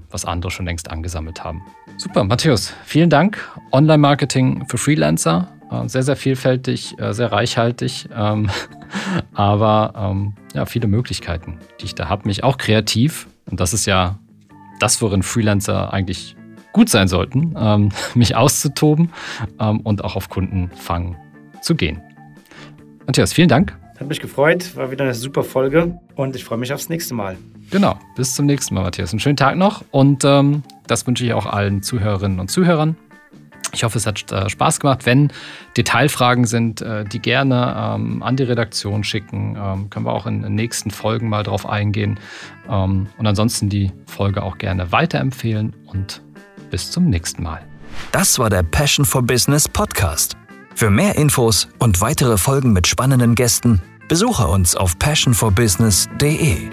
was 0.09 0.25
andere 0.25 0.51
schon 0.51 0.65
längst 0.65 0.91
angesammelt 0.91 1.45
haben. 1.45 1.61
Super, 1.97 2.25
Matthäus, 2.25 2.73
vielen 2.83 3.09
Dank. 3.09 3.47
Online-Marketing 3.71 4.65
für 4.67 4.77
Freelancer, 4.77 5.47
sehr, 5.87 6.03
sehr 6.03 6.15
vielfältig, 6.15 6.99
äh, 6.99 7.13
sehr 7.13 7.31
reichhaltig, 7.31 8.09
ähm, 8.15 8.49
aber 9.33 9.93
ähm, 9.95 10.33
ja, 10.53 10.65
viele 10.65 10.87
Möglichkeiten, 10.87 11.59
die 11.79 11.85
ich 11.85 11.95
da 11.95 12.09
habe, 12.09 12.27
mich 12.27 12.43
auch 12.43 12.57
kreativ, 12.57 13.27
und 13.49 13.59
das 13.59 13.73
ist 13.73 13.85
ja 13.85 14.17
das, 14.79 15.01
worin 15.01 15.23
Freelancer 15.23 15.93
eigentlich 15.93 16.35
gut 16.73 16.89
sein 16.89 17.07
sollten, 17.07 17.53
mich 18.15 18.35
auszutoben 18.35 19.11
und 19.83 20.03
auch 20.03 20.15
auf 20.15 20.29
Kundenfang 20.29 21.17
zu 21.61 21.75
gehen. 21.75 22.01
Matthias, 23.05 23.33
vielen 23.33 23.49
Dank. 23.49 23.77
Hat 23.99 24.07
mich 24.07 24.19
gefreut, 24.19 24.75
war 24.75 24.89
wieder 24.89 25.03
eine 25.03 25.13
super 25.13 25.43
Folge 25.43 25.99
und 26.15 26.35
ich 26.35 26.43
freue 26.43 26.57
mich 26.57 26.73
aufs 26.73 26.89
nächste 26.89 27.13
Mal. 27.13 27.37
Genau, 27.69 27.99
bis 28.15 28.33
zum 28.35 28.47
nächsten 28.47 28.73
Mal, 28.73 28.81
Matthias. 28.81 29.11
Einen 29.11 29.19
schönen 29.19 29.37
Tag 29.37 29.57
noch 29.57 29.83
und 29.91 30.25
ähm, 30.25 30.63
das 30.87 31.05
wünsche 31.05 31.23
ich 31.23 31.33
auch 31.33 31.45
allen 31.45 31.83
Zuhörerinnen 31.83 32.39
und 32.39 32.49
Zuhörern. 32.49 32.95
Ich 33.73 33.83
hoffe, 33.83 33.97
es 33.97 34.05
hat 34.05 34.31
äh, 34.31 34.49
Spaß 34.49 34.79
gemacht. 34.79 35.05
Wenn 35.05 35.31
Detailfragen 35.77 36.45
sind, 36.45 36.81
äh, 36.81 37.05
die 37.05 37.19
gerne 37.19 37.95
ähm, 37.95 38.21
an 38.23 38.35
die 38.35 38.43
Redaktion 38.43 39.03
schicken, 39.03 39.57
ähm, 39.57 39.89
können 39.89 40.05
wir 40.05 40.13
auch 40.13 40.25
in 40.25 40.41
den 40.41 40.55
nächsten 40.55 40.91
Folgen 40.91 41.29
mal 41.29 41.43
drauf 41.43 41.67
eingehen. 41.67 42.19
Ähm, 42.69 43.07
und 43.17 43.27
ansonsten 43.27 43.69
die 43.69 43.91
Folge 44.05 44.43
auch 44.43 44.57
gerne 44.57 44.91
weiterempfehlen 44.91 45.73
und 45.85 46.21
bis 46.69 46.91
zum 46.91 47.09
nächsten 47.09 47.43
Mal. 47.43 47.61
Das 48.11 48.39
war 48.39 48.49
der 48.49 48.63
Passion 48.63 49.05
for 49.05 49.21
Business 49.21 49.67
Podcast. 49.67 50.35
Für 50.75 50.89
mehr 50.89 51.15
Infos 51.15 51.67
und 51.79 52.01
weitere 52.01 52.37
Folgen 52.37 52.73
mit 52.73 52.87
spannenden 52.87 53.35
Gästen 53.35 53.81
besuche 54.07 54.47
uns 54.47 54.75
auf 54.75 54.97
passionforbusiness.de. 54.99 56.69